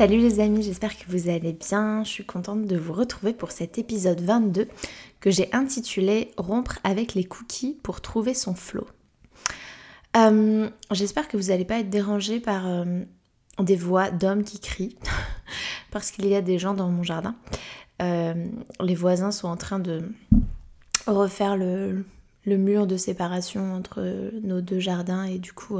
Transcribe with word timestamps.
Salut 0.00 0.16
les 0.16 0.40
amis, 0.40 0.62
j'espère 0.62 0.96
que 0.96 1.04
vous 1.08 1.28
allez 1.28 1.52
bien. 1.52 2.04
Je 2.04 2.08
suis 2.08 2.24
contente 2.24 2.64
de 2.64 2.78
vous 2.78 2.94
retrouver 2.94 3.34
pour 3.34 3.50
cet 3.50 3.76
épisode 3.76 4.22
22 4.22 4.66
que 5.20 5.30
j'ai 5.30 5.52
intitulé 5.52 6.30
Rompre 6.38 6.78
avec 6.84 7.12
les 7.12 7.24
cookies 7.24 7.76
pour 7.82 8.00
trouver 8.00 8.32
son 8.32 8.54
flow. 8.54 8.86
Euh, 10.16 10.70
j'espère 10.90 11.28
que 11.28 11.36
vous 11.36 11.48
n'allez 11.48 11.66
pas 11.66 11.80
être 11.80 11.90
dérangés 11.90 12.40
par 12.40 12.66
euh, 12.66 13.02
des 13.58 13.76
voix 13.76 14.10
d'hommes 14.10 14.42
qui 14.42 14.58
crient 14.58 14.96
parce 15.90 16.12
qu'il 16.12 16.26
y 16.28 16.34
a 16.34 16.40
des 16.40 16.58
gens 16.58 16.72
dans 16.72 16.88
mon 16.88 17.02
jardin. 17.02 17.36
Euh, 18.00 18.46
les 18.80 18.94
voisins 18.94 19.32
sont 19.32 19.48
en 19.48 19.58
train 19.58 19.80
de 19.80 20.00
refaire 21.06 21.58
le, 21.58 22.06
le, 22.46 22.56
mur 22.56 22.86
de 22.86 22.96
séparation 22.96 23.74
entre 23.74 24.30
nos 24.42 24.62
deux 24.62 24.80
jardins 24.80 25.24
et 25.24 25.36
du 25.36 25.52
coup 25.52 25.78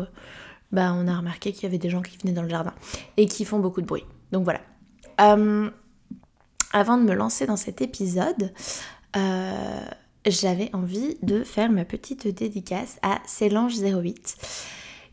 bah, 0.72 0.92
on 0.94 1.08
a 1.08 1.16
remarqué 1.16 1.52
qu'il 1.52 1.64
y 1.64 1.66
avait 1.66 1.78
des 1.78 1.90
gens 1.90 2.02
qui 2.02 2.16
venaient 2.18 2.34
dans 2.34 2.42
le 2.42 2.48
jardin 2.48 2.74
et 3.16 3.26
qui 3.26 3.44
font 3.44 3.58
beaucoup 3.58 3.80
de 3.80 3.86
bruit. 3.86 4.04
Donc 4.32 4.44
voilà. 4.44 4.60
Euh, 5.20 5.70
avant 6.72 6.96
de 6.96 7.02
me 7.02 7.14
lancer 7.14 7.46
dans 7.46 7.56
cet 7.56 7.82
épisode, 7.82 8.52
euh, 9.16 9.80
j'avais 10.26 10.70
envie 10.72 11.16
de 11.22 11.42
faire 11.42 11.70
ma 11.70 11.84
petite 11.84 12.28
dédicace 12.28 12.98
à 13.02 13.20
Célange08 13.26 14.36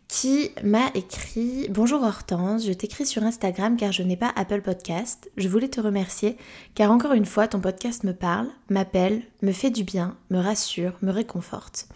qui 0.08 0.52
m'a 0.64 0.90
écrit 0.94 1.68
Bonjour 1.70 2.02
Hortense, 2.02 2.66
je 2.66 2.72
t'écris 2.72 3.06
sur 3.06 3.24
Instagram 3.24 3.76
car 3.76 3.92
je 3.92 4.04
n'ai 4.04 4.16
pas 4.16 4.32
Apple 4.36 4.62
Podcast. 4.62 5.30
Je 5.36 5.50
voulais 5.50 5.68
te 5.68 5.82
remercier 5.82 6.38
car 6.76 6.92
encore 6.92 7.12
une 7.12 7.26
fois 7.26 7.48
ton 7.48 7.60
podcast 7.60 8.04
me 8.04 8.14
parle, 8.14 8.48
m'appelle, 8.70 9.24
me 9.42 9.52
fait 9.52 9.70
du 9.70 9.84
bien, 9.84 10.16
me 10.30 10.40
rassure, 10.40 10.94
me 11.02 11.12
réconforte. 11.12 11.90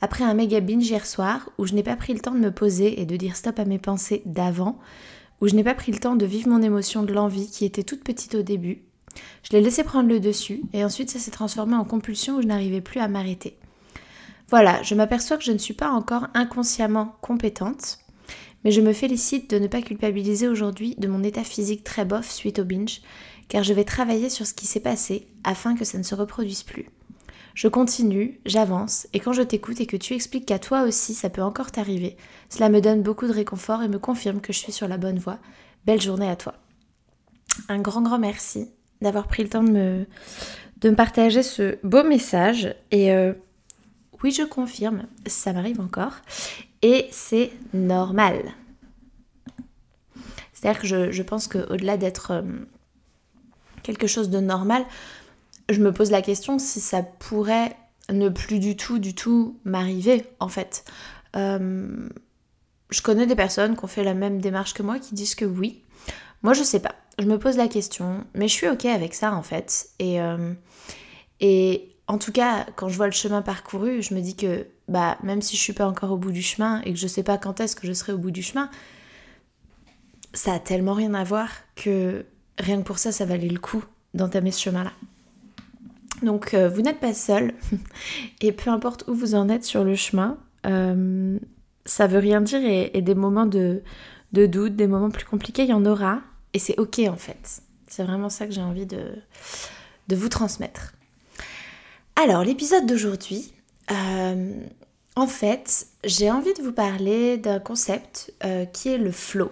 Après 0.00 0.24
un 0.24 0.34
méga 0.34 0.60
binge 0.60 0.88
hier 0.88 1.06
soir 1.06 1.50
où 1.58 1.66
je 1.66 1.74
n'ai 1.74 1.82
pas 1.82 1.96
pris 1.96 2.14
le 2.14 2.20
temps 2.20 2.34
de 2.34 2.38
me 2.38 2.52
poser 2.52 3.00
et 3.00 3.06
de 3.06 3.16
dire 3.16 3.36
stop 3.36 3.58
à 3.58 3.64
mes 3.64 3.78
pensées 3.78 4.22
d'avant, 4.24 4.78
où 5.40 5.48
je 5.48 5.54
n'ai 5.54 5.64
pas 5.64 5.74
pris 5.74 5.92
le 5.92 5.98
temps 5.98 6.16
de 6.16 6.26
vivre 6.26 6.48
mon 6.48 6.62
émotion 6.62 7.02
de 7.02 7.12
l'envie 7.12 7.50
qui 7.50 7.64
était 7.64 7.82
toute 7.82 8.04
petite 8.04 8.34
au 8.34 8.42
début, 8.42 8.82
je 9.42 9.52
l'ai 9.52 9.60
laissé 9.60 9.84
prendre 9.84 10.08
le 10.08 10.20
dessus 10.20 10.62
et 10.72 10.84
ensuite 10.84 11.10
ça 11.10 11.18
s'est 11.18 11.30
transformé 11.30 11.74
en 11.74 11.84
compulsion 11.84 12.36
où 12.36 12.42
je 12.42 12.46
n'arrivais 12.46 12.80
plus 12.80 13.00
à 13.00 13.08
m'arrêter. 13.08 13.58
Voilà, 14.48 14.82
je 14.82 14.94
m'aperçois 14.94 15.36
que 15.36 15.44
je 15.44 15.52
ne 15.52 15.58
suis 15.58 15.74
pas 15.74 15.90
encore 15.90 16.26
inconsciemment 16.34 17.14
compétente, 17.20 17.98
mais 18.64 18.70
je 18.70 18.80
me 18.80 18.92
félicite 18.92 19.50
de 19.50 19.58
ne 19.58 19.66
pas 19.66 19.82
culpabiliser 19.82 20.48
aujourd'hui 20.48 20.94
de 20.98 21.08
mon 21.08 21.22
état 21.22 21.44
physique 21.44 21.84
très 21.84 22.04
bof 22.04 22.30
suite 22.30 22.58
au 22.58 22.64
binge, 22.64 23.00
car 23.48 23.62
je 23.62 23.72
vais 23.72 23.84
travailler 23.84 24.28
sur 24.28 24.46
ce 24.46 24.54
qui 24.54 24.66
s'est 24.66 24.80
passé 24.80 25.28
afin 25.44 25.74
que 25.74 25.84
ça 25.84 25.98
ne 25.98 26.02
se 26.02 26.14
reproduise 26.14 26.62
plus. 26.62 26.86
Je 27.54 27.68
continue, 27.68 28.40
j'avance, 28.46 29.06
et 29.12 29.20
quand 29.20 29.32
je 29.32 29.42
t'écoute 29.42 29.80
et 29.80 29.86
que 29.86 29.96
tu 29.96 30.14
expliques 30.14 30.46
qu'à 30.46 30.58
toi 30.58 30.82
aussi 30.82 31.14
ça 31.14 31.30
peut 31.30 31.42
encore 31.42 31.70
t'arriver, 31.70 32.16
cela 32.48 32.68
me 32.68 32.80
donne 32.80 33.02
beaucoup 33.02 33.26
de 33.26 33.32
réconfort 33.32 33.82
et 33.82 33.88
me 33.88 33.98
confirme 33.98 34.40
que 34.40 34.52
je 34.52 34.58
suis 34.58 34.72
sur 34.72 34.88
la 34.88 34.98
bonne 34.98 35.18
voie. 35.18 35.38
Belle 35.84 36.00
journée 36.00 36.28
à 36.28 36.36
toi. 36.36 36.54
Un 37.68 37.80
grand 37.80 38.02
grand 38.02 38.18
merci 38.18 38.70
d'avoir 39.00 39.26
pris 39.26 39.42
le 39.42 39.48
temps 39.48 39.62
de 39.62 39.70
me, 39.70 40.06
de 40.78 40.90
partager 40.90 41.42
ce 41.42 41.78
beau 41.84 42.04
message. 42.04 42.74
Et 42.90 43.12
euh, 43.12 43.32
oui, 44.22 44.30
je 44.30 44.42
confirme, 44.42 45.06
ça 45.26 45.52
m'arrive 45.52 45.80
encore. 45.80 46.16
Et 46.82 47.08
c'est 47.10 47.50
normal. 47.72 48.54
C'est-à-dire 50.52 50.80
que 50.80 50.86
je, 50.86 51.10
je 51.10 51.22
pense 51.22 51.48
qu'au-delà 51.48 51.96
d'être 51.96 52.32
euh, 52.32 52.42
quelque 53.82 54.06
chose 54.06 54.28
de 54.30 54.40
normal, 54.40 54.84
je 55.70 55.80
me 55.80 55.92
pose 55.92 56.10
la 56.10 56.22
question 56.22 56.58
si 56.58 56.80
ça 56.80 57.02
pourrait 57.02 57.76
ne 58.10 58.28
plus 58.28 58.58
du 58.58 58.76
tout, 58.76 58.98
du 58.98 59.14
tout 59.14 59.58
m'arriver 59.64 60.24
en 60.40 60.48
fait. 60.48 60.84
Euh, 61.36 62.08
je 62.90 63.02
connais 63.02 63.26
des 63.26 63.36
personnes 63.36 63.76
qui 63.76 63.84
ont 63.84 63.88
fait 63.88 64.04
la 64.04 64.14
même 64.14 64.40
démarche 64.40 64.74
que 64.74 64.82
moi 64.82 64.98
qui 64.98 65.14
disent 65.14 65.34
que 65.34 65.44
oui. 65.44 65.82
Moi 66.42 66.54
je 66.54 66.62
sais 66.62 66.80
pas. 66.80 66.94
Je 67.18 67.26
me 67.26 67.38
pose 67.38 67.56
la 67.56 67.68
question, 67.68 68.24
mais 68.34 68.48
je 68.48 68.54
suis 68.54 68.68
ok 68.68 68.86
avec 68.86 69.14
ça 69.14 69.34
en 69.34 69.42
fait. 69.42 69.90
Et, 69.98 70.20
euh, 70.20 70.52
et 71.40 71.94
en 72.08 72.18
tout 72.18 72.32
cas, 72.32 72.66
quand 72.76 72.88
je 72.88 72.96
vois 72.96 73.06
le 73.06 73.12
chemin 73.12 73.42
parcouru, 73.42 74.02
je 74.02 74.14
me 74.14 74.20
dis 74.20 74.34
que 74.34 74.66
bah 74.88 75.18
même 75.22 75.42
si 75.42 75.56
je 75.56 75.60
suis 75.60 75.72
pas 75.72 75.86
encore 75.86 76.10
au 76.10 76.16
bout 76.16 76.32
du 76.32 76.42
chemin 76.42 76.80
et 76.82 76.92
que 76.92 76.98
je 76.98 77.06
sais 77.06 77.22
pas 77.22 77.38
quand 77.38 77.60
est-ce 77.60 77.76
que 77.76 77.86
je 77.86 77.92
serai 77.92 78.12
au 78.12 78.18
bout 78.18 78.32
du 78.32 78.42
chemin, 78.42 78.70
ça 80.32 80.54
a 80.54 80.58
tellement 80.58 80.94
rien 80.94 81.14
à 81.14 81.22
voir 81.22 81.48
que 81.76 82.24
rien 82.58 82.78
que 82.78 82.86
pour 82.86 82.98
ça, 82.98 83.12
ça 83.12 83.24
valait 83.24 83.48
le 83.48 83.60
coup 83.60 83.84
d'entamer 84.14 84.50
ce 84.50 84.60
chemin-là. 84.62 84.92
Donc 86.22 86.54
euh, 86.54 86.68
vous 86.68 86.82
n'êtes 86.82 87.00
pas 87.00 87.14
seul 87.14 87.54
et 88.40 88.52
peu 88.52 88.70
importe 88.70 89.04
où 89.08 89.14
vous 89.14 89.34
en 89.34 89.48
êtes 89.48 89.64
sur 89.64 89.84
le 89.84 89.94
chemin, 89.94 90.38
euh, 90.66 91.38
ça 91.84 92.06
veut 92.06 92.18
rien 92.18 92.40
dire 92.40 92.60
et, 92.62 93.00
des 93.00 93.14
moments 93.14 93.46
de, 93.46 93.82
doute, 94.32 94.76
des 94.76 94.86
moments 94.86 95.10
plus 95.10 95.24
compliqués, 95.24 95.62
il 95.62 95.70
y 95.70 95.74
en 95.74 95.86
aura 95.86 96.20
et 96.52 96.58
c'est 96.58 96.78
ok 96.78 97.00
en 97.08 97.16
fait. 97.16 97.62
C'est 97.86 98.04
vraiment 98.04 98.28
ça 98.28 98.46
que 98.46 98.52
j'ai 98.52 98.60
envie 98.60 98.86
de, 98.86 99.00
vous 100.10 100.28
transmettre. 100.28 100.92
Alors 102.16 102.44
l'épisode 102.44 102.86
d'aujourd'hui, 102.86 103.52
euh, 103.90 104.52
en 105.16 105.26
fait 105.26 105.86
j'ai 106.04 106.30
envie 106.30 106.52
de 106.54 106.62
vous 106.62 106.72
parler 106.72 107.38
d'un 107.38 107.60
concept 107.60 108.34
qui 108.72 108.88
est 108.88 108.98
le 108.98 109.12
flow. 109.12 109.50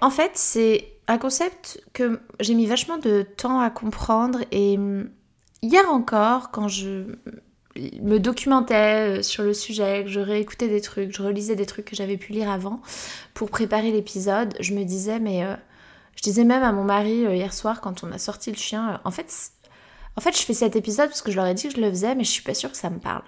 En 0.00 0.10
fait 0.10 0.32
c'est 0.34 0.92
un 1.08 1.18
concept 1.18 1.80
que 1.92 2.20
j'ai 2.40 2.54
mis 2.54 2.66
vachement 2.66 2.98
de 2.98 3.22
temps 3.36 3.60
à 3.60 3.70
comprendre 3.70 4.40
et 4.50 4.76
hier 5.62 5.88
encore, 5.90 6.50
quand 6.50 6.68
je 6.68 7.16
me 8.00 8.18
documentais 8.18 9.18
euh, 9.18 9.22
sur 9.22 9.42
le 9.42 9.54
sujet, 9.54 10.04
que 10.04 10.10
je 10.10 10.20
réécoutais 10.20 10.68
des 10.68 10.80
trucs, 10.80 11.14
je 11.14 11.22
relisais 11.22 11.56
des 11.56 11.66
trucs 11.66 11.84
que 11.84 11.96
j'avais 11.96 12.16
pu 12.16 12.32
lire 12.32 12.50
avant 12.50 12.80
pour 13.34 13.50
préparer 13.50 13.90
l'épisode, 13.90 14.54
je 14.60 14.74
me 14.74 14.84
disais, 14.84 15.18
mais 15.18 15.44
euh, 15.44 15.54
je 16.16 16.22
disais 16.22 16.44
même 16.44 16.62
à 16.62 16.72
mon 16.72 16.84
mari 16.84 17.26
euh, 17.26 17.34
hier 17.34 17.52
soir 17.52 17.80
quand 17.80 18.02
on 18.04 18.12
a 18.12 18.18
sorti 18.18 18.50
le 18.50 18.56
chien, 18.56 19.00
en 19.04 19.10
fait, 19.10 19.32
en 20.16 20.20
fait, 20.20 20.36
je 20.36 20.42
fais 20.42 20.54
cet 20.54 20.76
épisode 20.76 21.08
parce 21.08 21.22
que 21.22 21.30
je 21.30 21.36
leur 21.36 21.46
ai 21.46 21.54
dit 21.54 21.68
que 21.68 21.76
je 21.76 21.80
le 21.80 21.90
faisais, 21.90 22.14
mais 22.14 22.24
je 22.24 22.30
suis 22.30 22.42
pas 22.42 22.54
sûre 22.54 22.70
que 22.70 22.78
ça 22.78 22.88
me 22.88 22.98
parle. 22.98 23.24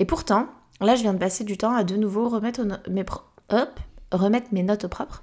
Et 0.00 0.04
pourtant, 0.04 0.48
là, 0.80 0.96
je 0.96 1.02
viens 1.02 1.14
de 1.14 1.18
passer 1.18 1.44
du 1.44 1.56
temps 1.56 1.74
à 1.74 1.84
de 1.84 1.96
nouveau 1.96 2.28
remettre 2.28 2.62
mes, 2.88 3.04
Hop, 3.50 3.80
remettre 4.10 4.48
mes 4.52 4.64
notes 4.64 4.84
au 4.84 4.88
propre, 4.88 5.22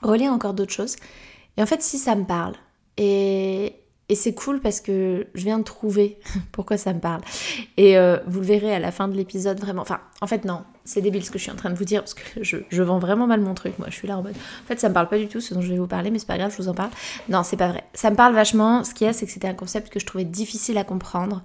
relire 0.00 0.32
encore 0.32 0.54
d'autres 0.54 0.72
choses. 0.72 0.96
Et 1.58 1.62
en 1.62 1.66
fait, 1.66 1.82
si 1.82 1.98
ça 1.98 2.14
me 2.14 2.24
parle, 2.24 2.54
et, 2.96 3.76
et 4.08 4.14
c'est 4.14 4.34
cool 4.34 4.60
parce 4.60 4.80
que 4.80 5.26
je 5.34 5.44
viens 5.44 5.58
de 5.58 5.64
trouver 5.64 6.18
pourquoi 6.52 6.76
ça 6.76 6.92
me 6.92 7.00
parle. 7.00 7.22
Et 7.76 7.98
euh, 7.98 8.18
vous 8.26 8.40
le 8.40 8.46
verrez 8.46 8.74
à 8.74 8.78
la 8.78 8.92
fin 8.92 9.08
de 9.08 9.16
l'épisode 9.16 9.58
vraiment. 9.58 9.82
Enfin, 9.82 10.00
en 10.20 10.28
fait, 10.28 10.44
non, 10.44 10.62
c'est 10.84 11.00
débile 11.00 11.24
ce 11.24 11.30
que 11.32 11.38
je 11.38 11.42
suis 11.42 11.52
en 11.52 11.56
train 11.56 11.70
de 11.70 11.74
vous 11.74 11.84
dire 11.84 12.02
parce 12.02 12.14
que 12.14 12.22
je, 12.42 12.58
je, 12.68 12.82
vends 12.82 13.00
vraiment 13.00 13.26
mal 13.26 13.40
mon 13.40 13.54
truc. 13.54 13.78
Moi, 13.78 13.88
je 13.90 13.96
suis 13.96 14.06
là 14.06 14.16
en 14.16 14.22
mode. 14.22 14.36
En 14.36 14.66
fait, 14.66 14.78
ça 14.78 14.88
me 14.88 14.94
parle 14.94 15.08
pas 15.08 15.18
du 15.18 15.26
tout 15.26 15.40
ce 15.40 15.54
dont 15.54 15.60
je 15.60 15.70
vais 15.70 15.78
vous 15.78 15.88
parler, 15.88 16.10
mais 16.10 16.20
c'est 16.20 16.26
pas 16.28 16.38
grave, 16.38 16.52
je 16.52 16.62
vous 16.62 16.68
en 16.68 16.74
parle. 16.74 16.90
Non, 17.28 17.42
c'est 17.42 17.56
pas 17.56 17.68
vrai. 17.68 17.84
Ça 17.94 18.10
me 18.10 18.16
parle 18.16 18.34
vachement. 18.34 18.84
Ce 18.84 18.94
qu'il 18.94 19.08
y 19.08 19.10
a, 19.10 19.12
c'est 19.12 19.26
que 19.26 19.32
c'était 19.32 19.48
un 19.48 19.54
concept 19.54 19.92
que 19.92 19.98
je 19.98 20.06
trouvais 20.06 20.24
difficile 20.24 20.78
à 20.78 20.84
comprendre 20.84 21.42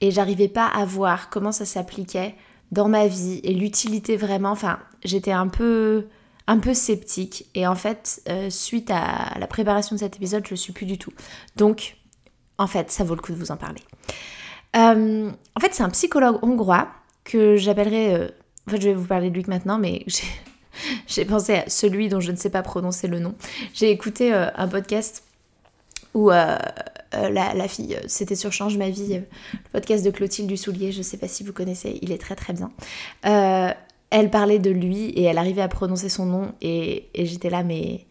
et 0.00 0.12
j'arrivais 0.12 0.48
pas 0.48 0.66
à 0.66 0.84
voir 0.84 1.30
comment 1.30 1.52
ça 1.52 1.64
s'appliquait 1.64 2.36
dans 2.70 2.88
ma 2.88 3.08
vie 3.08 3.40
et 3.42 3.54
l'utilité 3.54 4.16
vraiment. 4.16 4.50
Enfin, 4.50 4.78
j'étais 5.04 5.32
un 5.32 5.48
peu 5.48 6.06
un 6.46 6.58
peu 6.58 6.74
sceptique 6.74 7.46
et 7.54 7.66
en 7.66 7.74
fait 7.74 8.22
euh, 8.28 8.50
suite 8.50 8.90
à 8.90 9.32
la 9.38 9.46
préparation 9.46 9.96
de 9.96 10.00
cet 10.00 10.16
épisode 10.16 10.44
je 10.44 10.50
le 10.50 10.56
suis 10.56 10.74
plus 10.74 10.84
du 10.84 10.98
tout 10.98 11.12
donc 11.56 11.96
en 12.58 12.66
fait, 12.66 12.90
ça 12.90 13.04
vaut 13.04 13.14
le 13.14 13.20
coup 13.20 13.32
de 13.32 13.38
vous 13.38 13.50
en 13.50 13.56
parler. 13.56 13.80
Euh, 14.76 15.30
en 15.56 15.60
fait, 15.60 15.72
c'est 15.72 15.82
un 15.82 15.90
psychologue 15.90 16.38
hongrois 16.42 16.88
que 17.24 17.56
j'appellerai. 17.56 18.14
Euh, 18.14 18.28
en 18.68 18.70
fait, 18.70 18.80
je 18.80 18.88
vais 18.88 18.94
vous 18.94 19.06
parler 19.06 19.30
de 19.30 19.34
lui 19.34 19.44
maintenant, 19.48 19.78
mais 19.78 20.04
j'ai 21.06 21.24
pensé 21.24 21.54
à 21.54 21.68
celui 21.68 22.08
dont 22.08 22.20
je 22.20 22.30
ne 22.30 22.36
sais 22.36 22.50
pas 22.50 22.62
prononcer 22.62 23.08
le 23.08 23.18
nom. 23.18 23.34
J'ai 23.72 23.90
écouté 23.90 24.32
euh, 24.32 24.50
un 24.54 24.68
podcast 24.68 25.24
où 26.12 26.30
euh, 26.30 26.56
la, 27.12 27.68
fille, 27.68 27.98
c'était 28.06 28.36
sur 28.36 28.52
Change 28.52 28.76
ma 28.76 28.88
vie, 28.88 29.16
le 29.52 29.70
podcast 29.72 30.04
de 30.04 30.10
Clotilde 30.10 30.48
Dussoulier, 30.48 30.92
je 30.92 30.98
ne 30.98 31.02
sais 31.02 31.16
pas 31.16 31.26
si 31.26 31.42
vous 31.42 31.52
connaissez, 31.52 31.98
il 32.02 32.12
est 32.12 32.18
très 32.18 32.36
très 32.36 32.52
bien. 32.52 32.70
elle 33.22 34.30
parlait 34.30 34.60
de 34.60 34.70
lui 34.70 35.06
et 35.06 35.24
elle 35.24 35.38
arrivait 35.38 35.62
à 35.62 35.66
prononcer 35.66 36.08
son 36.08 36.26
nom 36.26 36.52
et, 36.60 37.08
et 37.14 37.26
j'étais 37.26 37.50
là, 37.50 37.64
mais 37.64 38.06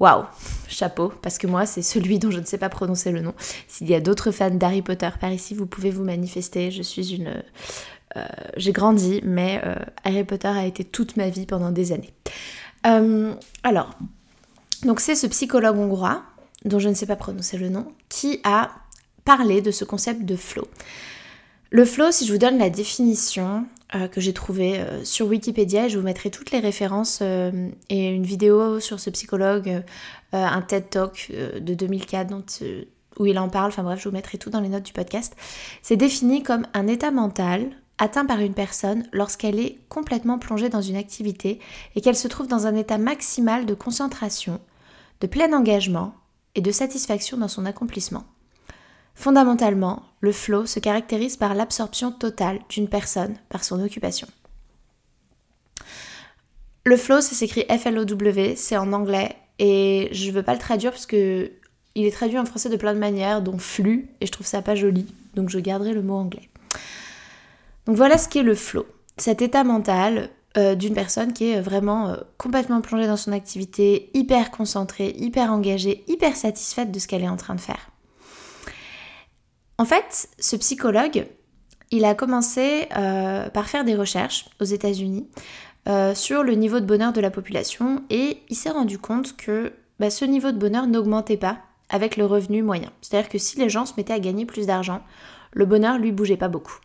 waouh, 0.00 0.24
chapeau, 0.68 1.12
parce 1.22 1.38
que 1.38 1.46
moi, 1.46 1.66
c'est 1.66 1.82
celui 1.82 2.18
dont 2.18 2.30
je 2.30 2.40
ne 2.40 2.44
sais 2.44 2.58
pas 2.58 2.68
prononcer 2.68 3.10
le 3.10 3.20
nom. 3.20 3.34
S'il 3.66 3.88
y 3.88 3.94
a 3.94 4.00
d'autres 4.00 4.30
fans 4.30 4.50
d'Harry 4.50 4.82
Potter 4.82 5.10
par 5.20 5.32
ici, 5.32 5.54
vous 5.54 5.66
pouvez 5.66 5.90
vous 5.90 6.04
manifester. 6.04 6.70
Je 6.70 6.82
suis 6.82 7.14
une. 7.14 7.42
Euh, 8.16 8.24
j'ai 8.56 8.72
grandi, 8.72 9.20
mais 9.22 9.60
euh, 9.64 9.74
Harry 10.04 10.24
Potter 10.24 10.48
a 10.48 10.64
été 10.64 10.84
toute 10.84 11.16
ma 11.16 11.28
vie 11.28 11.46
pendant 11.46 11.70
des 11.70 11.92
années. 11.92 12.14
Euh, 12.86 13.34
alors, 13.64 13.90
donc 14.84 15.00
c'est 15.00 15.14
ce 15.14 15.26
psychologue 15.26 15.76
hongrois, 15.76 16.22
dont 16.64 16.78
je 16.78 16.88
ne 16.88 16.94
sais 16.94 17.06
pas 17.06 17.16
prononcer 17.16 17.58
le 17.58 17.68
nom, 17.68 17.92
qui 18.08 18.40
a 18.44 18.70
parlé 19.24 19.60
de 19.60 19.70
ce 19.70 19.84
concept 19.84 20.24
de 20.24 20.36
flow. 20.36 20.66
Le 21.70 21.84
flow, 21.84 22.10
si 22.10 22.26
je 22.26 22.32
vous 22.32 22.38
donne 22.38 22.58
la 22.58 22.70
définition, 22.70 23.56
euh, 23.56 23.77
que 23.90 24.20
j'ai 24.20 24.32
trouvé 24.32 24.78
euh, 24.78 25.04
sur 25.04 25.26
Wikipédia. 25.26 25.88
Je 25.88 25.98
vous 25.98 26.04
mettrai 26.04 26.30
toutes 26.30 26.50
les 26.50 26.60
références 26.60 27.20
euh, 27.22 27.70
et 27.88 28.08
une 28.08 28.24
vidéo 28.24 28.80
sur 28.80 29.00
ce 29.00 29.10
psychologue, 29.10 29.82
un 30.32 30.60
TED 30.62 30.90
Talk 30.90 31.32
de 31.32 31.74
2004 31.74 32.34
où 33.18 33.26
il 33.26 33.38
en 33.38 33.48
parle. 33.48 33.68
Enfin 33.68 33.82
bref, 33.82 34.00
je 34.00 34.08
vous 34.08 34.14
mettrai 34.14 34.38
tout 34.38 34.50
dans 34.50 34.60
les 34.60 34.68
notes 34.68 34.84
du 34.84 34.92
podcast. 34.92 35.34
C'est 35.82 35.96
défini 35.96 36.42
comme 36.42 36.66
un 36.74 36.86
état 36.86 37.10
mental 37.10 37.70
atteint 37.98 38.24
par 38.24 38.40
une 38.40 38.54
personne 38.54 39.06
lorsqu'elle 39.12 39.58
est 39.58 39.78
complètement 39.88 40.38
plongée 40.38 40.68
dans 40.68 40.82
une 40.82 40.96
activité 40.96 41.58
et 41.94 42.00
qu'elle 42.00 42.16
se 42.16 42.28
trouve 42.28 42.46
dans 42.46 42.66
un 42.66 42.74
état 42.74 42.98
maximal 42.98 43.66
de 43.66 43.74
concentration, 43.74 44.60
de 45.20 45.26
plein 45.26 45.52
engagement 45.52 46.14
et 46.54 46.60
de 46.60 46.70
satisfaction 46.70 47.36
dans 47.38 47.48
son 47.48 47.66
accomplissement. 47.66 48.24
Fondamentalement, 49.18 50.04
le 50.20 50.30
flow 50.30 50.64
se 50.64 50.78
caractérise 50.78 51.36
par 51.36 51.56
l'absorption 51.56 52.12
totale 52.12 52.60
d'une 52.68 52.86
personne 52.86 53.34
par 53.48 53.64
son 53.64 53.82
occupation. 53.82 54.28
Le 56.84 56.96
flow, 56.96 57.20
ça 57.20 57.34
s'écrit 57.34 57.64
F-L-O-W, 57.68 58.54
c'est 58.54 58.76
en 58.76 58.92
anglais 58.92 59.34
et 59.58 60.08
je 60.12 60.28
ne 60.28 60.34
veux 60.36 60.44
pas 60.44 60.52
le 60.52 60.60
traduire 60.60 60.92
parce 60.92 61.06
que 61.06 61.50
il 61.96 62.06
est 62.06 62.12
traduit 62.12 62.38
en 62.38 62.44
français 62.44 62.68
de 62.68 62.76
plein 62.76 62.94
de 62.94 63.00
manières, 63.00 63.42
dont 63.42 63.58
flux, 63.58 64.08
et 64.20 64.26
je 64.26 64.30
trouve 64.30 64.46
ça 64.46 64.62
pas 64.62 64.76
joli, 64.76 65.04
donc 65.34 65.48
je 65.48 65.58
garderai 65.58 65.94
le 65.94 66.02
mot 66.02 66.14
anglais. 66.14 66.48
Donc 67.86 67.96
voilà 67.96 68.18
ce 68.18 68.28
qu'est 68.28 68.44
le 68.44 68.54
flow, 68.54 68.86
cet 69.16 69.42
état 69.42 69.64
mental 69.64 70.30
euh, 70.56 70.76
d'une 70.76 70.94
personne 70.94 71.32
qui 71.32 71.50
est 71.50 71.60
vraiment 71.60 72.10
euh, 72.10 72.16
complètement 72.36 72.80
plongée 72.82 73.08
dans 73.08 73.16
son 73.16 73.32
activité, 73.32 74.10
hyper 74.14 74.52
concentrée, 74.52 75.12
hyper 75.18 75.52
engagée, 75.52 76.04
hyper 76.06 76.36
satisfaite 76.36 76.92
de 76.92 77.00
ce 77.00 77.08
qu'elle 77.08 77.22
est 77.22 77.28
en 77.28 77.36
train 77.36 77.56
de 77.56 77.60
faire. 77.60 77.90
En 79.80 79.84
fait, 79.84 80.28
ce 80.40 80.56
psychologue, 80.56 81.28
il 81.92 82.04
a 82.04 82.16
commencé 82.16 82.88
euh, 82.96 83.48
par 83.48 83.68
faire 83.68 83.84
des 83.84 83.94
recherches 83.94 84.46
aux 84.60 84.64
États-Unis 84.64 85.28
euh, 85.88 86.16
sur 86.16 86.42
le 86.42 86.54
niveau 86.54 86.80
de 86.80 86.84
bonheur 86.84 87.12
de 87.12 87.20
la 87.20 87.30
population 87.30 88.02
et 88.10 88.42
il 88.48 88.56
s'est 88.56 88.70
rendu 88.70 88.98
compte 88.98 89.36
que 89.36 89.72
bah, 90.00 90.10
ce 90.10 90.24
niveau 90.24 90.50
de 90.50 90.58
bonheur 90.58 90.88
n'augmentait 90.88 91.36
pas 91.36 91.58
avec 91.90 92.16
le 92.16 92.26
revenu 92.26 92.60
moyen. 92.62 92.90
C'est-à-dire 93.00 93.30
que 93.30 93.38
si 93.38 93.56
les 93.58 93.68
gens 93.68 93.86
se 93.86 93.94
mettaient 93.96 94.12
à 94.12 94.18
gagner 94.18 94.46
plus 94.46 94.66
d'argent, 94.66 95.00
le 95.52 95.64
bonheur 95.64 95.96
lui 95.96 96.10
bougeait 96.10 96.36
pas 96.36 96.48
beaucoup. 96.48 96.78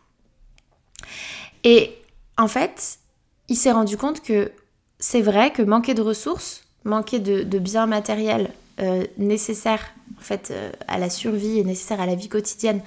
Et 1.64 1.98
en 2.38 2.48
fait, 2.48 3.00
il 3.48 3.56
s'est 3.56 3.72
rendu 3.72 3.96
compte 3.96 4.22
que 4.22 4.52
c'est 5.00 5.20
vrai 5.20 5.52
que 5.52 5.62
manquer 5.62 5.94
de 5.94 6.00
ressources, 6.00 6.62
manquer 6.84 7.18
de 7.18 7.58
biens 7.58 7.86
matériels 7.86 8.52
euh, 8.80 9.04
nécessaire 9.18 9.92
en 10.18 10.22
fait 10.22 10.50
euh, 10.50 10.72
à 10.88 10.98
la 10.98 11.10
survie 11.10 11.58
et 11.58 11.64
nécessaire 11.64 12.00
à 12.00 12.06
la 12.06 12.14
vie 12.14 12.28
quotidienne 12.28 12.80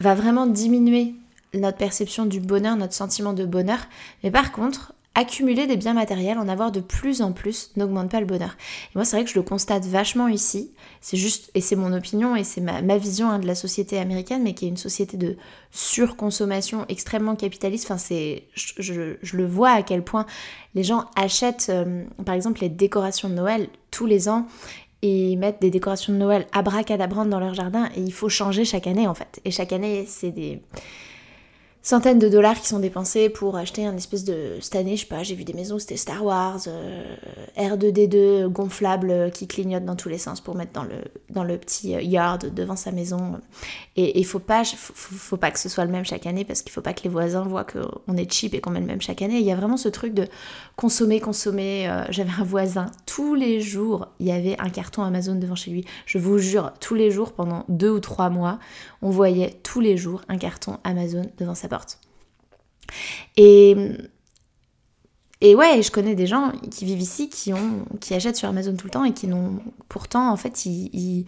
va 0.00 0.14
vraiment 0.14 0.46
diminuer 0.46 1.14
notre 1.54 1.78
perception 1.78 2.26
du 2.26 2.40
bonheur, 2.40 2.76
notre 2.76 2.94
sentiment 2.94 3.32
de 3.32 3.46
bonheur. 3.46 3.78
Mais 4.22 4.30
par 4.30 4.52
contre, 4.52 4.92
accumuler 5.14 5.66
des 5.66 5.76
biens 5.76 5.94
matériels, 5.94 6.38
en 6.38 6.48
avoir 6.48 6.72
de 6.72 6.80
plus 6.80 7.22
en 7.22 7.32
plus, 7.32 7.70
n'augmente 7.76 8.10
pas 8.10 8.18
le 8.18 8.26
bonheur. 8.26 8.56
Et 8.88 8.92
moi, 8.96 9.04
c'est 9.04 9.16
vrai 9.16 9.24
que 9.24 9.30
je 9.30 9.36
le 9.36 9.42
constate 9.42 9.84
vachement 9.84 10.26
ici. 10.26 10.72
C'est 11.00 11.16
juste, 11.16 11.50
et 11.54 11.60
c'est 11.60 11.76
mon 11.76 11.92
opinion, 11.92 12.34
et 12.34 12.42
c'est 12.42 12.60
ma, 12.60 12.98
vision 12.98 13.30
hein, 13.30 13.38
de 13.38 13.46
la 13.46 13.54
société 13.54 13.98
américaine, 13.98 14.42
mais 14.42 14.54
qui 14.54 14.64
est 14.64 14.68
une 14.68 14.76
société 14.76 15.16
de 15.16 15.36
surconsommation 15.70 16.84
extrêmement 16.88 17.36
capitaliste. 17.36 17.84
Enfin, 17.84 17.98
c'est, 17.98 18.44
je, 18.54 19.14
le 19.32 19.46
vois 19.46 19.70
à 19.70 19.82
quel 19.82 20.02
point 20.02 20.26
les 20.74 20.82
gens 20.82 21.04
achètent, 21.14 21.68
euh, 21.70 22.04
par 22.26 22.34
exemple, 22.34 22.60
les 22.62 22.68
décorations 22.68 23.28
de 23.28 23.34
Noël 23.34 23.68
tous 23.92 24.06
les 24.06 24.28
ans 24.28 24.48
et 25.06 25.36
mettent 25.36 25.60
des 25.60 25.70
décorations 25.70 26.14
de 26.14 26.18
Noël 26.18 26.46
abracadabrantes 26.52 27.28
dans 27.28 27.38
leur 27.38 27.52
jardin 27.52 27.90
et 27.94 28.00
il 28.00 28.12
faut 28.12 28.30
changer 28.30 28.64
chaque 28.64 28.86
année 28.86 29.06
en 29.06 29.12
fait. 29.12 29.38
Et 29.44 29.50
chaque 29.50 29.74
année, 29.74 30.06
c'est 30.08 30.30
des 30.30 30.62
centaines 31.84 32.18
de 32.18 32.30
dollars 32.30 32.58
qui 32.58 32.66
sont 32.66 32.78
dépensés 32.78 33.28
pour 33.28 33.56
acheter 33.56 33.86
un 33.86 33.94
espèce 33.94 34.24
de... 34.24 34.56
Cette 34.60 34.74
année, 34.74 34.96
je 34.96 35.02
sais 35.02 35.06
pas, 35.06 35.22
j'ai 35.22 35.34
vu 35.34 35.44
des 35.44 35.52
maisons, 35.52 35.78
c'était 35.78 35.98
Star 35.98 36.24
Wars, 36.24 36.60
euh, 36.66 37.14
R2D2 37.58 38.46
gonflable 38.48 39.10
euh, 39.10 39.28
qui 39.28 39.46
clignote 39.46 39.84
dans 39.84 39.94
tous 39.94 40.08
les 40.08 40.16
sens 40.16 40.40
pour 40.40 40.54
mettre 40.54 40.72
dans 40.72 40.82
le, 40.82 40.96
dans 41.28 41.44
le 41.44 41.58
petit 41.58 41.94
euh, 41.94 42.00
yard 42.00 42.54
devant 42.54 42.74
sa 42.74 42.90
maison. 42.90 43.38
Et 43.96 44.18
il 44.18 44.24
faut 44.24 44.38
pas, 44.38 44.64
faut, 44.64 45.36
pas 45.36 45.50
que 45.50 45.58
ce 45.58 45.68
soit 45.68 45.84
le 45.84 45.92
même 45.92 46.06
chaque 46.06 46.26
année 46.26 46.46
parce 46.46 46.62
qu'il 46.62 46.72
faut 46.72 46.80
pas 46.80 46.94
que 46.94 47.02
les 47.04 47.10
voisins 47.10 47.42
voient 47.42 47.66
qu'on 47.66 48.16
est 48.16 48.32
cheap 48.32 48.54
et 48.54 48.62
qu'on 48.62 48.70
met 48.70 48.80
le 48.80 48.86
même 48.86 49.02
chaque 49.02 49.20
année. 49.20 49.38
Il 49.38 49.44
y 49.44 49.52
a 49.52 49.56
vraiment 49.56 49.76
ce 49.76 49.90
truc 49.90 50.14
de 50.14 50.26
consommer, 50.76 51.20
consommer. 51.20 52.04
J'avais 52.08 52.32
un 52.40 52.44
voisin, 52.44 52.86
tous 53.04 53.34
les 53.34 53.60
jours, 53.60 54.08
il 54.20 54.26
y 54.26 54.32
avait 54.32 54.56
un 54.58 54.70
carton 54.70 55.02
Amazon 55.02 55.34
devant 55.34 55.54
chez 55.54 55.70
lui. 55.70 55.84
Je 56.06 56.16
vous 56.16 56.38
jure, 56.38 56.72
tous 56.80 56.94
les 56.94 57.10
jours, 57.10 57.32
pendant 57.32 57.64
deux 57.68 57.90
ou 57.90 58.00
trois 58.00 58.30
mois, 58.30 58.58
on 59.02 59.10
voyait 59.10 59.60
tous 59.62 59.80
les 59.80 59.98
jours 59.98 60.22
un 60.28 60.38
carton 60.38 60.78
Amazon 60.82 61.30
devant 61.38 61.54
sa 61.54 61.68
Et, 63.36 63.76
ouais, 65.42 65.82
je 65.82 65.90
connais 65.90 66.14
des 66.14 66.26
gens 66.26 66.52
qui 66.70 66.84
vivent 66.84 67.00
ici, 67.00 67.28
qui, 67.28 67.52
achètent 68.14 68.36
sur 68.36 68.48
Amazon 68.48 68.76
tout 68.76 68.86
le 68.86 68.90
temps 68.90 69.04
et 69.04 69.12
qui 69.12 69.26
n'ont 69.26 69.58
pourtant, 69.88 70.30
en 70.30 70.36
fait, 70.36 70.66
ils 70.66 71.26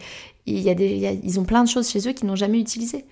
ont 1.39 1.43
plein 1.43 1.63
de 1.63 1.69
choses 1.69 1.89
chez 1.89 2.07
eux 2.07 2.13
qu'ils 2.13 2.27
n'ont 2.27 2.35
jamais 2.35 2.59
utilisées. 2.59 3.05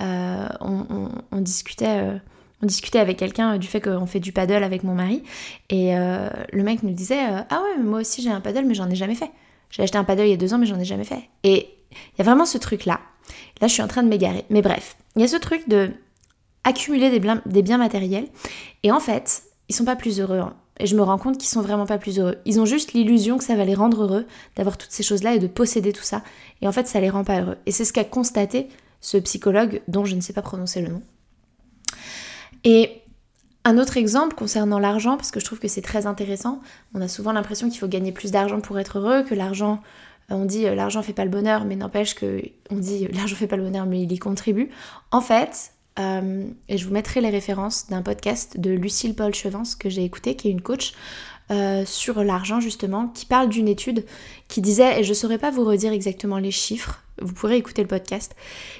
Euh, 0.00 0.48
on, 0.60 1.40
discutait... 1.40 2.02
Euh, 2.02 2.18
on 2.60 2.66
discutait 2.66 2.98
avec 2.98 3.16
quelqu'un 3.16 3.56
du 3.56 3.68
fait 3.68 3.80
qu'on 3.80 4.06
fait 4.06 4.18
du 4.18 4.32
paddle 4.32 4.64
avec 4.64 4.82
mon 4.82 4.92
mari 4.92 5.22
et 5.70 5.96
euh, 5.96 6.28
le 6.52 6.64
mec 6.64 6.82
nous 6.82 6.92
disait 6.92 7.20
ah 7.20 7.62
ouais 7.62 7.80
moi 7.80 8.00
aussi 8.00 8.20
j'ai 8.20 8.30
un 8.30 8.40
paddle 8.40 8.64
mais 8.64 8.74
j'en 8.74 8.90
ai 8.90 8.96
jamais 8.96 9.14
fait 9.14 9.30
j'ai 9.70 9.84
acheté 9.84 9.96
un 9.96 10.02
paddle 10.02 10.24
il 10.24 10.30
y 10.30 10.32
a 10.32 10.36
deux 10.36 10.54
ans 10.54 10.58
mais 10.58 10.66
j'en 10.66 10.80
ai 10.80 10.84
jamais 10.84 11.04
fait 11.04 11.30
et 11.44 11.68
il 11.92 12.18
y 12.18 12.22
a 12.22 12.24
vraiment 12.24 12.46
ce 12.46 12.58
truc 12.58 12.84
là 12.84 12.98
Là, 13.60 13.68
je 13.68 13.72
suis 13.72 13.82
en 13.82 13.88
train 13.88 14.02
de 14.02 14.08
m'égarer. 14.08 14.44
Mais 14.50 14.62
bref, 14.62 14.96
il 15.16 15.22
y 15.22 15.24
a 15.24 15.28
ce 15.28 15.36
truc 15.36 15.68
de 15.68 15.90
accumuler 16.68 17.10
des 17.10 17.62
biens, 17.62 17.78
matériels. 17.78 18.28
Et 18.82 18.92
en 18.92 19.00
fait, 19.00 19.42
ils 19.68 19.74
sont 19.74 19.84
pas 19.84 19.96
plus 19.96 20.20
heureux. 20.20 20.38
Hein. 20.38 20.54
Et 20.80 20.86
je 20.86 20.96
me 20.96 21.02
rends 21.02 21.18
compte 21.18 21.38
qu'ils 21.38 21.48
sont 21.48 21.62
vraiment 21.62 21.86
pas 21.86 21.98
plus 21.98 22.18
heureux. 22.18 22.36
Ils 22.44 22.60
ont 22.60 22.64
juste 22.64 22.92
l'illusion 22.92 23.38
que 23.38 23.44
ça 23.44 23.56
va 23.56 23.64
les 23.64 23.74
rendre 23.74 24.04
heureux 24.04 24.26
d'avoir 24.56 24.78
toutes 24.78 24.92
ces 24.92 25.02
choses-là 25.02 25.34
et 25.34 25.38
de 25.38 25.48
posséder 25.48 25.92
tout 25.92 26.02
ça. 26.02 26.22
Et 26.62 26.68
en 26.68 26.72
fait, 26.72 26.86
ça 26.86 27.00
les 27.00 27.10
rend 27.10 27.24
pas 27.24 27.40
heureux. 27.40 27.56
Et 27.66 27.72
c'est 27.72 27.84
ce 27.84 27.92
qu'a 27.92 28.04
constaté 28.04 28.68
ce 29.00 29.16
psychologue 29.16 29.82
dont 29.88 30.04
je 30.04 30.14
ne 30.14 30.20
sais 30.20 30.32
pas 30.32 30.42
prononcer 30.42 30.80
le 30.80 30.88
nom. 30.88 31.02
Et 32.64 33.02
un 33.64 33.78
autre 33.78 33.96
exemple 33.96 34.34
concernant 34.34 34.78
l'argent, 34.78 35.16
parce 35.16 35.30
que 35.30 35.40
je 35.40 35.44
trouve 35.44 35.58
que 35.58 35.68
c'est 35.68 35.82
très 35.82 36.06
intéressant, 36.06 36.60
on 36.94 37.00
a 37.00 37.08
souvent 37.08 37.32
l'impression 37.32 37.68
qu'il 37.68 37.78
faut 37.78 37.88
gagner 37.88 38.12
plus 38.12 38.30
d'argent 38.30 38.60
pour 38.60 38.78
être 38.78 38.98
heureux, 38.98 39.24
que 39.24 39.34
l'argent 39.34 39.80
on 40.30 40.44
dit 40.44 40.66
euh, 40.66 40.74
l'argent 40.74 41.02
fait 41.02 41.12
pas 41.12 41.24
le 41.24 41.30
bonheur, 41.30 41.64
mais 41.64 41.76
n'empêche 41.76 42.14
que 42.14 42.42
on 42.70 42.76
dit 42.76 43.06
euh, 43.06 43.08
l'argent 43.14 43.36
fait 43.36 43.46
pas 43.46 43.56
le 43.56 43.62
bonheur, 43.62 43.86
mais 43.86 44.02
il 44.02 44.12
y 44.12 44.18
contribue. 44.18 44.70
En 45.10 45.20
fait, 45.20 45.72
euh, 45.98 46.46
et 46.68 46.78
je 46.78 46.86
vous 46.86 46.92
mettrai 46.92 47.20
les 47.20 47.30
références 47.30 47.88
d'un 47.88 48.02
podcast 48.02 48.58
de 48.58 48.70
Lucille 48.70 49.14
Paul 49.14 49.34
Chevance 49.34 49.74
que 49.74 49.88
j'ai 49.88 50.04
écouté, 50.04 50.36
qui 50.36 50.48
est 50.48 50.52
une 50.52 50.62
coach 50.62 50.92
sur 51.86 52.22
l'argent 52.22 52.60
justement, 52.60 53.08
qui 53.08 53.24
parle 53.24 53.48
d'une 53.48 53.68
étude 53.68 54.04
qui 54.48 54.60
disait, 54.60 55.00
et 55.00 55.04
je 55.04 55.14
saurais 55.14 55.38
pas 55.38 55.50
vous 55.50 55.64
redire 55.64 55.94
exactement 55.94 56.36
les 56.36 56.50
chiffres, 56.50 57.02
vous 57.22 57.32
pourrez 57.32 57.56
écouter 57.56 57.80
le 57.80 57.88
podcast, 57.88 58.36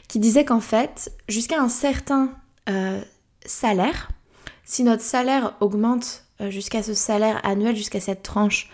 qui 0.06 0.18
disait 0.18 0.44
qu'en 0.44 0.60
fait, 0.60 1.10
jusqu'à 1.30 1.62
un 1.62 1.70
certain 1.70 2.30
salaire, 3.46 4.10
si 4.64 4.84
notre 4.84 5.02
salaire 5.02 5.54
augmente 5.60 6.26
jusqu'à 6.50 6.82
ce 6.82 6.92
salaire 6.92 7.40
annuel, 7.42 7.74
jusqu'à 7.74 8.00
cette 8.00 8.22
tranche 8.22 8.68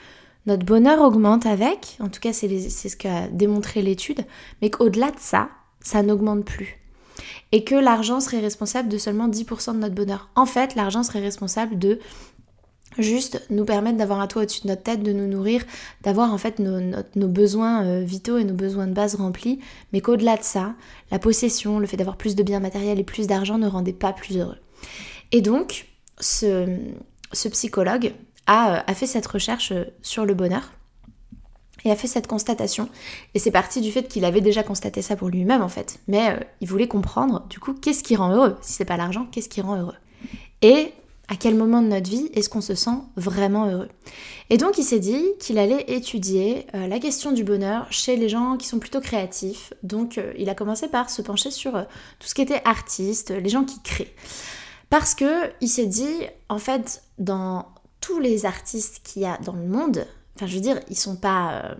notre 0.46 0.66
bonheur 0.66 1.00
augmente 1.00 1.46
avec, 1.46 1.96
en 2.00 2.08
tout 2.08 2.20
cas 2.20 2.32
c'est 2.32 2.48
ce 2.68 2.96
qu'a 2.96 3.28
démontré 3.28 3.82
l'étude, 3.82 4.24
mais 4.60 4.70
qu'au-delà 4.70 5.10
de 5.10 5.18
ça, 5.18 5.48
ça 5.80 6.02
n'augmente 6.02 6.44
plus. 6.44 6.83
Et 7.54 7.62
que 7.62 7.76
l'argent 7.76 8.18
serait 8.18 8.40
responsable 8.40 8.88
de 8.88 8.98
seulement 8.98 9.28
10% 9.28 9.74
de 9.74 9.78
notre 9.78 9.94
bonheur. 9.94 10.28
En 10.34 10.44
fait, 10.44 10.74
l'argent 10.74 11.04
serait 11.04 11.20
responsable 11.20 11.78
de 11.78 12.00
juste 12.98 13.46
nous 13.48 13.64
permettre 13.64 13.96
d'avoir 13.96 14.18
un 14.18 14.26
toit 14.26 14.42
au-dessus 14.42 14.62
de 14.62 14.66
notre 14.66 14.82
tête, 14.82 15.04
de 15.04 15.12
nous 15.12 15.28
nourrir, 15.28 15.62
d'avoir 16.02 16.34
en 16.34 16.38
fait 16.38 16.58
nos, 16.58 17.28
besoins 17.28 17.84
euh, 17.84 18.02
vitaux 18.02 18.38
et 18.38 18.44
nos 18.44 18.54
besoins 18.54 18.88
de 18.88 18.92
base 18.92 19.14
remplis, 19.14 19.60
mais 19.92 20.00
qu'au-delà 20.00 20.36
de 20.36 20.42
ça, 20.42 20.74
la 21.12 21.20
possession, 21.20 21.78
le 21.78 21.86
fait 21.86 21.96
d'avoir 21.96 22.16
plus 22.16 22.34
de 22.34 22.42
biens 22.42 22.58
matériels 22.58 22.98
et 22.98 23.04
plus 23.04 23.28
d'argent 23.28 23.56
ne 23.56 23.68
rendait 23.68 23.92
pas 23.92 24.12
plus 24.12 24.36
heureux. 24.36 24.58
Et 25.30 25.40
donc, 25.40 25.86
ce, 26.18 26.66
psychologue 27.32 28.14
a, 28.48 28.82
a 28.84 28.94
fait 28.94 29.06
cette 29.06 29.28
recherche 29.28 29.72
sur 30.02 30.26
le 30.26 30.34
bonheur 30.34 30.72
et 31.84 31.90
a 31.90 31.96
fait 31.96 32.08
cette 32.08 32.26
constatation. 32.26 32.88
Et 33.34 33.38
c'est 33.38 33.50
parti 33.50 33.80
du 33.80 33.92
fait 33.92 34.08
qu'il 34.08 34.24
avait 34.24 34.40
déjà 34.40 34.62
constaté 34.62 35.02
ça 35.02 35.16
pour 35.16 35.28
lui-même 35.28 35.62
en 35.62 35.68
fait. 35.68 36.00
Mais 36.08 36.38
il 36.60 36.68
voulait 36.68 36.88
comprendre 36.88 37.46
du 37.48 37.58
coup 37.58 37.74
qu'est-ce 37.74 38.02
qui 38.02 38.16
rend 38.16 38.30
heureux? 38.32 38.56
Si 38.62 38.72
c'est 38.72 38.84
pas 38.84 38.96
l'argent, 38.96 39.26
qu'est-ce 39.30 39.48
qui 39.48 39.60
rend 39.60 39.76
heureux? 39.76 39.96
Et 40.62 40.92
à 41.28 41.36
quel 41.36 41.54
moment 41.54 41.80
de 41.80 41.88
notre 41.88 42.10
vie 42.10 42.30
est-ce 42.34 42.48
qu'on 42.48 42.60
se 42.60 42.74
sent 42.74 42.98
vraiment 43.16 43.66
heureux? 43.66 43.88
Et 44.50 44.58
donc 44.58 44.76
il 44.78 44.84
s'est 44.84 44.98
dit 44.98 45.22
qu'il 45.40 45.58
allait 45.58 45.84
étudier 45.88 46.66
euh, 46.74 46.86
la 46.86 46.98
question 46.98 47.32
du 47.32 47.44
bonheur 47.44 47.86
chez 47.90 48.16
les 48.16 48.28
gens 48.28 48.56
qui 48.56 48.66
sont 48.66 48.78
plutôt 48.78 49.00
créatifs. 49.00 49.72
Donc 49.82 50.18
euh, 50.18 50.32
il 50.38 50.50
a 50.50 50.54
commencé 50.54 50.88
par 50.88 51.10
se 51.10 51.22
pencher 51.22 51.50
sur 51.50 51.76
euh, 51.76 51.82
tout 52.18 52.28
ce 52.28 52.34
qui 52.34 52.42
était 52.42 52.62
artiste, 52.64 53.30
les 53.30 53.48
gens 53.48 53.64
qui 53.64 53.80
créent. 53.82 54.14
Parce 54.90 55.14
que 55.14 55.50
il 55.60 55.68
s'est 55.68 55.86
dit, 55.86 56.14
en 56.48 56.58
fait, 56.58 57.02
dans 57.18 57.66
tous 58.00 58.20
les 58.20 58.44
artistes 58.44 59.00
qu'il 59.02 59.22
y 59.22 59.26
a 59.26 59.38
dans 59.38 59.54
le 59.54 59.66
monde, 59.66 60.06
enfin 60.36 60.46
je 60.46 60.54
veux 60.54 60.60
dire, 60.60 60.80
ils 60.88 60.96
sont 60.96 61.16
pas... 61.16 61.76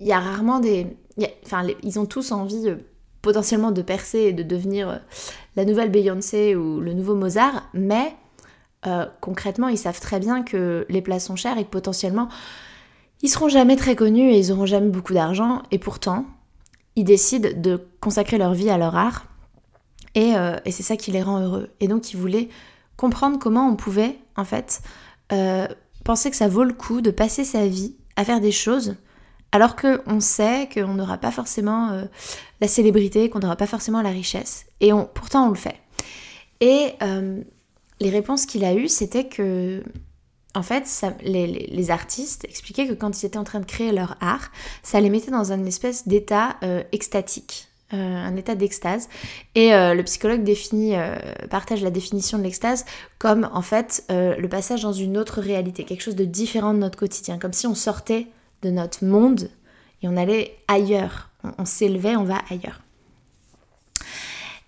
Il 0.00 0.06
y 0.06 0.12
a 0.12 0.20
rarement 0.20 0.60
des... 0.60 0.96
enfin, 1.44 1.66
ils 1.82 1.98
ont 1.98 2.06
tous 2.06 2.32
envie 2.32 2.74
potentiellement 3.22 3.72
de 3.72 3.82
percer 3.82 4.18
et 4.18 4.32
de 4.32 4.42
devenir 4.42 5.00
la 5.56 5.64
nouvelle 5.64 5.90
Beyoncé 5.90 6.54
ou 6.54 6.80
le 6.80 6.92
nouveau 6.92 7.14
Mozart, 7.14 7.68
mais 7.74 8.14
euh, 8.86 9.06
concrètement, 9.20 9.68
ils 9.68 9.78
savent 9.78 10.00
très 10.00 10.20
bien 10.20 10.42
que 10.42 10.86
les 10.88 11.02
places 11.02 11.26
sont 11.26 11.36
chères 11.36 11.58
et 11.58 11.64
que 11.64 11.70
potentiellement, 11.70 12.28
ils 13.22 13.28
seront 13.28 13.48
jamais 13.48 13.76
très 13.76 13.96
connus 13.96 14.30
et 14.30 14.38
ils 14.38 14.52
auront 14.52 14.66
jamais 14.66 14.88
beaucoup 14.88 15.14
d'argent. 15.14 15.62
Et 15.70 15.78
pourtant, 15.78 16.26
ils 16.94 17.04
décident 17.04 17.48
de 17.56 17.88
consacrer 18.00 18.38
leur 18.38 18.54
vie 18.54 18.70
à 18.70 18.78
leur 18.78 18.96
art. 18.96 19.26
Et, 20.14 20.36
euh, 20.36 20.56
c'est 20.66 20.82
ça 20.82 20.96
qui 20.96 21.10
les 21.10 21.22
rend 21.22 21.40
heureux. 21.40 21.70
Et 21.80 21.88
donc, 21.88 22.12
ils 22.12 22.16
voulaient 22.16 22.48
comprendre 22.96 23.38
comment 23.38 23.68
on 23.68 23.76
pouvait, 23.76 24.18
en 24.36 24.44
fait, 24.44 24.80
euh, 25.32 25.66
penser 26.08 26.30
que 26.30 26.36
ça 26.36 26.48
vaut 26.48 26.64
le 26.64 26.72
coup 26.72 27.02
de 27.02 27.10
passer 27.10 27.44
sa 27.44 27.66
vie 27.66 27.94
à 28.16 28.24
faire 28.24 28.40
des 28.40 28.50
choses 28.50 28.96
alors 29.52 29.76
qu'on 29.76 30.20
sait 30.20 30.66
qu'on 30.72 30.94
n'aura 30.94 31.18
pas 31.18 31.30
forcément 31.30 32.06
la 32.62 32.68
célébrité, 32.68 33.28
qu'on 33.28 33.40
n'aura 33.40 33.56
pas 33.56 33.66
forcément 33.66 34.00
la 34.00 34.08
richesse. 34.08 34.64
Et 34.80 34.90
pourtant, 35.14 35.46
on 35.46 35.50
le 35.50 35.54
fait. 35.54 35.76
Et 36.60 36.94
les 38.00 38.10
réponses 38.10 38.46
qu'il 38.46 38.64
a 38.64 38.74
eues, 38.74 38.88
c'était 38.88 39.28
que, 39.28 39.82
en 40.54 40.62
fait, 40.62 40.84
les, 41.22 41.90
artistes 41.90 42.44
expliquaient 42.44 42.88
que 42.88 42.94
quand 42.94 43.22
ils 43.22 43.26
étaient 43.26 43.38
en 43.38 43.44
train 43.44 43.60
de 43.60 43.66
créer 43.66 43.92
leur 43.92 44.16
art, 44.20 44.50
ça 44.82 45.00
les 45.00 45.10
mettait 45.10 45.30
dans 45.30 45.52
un 45.52 45.64
espèce 45.66 46.08
d'état 46.08 46.56
euh, 46.62 46.82
extatique. 46.92 47.67
Euh, 47.94 47.96
un 47.96 48.36
état 48.36 48.54
d'extase. 48.54 49.08
Et 49.54 49.72
euh, 49.72 49.94
le 49.94 50.02
psychologue 50.02 50.44
définit, 50.44 50.94
partage 51.48 51.82
la 51.82 51.90
définition 51.90 52.36
de 52.36 52.42
l'extase 52.42 52.84
comme 53.18 53.48
en 53.52 53.62
fait 53.62 54.04
le 54.10 54.46
passage 54.46 54.82
dans 54.82 54.92
une 54.92 55.16
autre 55.16 55.40
réalité, 55.40 55.84
quelque 55.84 56.02
chose 56.02 56.16
de 56.16 56.26
différent 56.26 56.74
de 56.74 56.78
notre 56.80 56.98
quotidien, 56.98 57.38
comme 57.38 57.54
si 57.54 57.66
on 57.66 57.74
sortait 57.74 58.26
de 58.60 58.68
notre 58.68 59.06
monde 59.06 59.48
et 60.02 60.08
on 60.08 60.18
allait 60.18 60.56
ailleurs, 60.68 61.30
on 61.56 61.64
s'élevait, 61.64 62.16
on 62.16 62.24
va 62.24 62.42
ailleurs. 62.50 62.82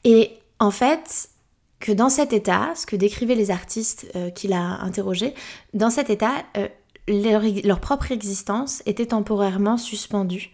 Et 0.05 0.33
en 0.59 0.71
fait, 0.71 1.29
que 1.81 1.93
dans 1.93 2.11
cet 2.11 2.33
état, 2.33 2.73
ce 2.77 2.87
que 2.87 2.97
décrivaient 2.97 3.35
les 3.35 3.51
artistes 3.51 4.11
euh, 4.15 4.31
qu'il 4.31 4.53
a 4.53 4.81
interrogés, 4.83 5.35
dans 5.75 5.91
cet 5.91 6.11
état, 6.11 6.45
euh, 6.57 6.69
leur, 7.09 7.81
propre 7.81 8.13
existence 8.13 8.83
était 8.87 9.07
temporairement 9.07 9.79
suspendue. 9.79 10.51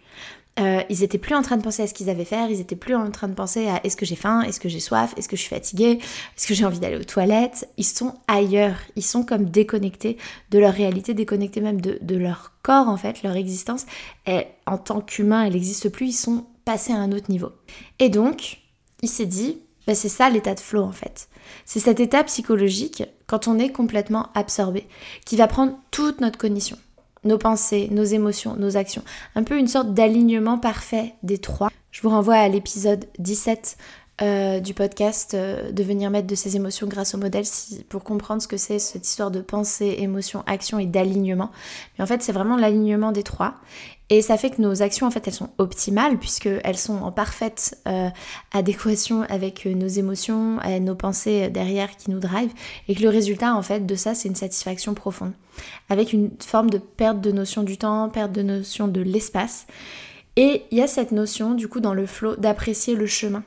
Euh, 0.59 0.81
ils 0.89 1.03
étaient 1.03 1.17
plus 1.17 1.35
en 1.35 1.41
train 1.41 1.57
de 1.57 1.61
penser 1.61 1.83
à 1.83 1.87
ce 1.87 1.93
qu'ils 1.93 2.09
avaient 2.09 2.25
fait, 2.25 2.51
ils 2.51 2.59
étaient 2.59 2.75
plus 2.75 2.95
en 2.95 3.11
train 3.11 3.27
de 3.27 3.33
penser 3.33 3.67
à 3.67 3.79
est-ce 3.85 3.95
que 3.95 4.05
j'ai 4.05 4.15
faim, 4.15 4.41
est-ce 4.41 4.59
que 4.59 4.69
j'ai 4.69 4.79
soif, 4.79 5.13
est-ce 5.15 5.29
que 5.29 5.35
je 5.35 5.41
suis 5.41 5.53
fatiguée, 5.53 5.99
est-ce 6.35 6.47
que 6.47 6.53
j'ai 6.53 6.65
envie 6.65 6.79
d'aller 6.79 6.97
aux 6.97 7.03
toilettes. 7.03 7.69
Ils 7.77 7.85
sont 7.85 8.15
ailleurs, 8.27 8.77
ils 8.95 9.03
sont 9.03 9.23
comme 9.23 9.45
déconnectés 9.45 10.17
de 10.49 10.59
leur 10.59 10.73
réalité, 10.73 11.13
déconnectés 11.13 11.61
même 11.61 11.79
de, 11.79 11.99
de 12.01 12.15
leur 12.15 12.53
corps 12.63 12.89
en 12.89 12.97
fait, 12.97 13.21
leur 13.23 13.35
existence. 13.35 13.85
Et 14.25 14.45
en 14.65 14.77
tant 14.77 15.01
qu'humain, 15.01 15.43
elle 15.43 15.53
n'existe 15.53 15.89
plus, 15.89 16.07
ils 16.07 16.13
sont 16.13 16.45
passés 16.65 16.93
à 16.93 16.97
un 16.97 17.11
autre 17.11 17.29
niveau. 17.29 17.51
Et 17.99 18.09
donc, 18.09 18.59
il 19.01 19.09
s'est 19.09 19.25
dit, 19.25 19.59
bah, 19.85 19.95
c'est 19.95 20.09
ça 20.09 20.29
l'état 20.29 20.53
de 20.53 20.59
flow 20.59 20.83
en 20.83 20.91
fait. 20.91 21.29
C'est 21.65 21.79
cet 21.79 21.99
état 21.99 22.23
psychologique, 22.25 23.03
quand 23.25 23.47
on 23.47 23.57
est 23.57 23.71
complètement 23.71 24.29
absorbé, 24.33 24.87
qui 25.25 25.37
va 25.37 25.47
prendre 25.47 25.77
toute 25.91 26.19
notre 26.19 26.37
cognition, 26.37 26.77
nos 27.27 27.37
pensées, 27.37 27.89
nos 27.91 28.03
émotions, 28.03 28.55
nos 28.57 28.77
actions. 28.77 29.03
Un 29.35 29.43
peu 29.43 29.57
une 29.57 29.67
sorte 29.67 29.93
d'alignement 29.93 30.57
parfait 30.57 31.13
des 31.23 31.37
trois. 31.37 31.69
Je 31.91 32.01
vous 32.01 32.09
renvoie 32.09 32.35
à 32.35 32.47
l'épisode 32.47 33.05
17 33.19 33.77
euh, 34.23 34.59
du 34.59 34.73
podcast 34.73 35.35
euh, 35.35 35.71
Devenir 35.71 36.09
maître 36.09 36.25
de 36.25 36.33
ses 36.33 36.55
émotions 36.55 36.87
grâce 36.87 37.13
au 37.13 37.19
modèle 37.19 37.45
pour 37.87 38.03
comprendre 38.03 38.41
ce 38.41 38.47
que 38.47 38.57
c'est 38.57 38.79
cette 38.79 39.07
histoire 39.07 39.29
de 39.29 39.41
pensée, 39.41 39.97
émotion, 39.99 40.43
action 40.47 40.79
et 40.79 40.87
d'alignement. 40.87 41.51
Mais 41.97 42.03
en 42.03 42.07
fait, 42.07 42.23
c'est 42.23 42.31
vraiment 42.31 42.57
l'alignement 42.57 43.11
des 43.11 43.21
trois. 43.21 43.55
Et 44.09 44.23
ça 44.23 44.37
fait 44.37 44.49
que 44.49 44.59
nos 44.59 44.81
actions, 44.81 45.05
en 45.05 45.11
fait, 45.11 45.27
elles 45.27 45.35
sont 45.35 45.51
optimales 45.59 46.17
puisqu'elles 46.17 46.77
sont 46.77 46.95
en 46.95 47.11
parfaite 47.11 47.77
euh, 47.87 48.09
adéquation 48.53 49.21
avec 49.29 49.65
nos 49.65 49.87
émotions, 49.87 50.57
nos 50.81 50.95
pensées 50.95 51.49
derrière 51.49 51.95
qui 51.95 52.09
nous 52.09 52.19
drive. 52.19 52.51
Et 52.87 52.95
que 52.95 53.03
le 53.03 53.09
résultat, 53.09 53.53
en 53.53 53.61
fait, 53.61 53.85
de 53.85 53.95
ça, 53.95 54.15
c'est 54.15 54.29
une 54.29 54.35
satisfaction 54.35 54.95
profonde. 54.95 55.33
Avec 55.89 56.11
une 56.11 56.31
forme 56.39 56.71
de 56.71 56.79
perte 56.79 57.21
de 57.21 57.31
notion 57.31 57.61
du 57.61 57.77
temps, 57.77 58.09
perte 58.09 58.31
de 58.31 58.41
notion 58.41 58.87
de 58.87 59.01
l'espace. 59.01 59.67
Et 60.37 60.63
il 60.71 60.77
y 60.77 60.81
a 60.81 60.87
cette 60.87 61.11
notion, 61.11 61.53
du 61.53 61.67
coup, 61.67 61.81
dans 61.81 61.93
le 61.93 62.07
flow, 62.07 62.35
d'apprécier 62.35 62.95
le 62.95 63.05
chemin. 63.05 63.43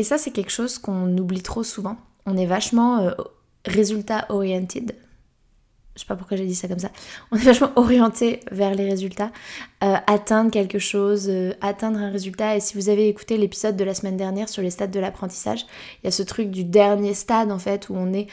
Et 0.00 0.02
ça, 0.02 0.16
c'est 0.16 0.30
quelque 0.30 0.50
chose 0.50 0.78
qu'on 0.78 1.14
oublie 1.18 1.42
trop 1.42 1.62
souvent. 1.62 1.98
On 2.24 2.38
est 2.38 2.46
vachement 2.46 3.00
euh, 3.00 3.10
résultat 3.66 4.24
oriented. 4.30 4.96
Je 5.94 6.00
sais 6.00 6.06
pas 6.06 6.16
pourquoi 6.16 6.38
j'ai 6.38 6.46
dit 6.46 6.54
ça 6.54 6.68
comme 6.68 6.78
ça. 6.78 6.88
On 7.32 7.36
est 7.36 7.42
vachement 7.42 7.70
orienté 7.76 8.40
vers 8.50 8.74
les 8.74 8.88
résultats, 8.88 9.30
euh, 9.84 9.96
atteindre 10.06 10.50
quelque 10.50 10.78
chose, 10.78 11.26
euh, 11.28 11.52
atteindre 11.60 11.98
un 11.98 12.08
résultat. 12.08 12.56
Et 12.56 12.60
si 12.60 12.76
vous 12.76 12.88
avez 12.88 13.08
écouté 13.08 13.36
l'épisode 13.36 13.76
de 13.76 13.84
la 13.84 13.92
semaine 13.92 14.16
dernière 14.16 14.48
sur 14.48 14.62
les 14.62 14.70
stades 14.70 14.90
de 14.90 15.00
l'apprentissage, 15.00 15.66
il 16.02 16.06
y 16.06 16.08
a 16.08 16.12
ce 16.12 16.22
truc 16.22 16.50
du 16.50 16.64
dernier 16.64 17.12
stade 17.12 17.52
en 17.52 17.58
fait 17.58 17.90
où 17.90 17.94
on 17.94 18.14
est 18.14 18.28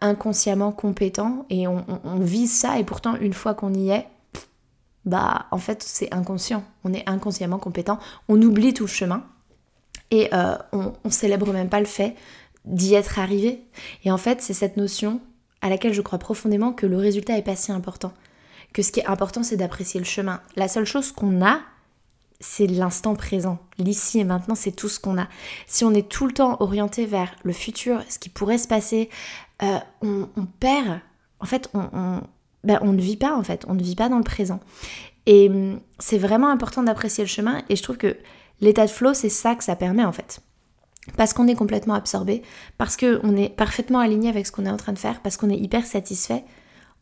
inconsciemment 0.00 0.72
compétent 0.72 1.46
et 1.50 1.68
on, 1.68 1.84
on, 2.02 2.18
vise 2.18 2.52
ça. 2.52 2.80
Et 2.80 2.84
pourtant, 2.84 3.14
une 3.14 3.34
fois 3.34 3.54
qu'on 3.54 3.74
y 3.74 3.90
est, 3.90 4.08
bah 5.04 5.46
en 5.52 5.58
fait 5.58 5.84
c'est 5.84 6.12
inconscient. 6.12 6.64
On 6.82 6.92
est 6.92 7.08
inconsciemment 7.08 7.58
compétent. 7.58 8.00
On 8.28 8.42
oublie 8.42 8.74
tout 8.74 8.86
le 8.86 8.88
chemin 8.88 9.22
et 10.10 10.28
euh, 10.34 10.56
on, 10.72 10.92
on 11.04 11.10
célèbre 11.10 11.52
même 11.52 11.68
pas 11.68 11.80
le 11.80 11.86
fait 11.86 12.14
d'y 12.64 12.94
être 12.94 13.18
arrivé. 13.18 13.64
Et 14.04 14.10
en 14.10 14.18
fait, 14.18 14.42
c'est 14.42 14.54
cette 14.54 14.76
notion 14.76 15.20
à 15.62 15.68
laquelle 15.68 15.92
je 15.92 16.00
crois 16.00 16.18
profondément 16.18 16.72
que 16.72 16.86
le 16.86 16.96
résultat 16.96 17.36
est 17.36 17.42
pas 17.42 17.56
si 17.56 17.72
important. 17.72 18.12
Que 18.72 18.82
ce 18.82 18.92
qui 18.92 19.00
est 19.00 19.06
important, 19.06 19.42
c'est 19.42 19.56
d'apprécier 19.56 20.00
le 20.00 20.06
chemin. 20.06 20.40
La 20.56 20.68
seule 20.68 20.84
chose 20.84 21.12
qu'on 21.12 21.44
a, 21.44 21.60
c'est 22.38 22.66
l'instant 22.66 23.14
présent. 23.14 23.58
L'ici 23.78 24.20
et 24.20 24.24
maintenant, 24.24 24.54
c'est 24.54 24.72
tout 24.72 24.88
ce 24.88 25.00
qu'on 25.00 25.18
a. 25.18 25.28
Si 25.66 25.84
on 25.84 25.92
est 25.92 26.08
tout 26.08 26.26
le 26.26 26.32
temps 26.32 26.56
orienté 26.60 27.04
vers 27.04 27.34
le 27.42 27.52
futur, 27.52 28.02
ce 28.08 28.18
qui 28.18 28.28
pourrait 28.28 28.58
se 28.58 28.68
passer, 28.68 29.10
euh, 29.62 29.78
on, 30.00 30.26
perd. 30.58 31.00
En 31.40 31.46
fait, 31.46 31.68
on, 31.74 32.20
ben, 32.64 32.78
on 32.82 32.92
ne 32.92 33.00
vit 33.00 33.16
pas, 33.16 33.36
en 33.36 33.42
fait. 33.42 33.64
On 33.68 33.74
ne 33.74 33.82
vit 33.82 33.96
pas 33.96 34.08
dans 34.08 34.18
le 34.18 34.24
présent. 34.24 34.60
Et 35.26 35.48
hum, 35.48 35.80
c'est 35.98 36.18
vraiment 36.18 36.48
important 36.48 36.82
d'apprécier 36.82 37.24
le 37.24 37.28
chemin. 37.28 37.62
Et 37.68 37.76
je 37.76 37.82
trouve 37.82 37.98
que 37.98 38.16
L'état 38.60 38.86
de 38.86 38.90
flow, 38.90 39.14
c'est 39.14 39.28
ça 39.28 39.54
que 39.54 39.64
ça 39.64 39.76
permet 39.76 40.04
en 40.04 40.12
fait. 40.12 40.40
Parce 41.16 41.32
qu'on 41.32 41.48
est 41.48 41.54
complètement 41.54 41.94
absorbé, 41.94 42.42
parce 42.78 42.96
qu'on 42.96 43.36
est 43.36 43.48
parfaitement 43.48 44.00
aligné 44.00 44.28
avec 44.28 44.46
ce 44.46 44.52
qu'on 44.52 44.66
est 44.66 44.70
en 44.70 44.76
train 44.76 44.92
de 44.92 44.98
faire, 44.98 45.20
parce 45.22 45.36
qu'on 45.36 45.50
est 45.50 45.56
hyper 45.56 45.86
satisfait. 45.86 46.44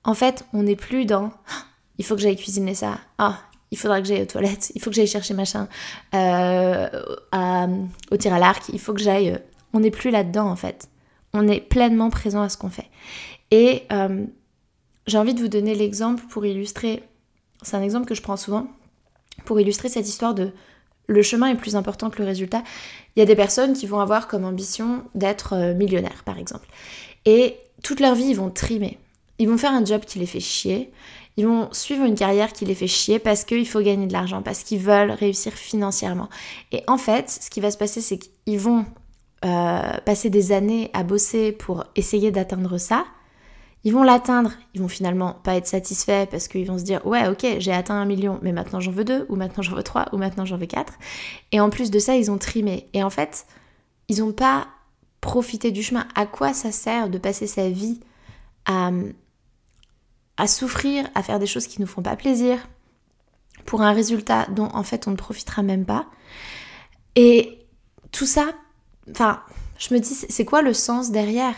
En 0.04 0.14
fait, 0.14 0.44
on 0.52 0.62
n'est 0.62 0.76
plus 0.76 1.04
dans 1.04 1.32
ah, 1.48 1.64
il 1.98 2.04
faut 2.04 2.14
que 2.14 2.20
j'aille 2.20 2.36
cuisiner 2.36 2.74
ça, 2.74 2.98
ah, 3.18 3.40
il 3.70 3.78
faudra 3.78 4.00
que 4.00 4.06
j'aille 4.06 4.22
aux 4.22 4.26
toilettes, 4.26 4.72
il 4.74 4.80
faut 4.80 4.90
que 4.90 4.96
j'aille 4.96 5.08
chercher 5.08 5.34
machin 5.34 5.68
euh, 6.14 6.88
au 8.10 8.16
tir 8.16 8.32
à 8.32 8.38
l'arc, 8.38 8.68
il 8.72 8.80
faut 8.80 8.94
que 8.94 9.00
j'aille. 9.00 9.30
Euh, 9.30 9.38
on 9.74 9.80
n'est 9.80 9.90
plus 9.90 10.10
là-dedans 10.10 10.48
en 10.48 10.56
fait. 10.56 10.88
On 11.34 11.46
est 11.46 11.60
pleinement 11.60 12.08
présent 12.08 12.40
à 12.40 12.48
ce 12.48 12.56
qu'on 12.56 12.70
fait. 12.70 12.88
Et 13.50 13.82
euh, 13.92 14.24
j'ai 15.06 15.18
envie 15.18 15.34
de 15.34 15.40
vous 15.40 15.48
donner 15.48 15.74
l'exemple 15.74 16.22
pour 16.30 16.46
illustrer. 16.46 17.02
C'est 17.62 17.76
un 17.76 17.82
exemple 17.82 18.06
que 18.06 18.14
je 18.14 18.22
prends 18.22 18.36
souvent 18.36 18.66
pour 19.44 19.60
illustrer 19.60 19.88
cette 19.88 20.08
histoire 20.08 20.34
de 20.34 20.52
le 21.08 21.22
chemin 21.22 21.48
est 21.48 21.56
plus 21.56 21.74
important 21.74 22.10
que 22.10 22.18
le 22.18 22.26
résultat. 22.26 22.62
Il 23.16 23.20
y 23.20 23.22
a 23.22 23.26
des 23.26 23.34
personnes 23.34 23.72
qui 23.72 23.86
vont 23.86 23.98
avoir 23.98 24.28
comme 24.28 24.44
ambition 24.44 25.02
d'être 25.14 25.54
euh, 25.54 25.74
millionnaires, 25.74 26.22
par 26.24 26.38
exemple. 26.38 26.68
Et 27.24 27.56
toute 27.82 28.00
leur 28.00 28.14
vie, 28.14 28.26
ils 28.26 28.36
vont 28.36 28.50
trimer. 28.50 28.98
Ils 29.38 29.48
vont 29.48 29.58
faire 29.58 29.72
un 29.72 29.84
job 29.84 30.02
qui 30.06 30.18
les 30.18 30.26
fait 30.26 30.40
chier. 30.40 30.92
Ils 31.36 31.46
vont 31.46 31.68
suivre 31.72 32.04
une 32.04 32.14
carrière 32.14 32.52
qui 32.52 32.64
les 32.64 32.74
fait 32.74 32.88
chier 32.88 33.18
parce 33.18 33.44
qu'il 33.44 33.66
faut 33.66 33.80
gagner 33.80 34.06
de 34.06 34.12
l'argent, 34.12 34.42
parce 34.42 34.64
qu'ils 34.64 34.80
veulent 34.80 35.12
réussir 35.12 35.52
financièrement. 35.52 36.28
Et 36.72 36.82
en 36.86 36.98
fait, 36.98 37.30
ce 37.30 37.48
qui 37.48 37.60
va 37.60 37.70
se 37.70 37.78
passer, 37.78 38.00
c'est 38.00 38.18
qu'ils 38.18 38.58
vont 38.58 38.84
euh, 39.44 39.98
passer 40.04 40.30
des 40.30 40.52
années 40.52 40.90
à 40.92 41.04
bosser 41.04 41.52
pour 41.52 41.84
essayer 41.94 42.30
d'atteindre 42.32 42.76
ça. 42.76 43.04
Ils 43.84 43.92
vont 43.92 44.02
l'atteindre, 44.02 44.52
ils 44.74 44.80
vont 44.80 44.88
finalement 44.88 45.34
pas 45.34 45.54
être 45.54 45.68
satisfaits 45.68 46.26
parce 46.30 46.48
qu'ils 46.48 46.66
vont 46.66 46.78
se 46.78 46.84
dire 46.84 47.06
ouais 47.06 47.28
ok 47.28 47.46
j'ai 47.58 47.72
atteint 47.72 47.94
un 47.94 48.04
million 48.04 48.40
mais 48.42 48.52
maintenant 48.52 48.80
j'en 48.80 48.90
veux 48.90 49.04
deux 49.04 49.24
ou 49.28 49.36
maintenant 49.36 49.62
j'en 49.62 49.76
veux 49.76 49.84
trois 49.84 50.06
ou 50.12 50.16
maintenant 50.16 50.44
j'en 50.44 50.56
veux 50.56 50.66
quatre 50.66 50.94
et 51.52 51.60
en 51.60 51.70
plus 51.70 51.90
de 51.90 51.98
ça 52.00 52.16
ils 52.16 52.30
ont 52.30 52.38
trimé 52.38 52.88
et 52.92 53.04
en 53.04 53.10
fait 53.10 53.46
ils 54.08 54.18
n'ont 54.18 54.32
pas 54.32 54.66
profité 55.20 55.70
du 55.70 55.82
chemin. 55.82 56.06
À 56.14 56.26
quoi 56.26 56.52
ça 56.52 56.72
sert 56.72 57.10
de 57.10 57.18
passer 57.18 57.46
sa 57.46 57.68
vie 57.68 58.00
à, 58.66 58.90
à 60.36 60.46
souffrir, 60.46 61.08
à 61.14 61.22
faire 61.22 61.38
des 61.38 61.46
choses 61.46 61.66
qui 61.66 61.80
nous 61.80 61.86
font 61.86 62.02
pas 62.02 62.16
plaisir, 62.16 62.58
pour 63.66 63.82
un 63.82 63.92
résultat 63.92 64.46
dont 64.46 64.68
en 64.72 64.82
fait 64.82 65.06
on 65.08 65.12
ne 65.12 65.16
profitera 65.16 65.62
même 65.62 65.84
pas? 65.84 66.06
Et 67.16 67.66
tout 68.12 68.26
ça, 68.26 68.52
enfin, 69.10 69.42
je 69.78 69.94
me 69.94 70.00
dis, 70.00 70.14
c'est 70.14 70.44
quoi 70.44 70.62
le 70.62 70.74
sens 70.74 71.10
derrière? 71.10 71.54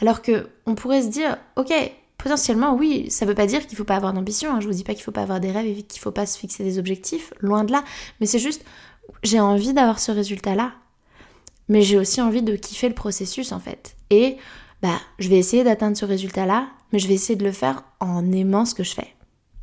Alors 0.00 0.22
que 0.22 0.48
on 0.66 0.74
pourrait 0.74 1.02
se 1.02 1.08
dire, 1.08 1.36
ok, 1.56 1.72
potentiellement, 2.18 2.74
oui, 2.74 3.10
ça 3.10 3.26
veut 3.26 3.34
pas 3.34 3.46
dire 3.46 3.66
qu'il 3.66 3.76
faut 3.76 3.84
pas 3.84 3.96
avoir 3.96 4.12
d'ambition. 4.12 4.54
Hein. 4.54 4.60
Je 4.60 4.66
vous 4.66 4.72
dis 4.72 4.84
pas 4.84 4.94
qu'il 4.94 5.02
faut 5.02 5.12
pas 5.12 5.22
avoir 5.22 5.40
des 5.40 5.50
rêves 5.50 5.66
et 5.66 5.82
qu'il 5.82 6.00
faut 6.00 6.12
pas 6.12 6.26
se 6.26 6.38
fixer 6.38 6.64
des 6.64 6.78
objectifs, 6.78 7.32
loin 7.40 7.64
de 7.64 7.72
là. 7.72 7.84
Mais 8.20 8.26
c'est 8.26 8.38
juste, 8.38 8.64
j'ai 9.22 9.40
envie 9.40 9.74
d'avoir 9.74 9.98
ce 9.98 10.12
résultat-là. 10.12 10.72
Mais 11.68 11.82
j'ai 11.82 11.98
aussi 11.98 12.20
envie 12.20 12.42
de 12.42 12.56
kiffer 12.56 12.88
le 12.88 12.94
processus 12.94 13.52
en 13.52 13.60
fait. 13.60 13.96
Et 14.10 14.36
bah, 14.82 15.00
je 15.18 15.28
vais 15.28 15.38
essayer 15.38 15.64
d'atteindre 15.64 15.96
ce 15.96 16.04
résultat-là, 16.04 16.68
mais 16.92 16.98
je 16.98 17.08
vais 17.08 17.14
essayer 17.14 17.36
de 17.36 17.44
le 17.44 17.52
faire 17.52 17.84
en 18.00 18.30
aimant 18.32 18.66
ce 18.66 18.74
que 18.74 18.84
je 18.84 18.94
fais 18.94 19.14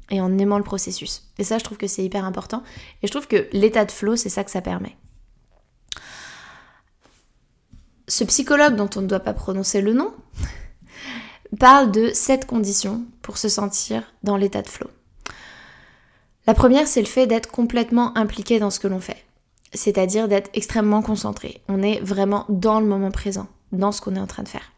et 0.10 0.20
en 0.20 0.38
aimant 0.38 0.58
le 0.58 0.64
processus. 0.64 1.30
Et 1.38 1.44
ça, 1.44 1.58
je 1.58 1.64
trouve 1.64 1.78
que 1.78 1.88
c'est 1.88 2.04
hyper 2.04 2.26
important. 2.26 2.64
Et 3.02 3.08
je 3.08 3.12
trouve 3.12 3.28
que 3.28 3.48
l'état 3.54 3.86
de 3.86 3.92
flow, 3.92 4.16
c'est 4.16 4.30
ça 4.30 4.44
que 4.44 4.52
ça 4.52 4.62
permet. 4.62 4.98
Ce 8.12 8.26
psychologue 8.26 8.76
dont 8.76 8.90
on 8.98 9.02
ne 9.02 9.08
doit 9.08 9.22
pas 9.22 9.34
prononcer 9.34 9.80
le 9.80 9.94
nom 9.94 10.12
parle 11.60 11.92
de 11.92 12.10
sept 12.14 12.46
conditions 12.46 13.06
pour 13.22 13.38
se 13.38 13.48
sentir 13.48 14.04
dans 14.22 14.36
l'état 14.36 14.62
de 14.62 14.68
flow. 14.68 14.90
La 16.46 16.54
première, 16.54 16.90
c'est 16.90 17.00
le 17.00 17.08
fait 17.08 17.26
d'être 17.26 17.50
complètement 17.50 18.18
impliqué 18.18 18.60
dans 18.60 18.70
ce 18.70 18.82
que 18.82 18.90
l'on 18.90 19.00
fait, 19.00 19.24
c'est-à-dire 19.74 20.28
d'être 20.28 20.50
extrêmement 20.54 21.02
concentré. 21.02 21.62
On 21.70 21.82
est 21.82 22.02
vraiment 22.02 22.44
dans 22.50 22.82
le 22.82 22.86
moment 22.86 23.12
présent, 23.12 23.48
dans 23.72 23.94
ce 23.94 24.02
qu'on 24.02 24.18
est 24.18 24.20
en 24.20 24.28
train 24.28 24.44
de 24.44 24.50
faire. 24.50 24.74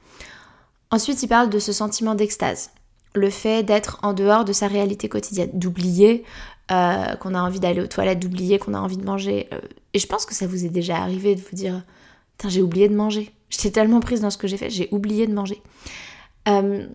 Ensuite, 0.92 1.24
il 1.24 1.28
parle 1.28 1.50
de 1.50 1.58
ce 1.58 1.74
sentiment 1.74 2.14
d'extase, 2.14 2.70
le 3.16 3.32
fait 3.32 3.64
d'être 3.64 3.98
en 4.04 4.14
dehors 4.14 4.46
de 4.46 4.54
sa 4.54 4.68
réalité 4.68 5.10
quotidienne, 5.10 5.50
d'oublier 5.54 6.24
euh, 6.70 7.16
qu'on 7.16 7.34
a 7.34 7.42
envie 7.42 7.60
d'aller 7.60 7.82
aux 7.82 7.88
toilettes, 7.88 8.20
d'oublier 8.20 8.60
qu'on 8.60 8.76
a 8.76 8.80
envie 8.80 8.98
de 8.98 9.06
manger. 9.06 9.48
Euh, 9.54 9.60
et 9.96 9.98
je 9.98 10.06
pense 10.06 10.28
que 10.28 10.36
ça 10.36 10.46
vous 10.46 10.66
est 10.66 10.70
déjà 10.70 10.98
arrivé 10.98 11.34
de 11.34 11.42
vous 11.42 11.56
dire, 11.56 11.84
j'ai 12.48 12.62
oublié 12.62 12.90
de 12.90 12.96
manger. 12.96 13.32
J'étais 13.50 13.72
tellement 13.72 14.00
prise 14.00 14.22
dans 14.22 14.30
ce 14.30 14.38
que 14.38 14.48
j'ai 14.48 14.58
fait, 14.58 14.70
j'ai 14.70 14.90
oublié 14.92 15.28
de 15.28 15.34
manger. 15.34 15.62
Euh, 16.48 16.88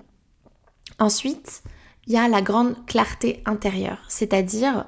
ensuite, 0.98 1.62
il 2.06 2.12
y 2.12 2.16
a 2.16 2.28
la 2.28 2.42
grande 2.42 2.74
clarté 2.86 3.42
intérieure, 3.46 3.98
c'est-à-dire 4.08 4.86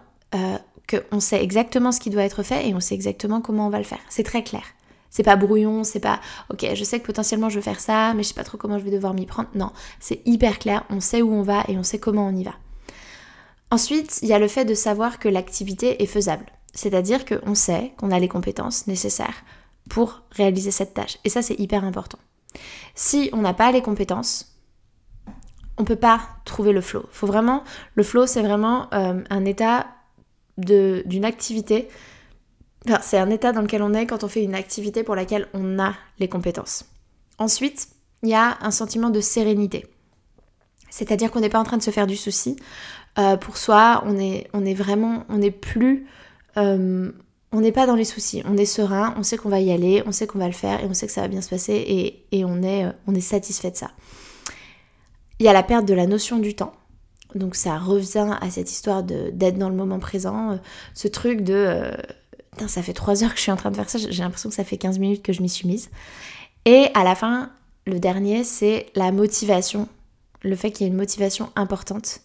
qu'on 0.90 1.20
sait 1.20 1.42
exactement 1.42 1.92
ce 1.92 2.00
qui 2.00 2.10
doit 2.10 2.24
être 2.24 2.42
fait 2.42 2.68
et 2.68 2.74
on 2.74 2.80
sait 2.80 2.94
exactement 2.94 3.40
comment 3.40 3.66
on 3.66 3.70
va 3.70 3.78
le 3.78 3.84
faire. 3.84 4.00
C'est 4.08 4.24
très 4.24 4.42
clair. 4.42 4.64
C'est 5.10 5.24
pas 5.24 5.36
brouillon, 5.36 5.82
c'est 5.82 6.00
pas 6.00 6.20
ok, 6.50 6.66
je 6.74 6.84
sais 6.84 7.00
que 7.00 7.06
potentiellement 7.06 7.48
je 7.48 7.56
veux 7.56 7.62
faire 7.62 7.80
ça, 7.80 8.14
mais 8.14 8.22
je 8.22 8.28
sais 8.28 8.34
pas 8.34 8.44
trop 8.44 8.58
comment 8.58 8.78
je 8.78 8.84
vais 8.84 8.92
devoir 8.92 9.12
m'y 9.12 9.26
prendre. 9.26 9.48
Non, 9.54 9.72
c'est 9.98 10.20
hyper 10.24 10.58
clair, 10.58 10.84
on 10.88 11.00
sait 11.00 11.20
où 11.20 11.32
on 11.32 11.42
va 11.42 11.64
et 11.68 11.76
on 11.76 11.82
sait 11.82 11.98
comment 11.98 12.28
on 12.28 12.34
y 12.34 12.44
va. 12.44 12.54
Ensuite, 13.72 14.20
il 14.22 14.28
y 14.28 14.32
a 14.32 14.38
le 14.38 14.48
fait 14.48 14.64
de 14.64 14.74
savoir 14.74 15.18
que 15.18 15.28
l'activité 15.28 16.02
est 16.02 16.06
faisable. 16.06 16.46
C'est-à-dire 16.72 17.24
qu'on 17.24 17.54
sait 17.54 17.92
qu'on 17.98 18.12
a 18.12 18.18
les 18.20 18.28
compétences 18.28 18.86
nécessaires 18.86 19.44
pour 19.90 20.22
réaliser 20.30 20.70
cette 20.70 20.94
tâche. 20.94 21.18
Et 21.24 21.28
ça, 21.28 21.42
c'est 21.42 21.60
hyper 21.60 21.84
important. 21.84 22.18
Si 22.94 23.28
on 23.34 23.42
n'a 23.42 23.52
pas 23.52 23.70
les 23.72 23.82
compétences, 23.82 24.56
on 25.76 25.84
peut 25.84 25.96
pas 25.96 26.20
trouver 26.46 26.72
le 26.72 26.80
flow. 26.80 27.04
Faut 27.12 27.26
vraiment, 27.26 27.62
le 27.94 28.02
flow, 28.02 28.26
c'est 28.26 28.42
vraiment 28.42 28.88
euh, 28.94 29.22
un 29.28 29.44
état 29.44 29.86
d'une 30.56 31.24
activité 31.24 31.88
c'est 33.02 33.18
un 33.18 33.30
état 33.30 33.52
dans 33.52 33.62
lequel 33.62 33.82
on 33.82 33.92
est 33.92 34.06
quand 34.06 34.24
on 34.24 34.28
fait 34.28 34.42
une 34.42 34.54
activité 34.54 35.02
pour 35.02 35.14
laquelle 35.14 35.48
on 35.52 35.78
a 35.78 35.94
les 36.18 36.28
compétences. 36.28 36.84
Ensuite, 37.38 37.88
il 38.22 38.30
y 38.30 38.34
a 38.34 38.58
un 38.60 38.70
sentiment 38.70 39.10
de 39.10 39.20
sérénité. 39.20 39.86
C'est-à-dire 40.90 41.30
qu'on 41.30 41.40
n'est 41.40 41.50
pas 41.50 41.60
en 41.60 41.64
train 41.64 41.76
de 41.76 41.82
se 41.82 41.90
faire 41.90 42.06
du 42.06 42.16
souci. 42.16 42.56
Euh, 43.18 43.36
pour 43.36 43.56
soi, 43.56 44.02
on 44.06 44.18
est, 44.18 44.48
on 44.52 44.64
est 44.64 44.74
vraiment, 44.74 45.24
on 45.28 45.38
n'est 45.38 45.50
plus, 45.50 46.06
euh, 46.56 47.12
on 47.52 47.60
n'est 47.60 47.72
pas 47.72 47.86
dans 47.86 47.96
les 47.96 48.04
soucis. 48.04 48.42
On 48.46 48.56
est 48.56 48.64
serein, 48.64 49.14
on 49.16 49.22
sait 49.22 49.36
qu'on 49.36 49.48
va 49.48 49.60
y 49.60 49.72
aller, 49.72 50.02
on 50.06 50.12
sait 50.12 50.26
qu'on 50.26 50.38
va 50.38 50.46
le 50.46 50.52
faire 50.52 50.82
et 50.82 50.86
on 50.86 50.94
sait 50.94 51.06
que 51.06 51.12
ça 51.12 51.22
va 51.22 51.28
bien 51.28 51.40
se 51.40 51.50
passer 51.50 52.24
et, 52.30 52.44
on, 52.44 52.62
est, 52.62 52.84
euh, 52.84 52.92
on 53.06 53.14
est 53.14 53.20
satisfait 53.20 53.70
de 53.70 53.76
ça. 53.76 53.90
Il 55.38 55.46
y 55.46 55.48
a 55.48 55.52
la 55.52 55.62
perte 55.62 55.86
de 55.86 55.94
la 55.94 56.06
notion 56.06 56.38
du 56.38 56.54
temps. 56.54 56.74
Donc 57.34 57.54
ça 57.54 57.78
revient 57.78 58.36
à 58.40 58.50
cette 58.50 58.70
histoire 58.70 59.02
d'être 59.02 59.56
dans 59.56 59.68
le 59.68 59.76
moment 59.76 60.00
présent, 60.00 60.58
ce 60.94 61.06
truc 61.06 61.42
de 61.42 61.92
ça 62.66 62.82
fait 62.82 62.92
3 62.92 63.24
heures 63.24 63.30
que 63.30 63.36
je 63.36 63.42
suis 63.42 63.52
en 63.52 63.56
train 63.56 63.70
de 63.70 63.76
faire 63.76 63.88
ça, 63.88 63.98
j'ai 63.98 64.22
l'impression 64.22 64.48
que 64.48 64.54
ça 64.54 64.64
fait 64.64 64.76
15 64.76 64.98
minutes 64.98 65.22
que 65.22 65.32
je 65.32 65.42
m'y 65.42 65.48
suis 65.48 65.66
mise. 65.66 65.90
Et 66.64 66.88
à 66.94 67.04
la 67.04 67.14
fin, 67.14 67.50
le 67.86 67.98
dernier, 67.98 68.44
c'est 68.44 68.86
la 68.94 69.12
motivation, 69.12 69.88
le 70.42 70.56
fait 70.56 70.70
qu'il 70.70 70.86
y 70.86 70.88
ait 70.88 70.92
une 70.92 70.98
motivation 70.98 71.50
importante. 71.56 72.20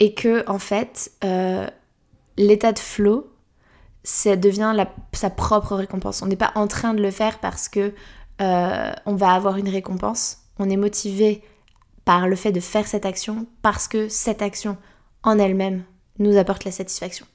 Et 0.00 0.14
que, 0.14 0.48
en 0.48 0.58
fait, 0.58 1.10
euh, 1.24 1.66
l'état 2.36 2.72
de 2.72 2.78
flow, 2.78 3.28
ça 4.08 4.36
devient 4.36 4.74
sa 5.12 5.28
propre 5.28 5.76
récompense. 5.76 6.22
On 6.22 6.26
n'est 6.26 6.36
pas 6.36 6.52
en 6.54 6.66
train 6.66 6.94
de 6.94 7.02
le 7.02 7.10
faire 7.10 7.40
parce 7.40 7.68
que 7.68 7.92
euh, 8.40 8.92
on 9.04 9.14
va 9.14 9.32
avoir 9.32 9.58
une 9.58 9.68
récompense. 9.68 10.38
On 10.58 10.70
est 10.70 10.78
motivé 10.78 11.42
par 12.06 12.26
le 12.26 12.34
fait 12.34 12.50
de 12.50 12.60
faire 12.60 12.86
cette 12.86 13.04
action 13.04 13.46
parce 13.60 13.86
que 13.86 14.08
cette 14.08 14.40
action 14.40 14.78
en 15.24 15.38
elle-même 15.38 15.84
nous 16.18 16.38
apporte 16.38 16.64
la 16.64 16.72
satisfaction 16.72 17.26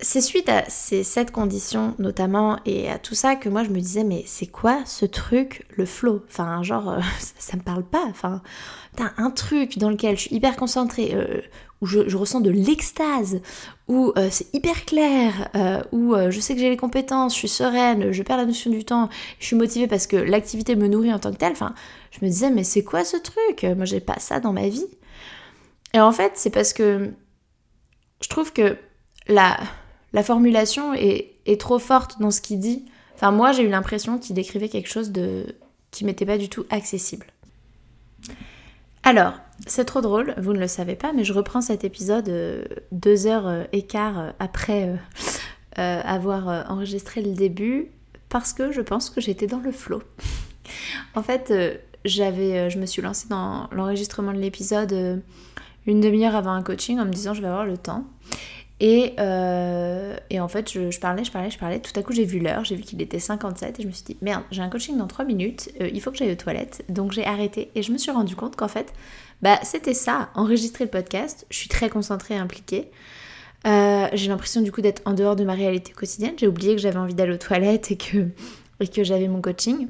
c'est 0.00 0.20
suite 0.20 0.48
à 0.48 0.64
ces 0.68 1.02
sept 1.02 1.32
conditions 1.32 1.94
notamment 1.98 2.60
et 2.64 2.88
à 2.88 2.98
tout 2.98 3.14
ça 3.14 3.34
que 3.34 3.48
moi 3.48 3.64
je 3.64 3.70
me 3.70 3.80
disais 3.80 4.04
mais 4.04 4.22
c'est 4.26 4.46
quoi 4.46 4.82
ce 4.84 5.04
truc 5.04 5.66
le 5.76 5.86
flow? 5.86 6.22
Enfin 6.28 6.62
genre 6.62 6.88
euh, 6.88 7.00
ça, 7.38 7.56
me 7.56 7.62
parle 7.62 7.84
pas 7.84 8.04
enfin 8.08 8.42
t'as 8.96 9.10
un 9.16 9.30
truc 9.30 9.78
dans 9.78 9.90
lequel 9.90 10.16
je 10.16 10.22
suis 10.22 10.36
hyper 10.36 10.56
concentrée 10.56 11.10
euh, 11.14 11.40
où 11.80 11.86
je, 11.86 12.16
ressens 12.16 12.40
de 12.40 12.50
l'extase 12.50 13.40
où 13.86 14.12
euh, 14.16 14.28
c'est 14.30 14.52
hyper 14.54 14.84
clair 14.84 15.48
où 15.92 16.14
je 16.30 16.40
sais 16.40 16.54
que 16.54 16.60
j'ai 16.60 16.70
les 16.70 16.76
compétences 16.76 17.34
je 17.34 17.38
suis 17.38 17.48
sereine 17.48 18.12
je 18.12 18.22
perds 18.22 18.36
la 18.38 18.46
notion 18.46 18.70
du 18.70 18.84
temps 18.84 19.08
je 19.38 19.46
suis 19.46 19.56
motivée 19.56 19.86
parce 19.86 20.06
que 20.06 20.16
l'activité 20.16 20.74
me 20.76 20.88
nourrit 20.88 21.12
en 21.12 21.18
tant 21.18 21.32
que 21.32 21.36
telle 21.36 21.54
je 21.56 22.18
me 22.24 22.28
disais 22.28 22.50
mais 22.50 22.64
c'est 22.64 22.82
quoi 22.82 23.04
ce 23.04 23.16
truc? 23.16 23.64
Moi 23.76 23.84
j'ai 23.84 24.00
pas 24.00 24.18
ça 24.18 24.40
dans 24.40 24.52
ma 24.52 24.68
vie 24.68 24.86
et 25.94 26.00
en 26.00 26.12
fait 26.12 26.32
c'est 26.34 26.50
parce 26.50 26.72
que 26.72 27.10
je 28.20 28.28
trouve 28.28 28.52
que 28.52 28.76
la 29.28 29.56
la 30.12 30.22
formulation 30.22 30.94
est, 30.94 31.34
trop 31.58 31.78
forte 31.78 32.20
dans 32.20 32.30
ce 32.30 32.40
qu'il 32.40 32.60
dit. 32.60 32.84
Enfin, 33.14 33.30
moi, 33.30 33.52
j'ai 33.52 33.62
eu 33.62 33.68
l'impression 33.68 34.18
qu'il 34.18 34.34
décrivait 34.34 34.68
quelque 34.68 34.88
chose 34.88 35.12
qui 35.90 36.04
m'était 36.04 36.26
pas 36.26 36.38
du 36.38 36.48
tout 36.48 36.66
accessible. 36.70 37.26
Alors, 39.08 39.32
c'est 39.66 39.86
trop 39.86 40.02
drôle, 40.02 40.34
vous 40.36 40.52
ne 40.52 40.58
le 40.58 40.68
savez 40.68 40.94
pas, 40.94 41.14
mais 41.14 41.24
je 41.24 41.32
reprends 41.32 41.62
cet 41.62 41.82
épisode 41.82 42.28
euh, 42.28 42.62
deux 42.92 43.26
heures 43.26 43.48
euh, 43.48 43.64
et 43.72 43.80
quart 43.80 44.18
euh, 44.18 44.30
après 44.38 44.98
avoir 45.76 46.70
enregistré 46.70 47.22
le 47.22 47.32
début 47.32 47.86
parce 48.28 48.52
que 48.52 48.70
je 48.70 48.82
pense 48.82 49.08
que 49.08 49.22
j'étais 49.22 49.46
dans 49.46 49.60
le 49.60 49.72
flow. 49.72 50.02
en 51.14 51.22
fait, 51.22 51.54
je 52.04 52.78
me 52.78 52.84
suis 52.84 53.00
lancée 53.00 53.28
dans 53.28 53.70
l'enregistrement 53.72 54.34
de 54.34 54.40
l'épisode 54.40 55.22
une 55.86 56.00
demi-heure 56.02 56.36
avant 56.36 56.52
un 56.52 56.62
coaching 56.62 56.98
en 56.98 57.06
me 57.06 57.10
disant 57.10 57.32
je 57.32 57.40
vais 57.40 57.48
avoir 57.48 57.64
le 57.64 57.78
temps. 57.78 58.04
Euh, 58.82 60.16
et, 60.30 60.40
en 60.40 60.48
fait, 60.48 60.72
je, 60.72 60.98
parlais, 60.98 61.24
je 61.24 61.32
parlais, 61.32 61.50
je 61.50 61.58
parlais. 61.58 61.80
Tout 61.80 61.98
à 61.98 62.02
coup, 62.02 62.12
j'ai 62.12 62.24
vu 62.24 62.38
l'heure, 62.38 62.64
j'ai 62.64 62.76
vu 62.76 62.82
qu'il 62.82 63.00
était 63.02 63.18
57 63.18 63.78
et 63.78 63.82
je 63.82 63.88
me 63.88 63.92
suis 63.92 64.04
dit, 64.04 64.16
merde, 64.22 64.42
j'ai 64.50 64.62
un 64.62 64.68
coaching 64.68 64.96
dans 64.96 65.06
3 65.06 65.24
minutes, 65.24 65.70
euh, 65.80 65.90
il 65.92 66.00
faut 66.00 66.10
que 66.10 66.16
j'aille 66.16 66.32
aux 66.32 66.36
toilettes. 66.36 66.84
Donc 66.88 67.12
j'ai 67.12 67.24
arrêté 67.24 67.70
et 67.74 67.82
je 67.82 67.92
me 67.92 67.98
suis 67.98 68.10
rendu 68.10 68.36
compte 68.36 68.56
qu'en 68.56 68.68
fait, 68.68 68.92
bah, 69.42 69.58
c'était 69.62 69.94
ça, 69.94 70.30
enregistrer 70.34 70.84
le 70.84 70.90
podcast. 70.90 71.46
Je 71.50 71.56
suis 71.56 71.68
très 71.68 71.90
concentrée 71.90 72.34
et 72.34 72.38
impliquée. 72.38 72.90
Euh, 73.66 74.08
j'ai 74.12 74.28
l'impression 74.28 74.60
du 74.60 74.70
coup 74.70 74.80
d'être 74.80 75.02
en 75.04 75.14
dehors 75.14 75.34
de 75.34 75.44
ma 75.44 75.54
réalité 75.54 75.92
quotidienne. 75.92 76.34
J'ai 76.36 76.46
oublié 76.46 76.76
que 76.76 76.80
j'avais 76.80 76.98
envie 76.98 77.14
d'aller 77.14 77.32
aux 77.32 77.38
toilettes 77.38 77.90
et 77.90 77.96
que, 77.96 78.28
et 78.80 78.86
que 78.86 79.02
j'avais 79.02 79.26
mon 79.26 79.40
coaching. 79.40 79.88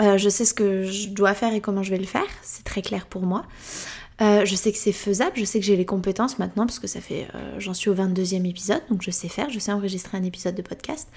je 0.00 0.28
sais 0.28 0.44
ce 0.44 0.52
que 0.52 0.82
je 0.84 1.10
dois 1.10 1.34
faire 1.34 1.54
et 1.54 1.60
comment 1.60 1.84
je 1.84 1.90
vais 1.90 1.98
le 1.98 2.04
faire, 2.06 2.26
c'est 2.42 2.64
très 2.64 2.82
clair 2.82 3.06
pour 3.06 3.22
moi. 3.22 3.44
Euh, 4.22 4.46
je 4.46 4.54
sais 4.54 4.72
que 4.72 4.78
c'est 4.78 4.92
faisable, 4.92 5.32
je 5.36 5.44
sais 5.44 5.60
que 5.60 5.66
j'ai 5.66 5.76
les 5.76 5.84
compétences 5.84 6.38
maintenant 6.38 6.64
parce 6.64 6.78
que 6.78 6.86
ça 6.86 7.00
fait, 7.00 7.28
euh, 7.34 7.56
j'en 7.58 7.74
suis 7.74 7.90
au 7.90 7.94
22e 7.94 8.48
épisode, 8.48 8.80
donc 8.88 9.02
je 9.02 9.10
sais 9.10 9.28
faire, 9.28 9.50
je 9.50 9.58
sais 9.58 9.72
enregistrer 9.72 10.16
un 10.16 10.22
épisode 10.22 10.54
de 10.54 10.62
podcast. 10.62 11.08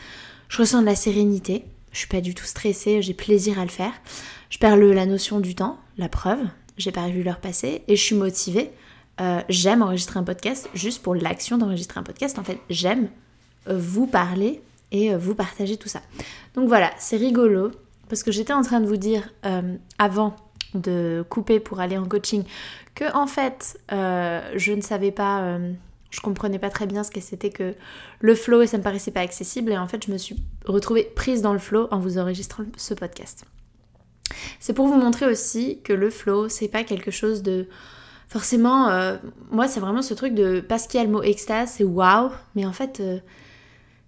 Je 0.50 0.58
ressens 0.58 0.82
de 0.82 0.86
la 0.86 0.96
sérénité, 0.96 1.64
je 1.94 2.00
suis 2.00 2.08
pas 2.08 2.20
du 2.20 2.36
tout 2.36 2.46
stressée, 2.46 3.02
j'ai 3.02 3.14
plaisir 3.14 3.58
à 3.58 3.64
le 3.64 3.70
faire. 3.70 3.94
Je 4.50 4.58
perds 4.58 4.76
la 4.78 5.06
notion 5.06 5.40
du 5.40 5.56
temps, 5.56 5.78
la 5.98 6.10
preuve, 6.10 6.40
j'ai 6.78 6.92
pas 6.92 7.08
vu 7.08 7.24
l'heure 7.24 7.40
passer 7.40 7.84
et 7.88 7.96
je 7.96 8.04
suis 8.04 8.16
motivée. 8.16 8.72
Euh, 9.22 9.42
j'aime 9.48 9.82
enregistrer 9.82 10.20
un 10.20 10.24
podcast 10.24 10.70
juste 10.74 11.02
pour 11.02 11.16
l'action 11.16 11.58
d'enregistrer 11.58 12.00
un 12.00 12.04
podcast. 12.04 12.38
En 12.40 12.44
fait, 12.44 12.58
j'aime 12.70 13.10
vous 13.68 14.08
parler 14.08 14.62
et 14.92 15.14
vous 15.14 15.36
partager 15.36 15.78
tout 15.78 15.90
ça. 15.90 16.02
Donc 16.56 16.68
voilà, 16.68 16.92
c'est 16.98 17.18
rigolo 17.18 17.72
parce 18.08 18.24
que 18.24 18.32
j'étais 18.32 18.54
en 18.54 18.64
train 18.64 18.80
de 18.80 18.88
vous 18.88 18.98
dire 18.98 19.30
avant 20.00 20.36
de 20.74 21.26
couper 21.30 21.60
pour 21.60 21.80
aller 21.80 21.98
en 21.98 22.06
coaching 22.06 22.44
que 22.96 23.12
en 23.16 23.28
fait 23.28 23.80
euh, 23.92 24.42
je 24.56 24.74
ne 24.74 24.82
savais 24.82 25.12
pas 25.12 25.42
euh, 25.42 25.74
je 26.12 26.22
comprenais 26.22 26.60
pas 26.60 26.70
très 26.70 26.86
bien 26.86 27.04
ce 27.04 27.12
que 27.12 27.22
c'était 27.22 27.50
que 27.50 27.74
le 28.20 28.36
flow 28.36 28.62
et 28.62 28.68
ça 28.68 28.78
me 28.78 28.84
paraissait 28.84 29.12
pas 29.12 29.22
accessible 29.22 29.72
et 29.72 29.78
en 29.78 29.88
fait 29.88 30.06
je 30.06 30.12
me 30.12 30.18
suis 30.18 30.36
retrouvée 30.66 31.04
prise 31.04 31.42
dans 31.42 31.54
le 31.54 31.60
flow 31.60 31.88
en 31.92 32.00
vous 32.00 32.18
enregistrant 32.18 32.66
ce 32.78 32.94
podcast. 32.94 33.46
c'est 34.60 34.74
pour 34.74 34.88
vous 34.88 34.98
montrer 34.98 35.26
aussi 35.26 35.80
que 35.84 35.94
le 35.94 36.10
flow, 36.10 36.50
c'est 36.50 36.68
pas 36.68 36.84
quelque 36.84 37.12
chose 37.12 37.42
de 37.42 37.68
forcément. 38.28 38.90
euh, 38.90 39.18
moi, 39.50 39.68
c'est 39.68 39.80
vraiment 39.80 40.04
ce 40.04 40.14
truc 40.14 40.36
de 40.36 40.60
parce 40.60 40.86
qu'il 40.86 41.00
y 41.00 41.02
a 41.02 41.06
le 41.06 41.12
mot 41.12 41.24
extase, 41.24 41.72
c'est 41.78 41.84
waouh, 41.84 42.30
mais 42.56 42.66
en 42.66 42.74
fait, 42.74 43.02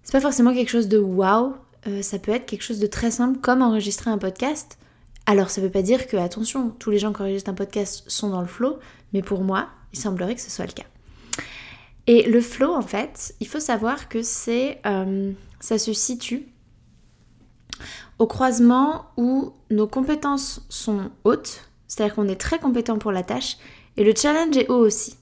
c'est 0.04 0.12
pas 0.12 0.20
forcément 0.20 0.54
quelque 0.54 0.70
chose 0.70 0.86
de 0.86 0.98
waouh. 0.98 1.54
ça 2.02 2.20
peut 2.20 2.30
être 2.30 2.46
quelque 2.46 2.62
chose 2.62 2.78
de 2.78 2.86
très 2.86 3.10
simple, 3.10 3.40
comme 3.40 3.62
enregistrer 3.62 4.10
un 4.10 4.18
podcast. 4.18 4.78
Alors, 5.26 5.50
ça 5.50 5.60
veut 5.60 5.70
pas 5.70 5.82
dire 5.82 6.06
que, 6.06 6.16
attention, 6.16 6.70
tous 6.70 6.90
les 6.90 6.98
gens 6.98 7.12
qui 7.12 7.22
enregistrent 7.22 7.50
un 7.50 7.54
podcast 7.54 8.04
sont 8.08 8.30
dans 8.30 8.40
le 8.40 8.46
flow, 8.46 8.78
mais 9.12 9.22
pour 9.22 9.42
moi, 9.42 9.68
il 9.92 9.98
semblerait 9.98 10.34
que 10.34 10.40
ce 10.40 10.50
soit 10.50 10.66
le 10.66 10.72
cas. 10.72 10.86
Et 12.06 12.28
le 12.28 12.40
flow, 12.40 12.72
en 12.72 12.82
fait, 12.82 13.34
il 13.40 13.46
faut 13.46 13.60
savoir 13.60 14.08
que 14.08 14.22
c'est, 14.22 14.80
euh, 14.86 15.32
ça 15.60 15.78
se 15.78 15.92
situe 15.92 16.48
au 18.18 18.26
croisement 18.26 19.06
où 19.16 19.52
nos 19.70 19.86
compétences 19.86 20.66
sont 20.68 21.10
hautes, 21.24 21.68
c'est-à-dire 21.86 22.14
qu'on 22.14 22.28
est 22.28 22.40
très 22.40 22.58
compétent 22.58 22.98
pour 22.98 23.12
la 23.12 23.22
tâche, 23.22 23.56
et 23.96 24.04
le 24.04 24.14
challenge 24.16 24.56
est 24.56 24.68
haut 24.68 24.84
aussi. 24.84 25.16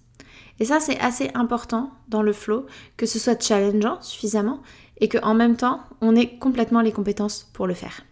Et 0.59 0.65
ça, 0.65 0.81
c'est 0.81 0.99
assez 1.01 1.31
important 1.35 1.91
dans 2.09 2.23
le 2.23 2.33
flow, 2.33 2.67
que 2.97 3.07
ce 3.07 3.19
soit 3.19 3.41
challengeant 3.43 4.01
suffisamment, 4.01 4.63
et 5.01 5.09
qu'en 5.09 5.35
même 5.35 5.57
temps, 5.57 5.83
on 6.01 6.17
ait 6.17 6.39
complètement 6.39 6.81
les 6.81 6.93
compétences 6.93 7.49
pour 7.53 7.67
le 7.67 7.75
faire. 7.75 8.03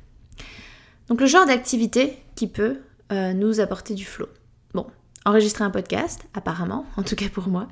Donc 1.09 1.21
le 1.21 1.27
genre 1.27 1.47
d'activité 1.47 2.19
qui 2.35 2.47
peut 2.47 2.79
euh, 3.13 3.33
nous 3.33 3.61
apporter 3.61 3.95
du 3.95 4.05
flow. 4.05 4.29
Bon, 4.75 4.87
enregistrer 5.25 5.65
un 5.65 5.71
podcast, 5.71 6.27
apparemment, 6.35 6.85
en 6.97 7.03
tout 7.03 7.17
cas 7.17 7.29
pour 7.33 7.49
moi. 7.49 7.69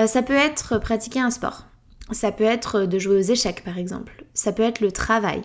Euh, 0.00 0.06
ça 0.06 0.22
peut 0.22 0.34
être 0.34 0.78
pratiquer 0.78 1.20
un 1.20 1.30
sport. 1.30 1.66
Ça 2.10 2.32
peut 2.32 2.44
être 2.44 2.80
de 2.80 2.98
jouer 2.98 3.16
aux 3.16 3.32
échecs, 3.32 3.62
par 3.64 3.78
exemple. 3.78 4.24
Ça 4.34 4.52
peut 4.52 4.64
être 4.64 4.80
le 4.80 4.90
travail. 4.90 5.42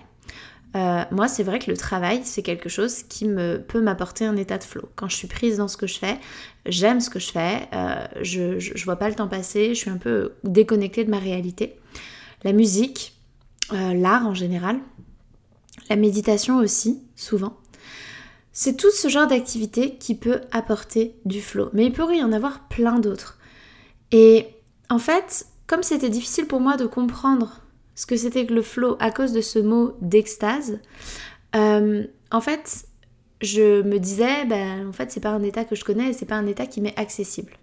Euh, 0.75 1.03
moi, 1.11 1.27
c'est 1.27 1.43
vrai 1.43 1.59
que 1.59 1.69
le 1.69 1.77
travail, 1.77 2.21
c'est 2.23 2.41
quelque 2.41 2.69
chose 2.69 3.03
qui 3.03 3.25
me, 3.25 3.59
peut 3.59 3.81
m'apporter 3.81 4.25
un 4.25 4.35
état 4.35 4.57
de 4.57 4.63
flow. 4.63 4.89
Quand 4.95 5.07
je 5.07 5.15
suis 5.15 5.27
prise 5.27 5.57
dans 5.57 5.67
ce 5.67 5.77
que 5.77 5.87
je 5.87 5.99
fais, 5.99 6.17
j'aime 6.65 6.99
ce 6.99 7.09
que 7.09 7.19
je 7.19 7.31
fais, 7.31 7.67
je, 8.21 8.59
je, 8.59 8.73
je, 8.75 8.85
vois 8.85 8.97
pas 8.97 9.09
le 9.09 9.15
temps 9.15 9.27
passer, 9.27 9.69
je 9.69 9.79
suis 9.79 9.89
un 9.89 9.97
peu 9.97 10.33
déconnectée 10.43 11.05
de 11.05 11.09
ma 11.09 11.17
réalité. 11.17 11.79
La 12.43 12.53
musique, 12.53 13.15
l'art 13.71 14.27
en 14.27 14.35
général, 14.35 14.79
la 15.89 15.95
méditation 15.95 16.57
aussi, 16.57 17.01
souvent. 17.19 17.58
C'est 18.51 18.75
tout 18.75 18.91
ce 18.91 19.08
genre 19.08 19.27
d'activité 19.27 19.95
qui 19.97 20.15
peut 20.15 20.41
apporter 20.51 21.15
du 21.25 21.41
flow. 21.41 21.69
Mais 21.73 21.86
il 21.86 21.93
pourrait 21.93 22.17
y 22.17 22.23
en 22.23 22.32
avoir 22.32 22.67
plein 22.67 22.99
d'autres. 22.99 23.38
Et 24.12 24.47
en 24.89 24.99
fait, 24.99 25.45
comme 25.67 25.84
c'était 25.84 26.10
difficile 26.10 26.47
pour 26.47 26.60
moi 26.60 26.77
de 26.77 26.86
comprendre 26.86 27.62
ce 27.95 28.05
que 28.05 28.17
c'était 28.17 28.45
que 28.45 28.53
le 28.53 28.62
flow 28.62 28.97
à 28.99 29.12
cause 29.12 29.34
de 29.34 29.41
ce 29.41 29.60
mot 29.60 29.97
d'extase, 30.01 30.79
euh, 31.55 32.05
en 32.32 32.41
fait, 32.41 32.86
je 33.41 33.82
me 33.82 33.99
disais, 33.99 34.45
ben, 34.45 34.88
en 34.88 34.91
fait, 34.91 35.12
c'est 35.12 35.19
pas 35.19 35.29
un 35.29 35.43
état 35.43 35.65
que 35.65 35.75
je 35.75 35.84
connais 35.84 36.10
et 36.10 36.13
c'est 36.13 36.25
pas 36.25 36.36
un 36.36 36.47
état 36.47 36.65
qui 36.65 36.82
m'est 36.82 36.97
accessible. 36.97 37.53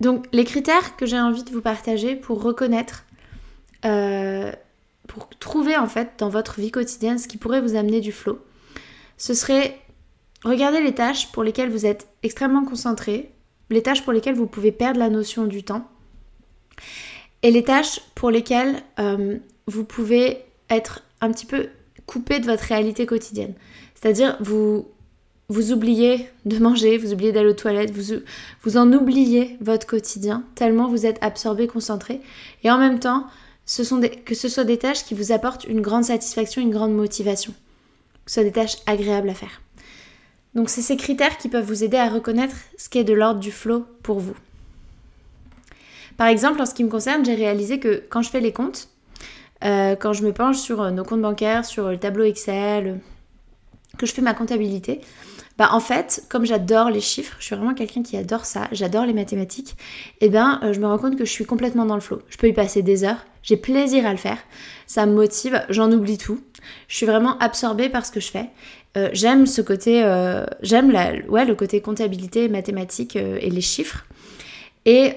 Donc, 0.00 0.26
les 0.32 0.44
critères 0.44 0.96
que 0.96 1.06
j'ai 1.06 1.18
envie 1.18 1.44
de 1.44 1.50
vous 1.50 1.60
partager 1.60 2.14
pour 2.16 2.42
reconnaître, 2.42 3.04
euh, 3.84 4.52
pour 5.08 5.28
trouver 5.40 5.76
en 5.76 5.88
fait 5.88 6.12
dans 6.18 6.28
votre 6.28 6.60
vie 6.60 6.70
quotidienne 6.70 7.18
ce 7.18 7.26
qui 7.26 7.36
pourrait 7.36 7.60
vous 7.60 7.74
amener 7.74 8.00
du 8.00 8.12
flow, 8.12 8.38
ce 9.16 9.34
serait 9.34 9.76
regarder 10.44 10.80
les 10.80 10.94
tâches 10.94 11.32
pour 11.32 11.42
lesquelles 11.42 11.70
vous 11.70 11.86
êtes 11.86 12.06
extrêmement 12.22 12.64
concentré, 12.64 13.32
les 13.70 13.82
tâches 13.82 14.04
pour 14.04 14.12
lesquelles 14.12 14.36
vous 14.36 14.46
pouvez 14.46 14.70
perdre 14.70 15.00
la 15.00 15.10
notion 15.10 15.46
du 15.46 15.64
temps 15.64 15.88
et 17.42 17.50
les 17.50 17.64
tâches 17.64 18.00
pour 18.14 18.30
lesquelles 18.30 18.82
euh, 19.00 19.38
vous 19.66 19.84
pouvez 19.84 20.44
être 20.70 21.02
un 21.20 21.32
petit 21.32 21.46
peu 21.46 21.68
coupé 22.06 22.38
de 22.38 22.46
votre 22.46 22.62
réalité 22.64 23.06
quotidienne. 23.06 23.54
C'est-à-dire 23.94 24.36
vous 24.40 24.86
vous 25.50 25.72
oubliez 25.72 26.28
de 26.44 26.58
manger, 26.58 26.98
vous 26.98 27.14
oubliez 27.14 27.32
d'aller 27.32 27.48
aux 27.48 27.54
toilettes, 27.54 27.90
vous, 27.90 28.20
vous 28.62 28.76
en 28.76 28.92
oubliez 28.92 29.56
votre 29.62 29.86
quotidien 29.86 30.44
tellement 30.54 30.88
vous 30.88 31.06
êtes 31.06 31.18
absorbé, 31.22 31.66
concentré. 31.66 32.20
Et 32.64 32.70
en 32.70 32.78
même 32.78 32.98
temps, 32.98 33.26
que 33.68 34.34
ce 34.34 34.48
soit 34.48 34.64
des 34.64 34.78
tâches 34.78 35.04
qui 35.04 35.14
vous 35.14 35.30
apportent 35.32 35.64
une 35.64 35.82
grande 35.82 36.04
satisfaction, 36.04 36.62
une 36.62 36.70
grande 36.70 36.94
motivation. 36.94 37.52
Que 38.24 38.30
ce 38.30 38.34
soit 38.34 38.44
des 38.44 38.52
tâches 38.52 38.78
agréables 38.86 39.28
à 39.28 39.34
faire. 39.34 39.60
Donc 40.54 40.70
c'est 40.70 40.82
ces 40.82 40.96
critères 40.96 41.36
qui 41.36 41.48
peuvent 41.48 41.66
vous 41.66 41.84
aider 41.84 41.98
à 41.98 42.08
reconnaître 42.08 42.56
ce 42.78 42.88
qui 42.88 42.98
est 42.98 43.04
de 43.04 43.12
l'ordre 43.12 43.40
du 43.40 43.52
flow 43.52 43.84
pour 44.02 44.18
vous. 44.20 44.34
Par 46.16 46.26
exemple, 46.26 46.60
en 46.60 46.66
ce 46.66 46.74
qui 46.74 46.82
me 46.82 46.88
concerne, 46.88 47.24
j'ai 47.24 47.34
réalisé 47.34 47.78
que 47.78 48.02
quand 48.08 48.22
je 48.22 48.30
fais 48.30 48.40
les 48.40 48.52
comptes, 48.52 48.88
euh, 49.64 49.94
quand 49.96 50.12
je 50.12 50.24
me 50.24 50.32
penche 50.32 50.58
sur 50.58 50.90
nos 50.90 51.04
comptes 51.04 51.22
bancaires, 51.22 51.64
sur 51.64 51.88
le 51.88 51.98
tableau 51.98 52.24
Excel, 52.24 53.00
que 53.98 54.06
je 54.06 54.12
fais 54.12 54.22
ma 54.22 54.34
comptabilité, 54.34 55.00
bah 55.58 55.70
en 55.72 55.80
fait, 55.80 56.24
comme 56.28 56.46
j'adore 56.46 56.88
les 56.88 57.00
chiffres, 57.00 57.36
je 57.40 57.46
suis 57.46 57.56
vraiment 57.56 57.74
quelqu'un 57.74 58.04
qui 58.04 58.16
adore 58.16 58.44
ça, 58.44 58.68
j'adore 58.70 59.04
les 59.04 59.12
mathématiques, 59.12 59.76
et 60.20 60.28
ben 60.28 60.60
euh, 60.62 60.72
je 60.72 60.78
me 60.78 60.86
rends 60.86 60.98
compte 60.98 61.16
que 61.16 61.24
je 61.24 61.30
suis 61.32 61.44
complètement 61.44 61.84
dans 61.84 61.96
le 61.96 62.00
flow. 62.00 62.22
Je 62.28 62.36
peux 62.36 62.46
y 62.46 62.52
passer 62.52 62.82
des 62.82 63.02
heures, 63.02 63.26
j'ai 63.42 63.56
plaisir 63.56 64.06
à 64.06 64.12
le 64.12 64.18
faire, 64.18 64.38
ça 64.86 65.04
me 65.04 65.12
motive, 65.12 65.60
j'en 65.68 65.90
oublie 65.90 66.16
tout. 66.16 66.40
Je 66.86 66.96
suis 66.96 67.06
vraiment 67.06 67.36
absorbée 67.38 67.88
par 67.88 68.06
ce 68.06 68.12
que 68.12 68.20
je 68.20 68.30
fais. 68.30 68.50
Euh, 68.96 69.10
j'aime 69.12 69.46
ce 69.46 69.60
côté, 69.60 70.02
euh, 70.04 70.46
j'aime 70.62 70.92
le 70.92 71.54
côté 71.54 71.80
comptabilité, 71.80 72.48
mathématiques 72.48 73.16
et 73.16 73.50
les 73.50 73.60
chiffres. 73.60 74.06
Et 74.84 75.14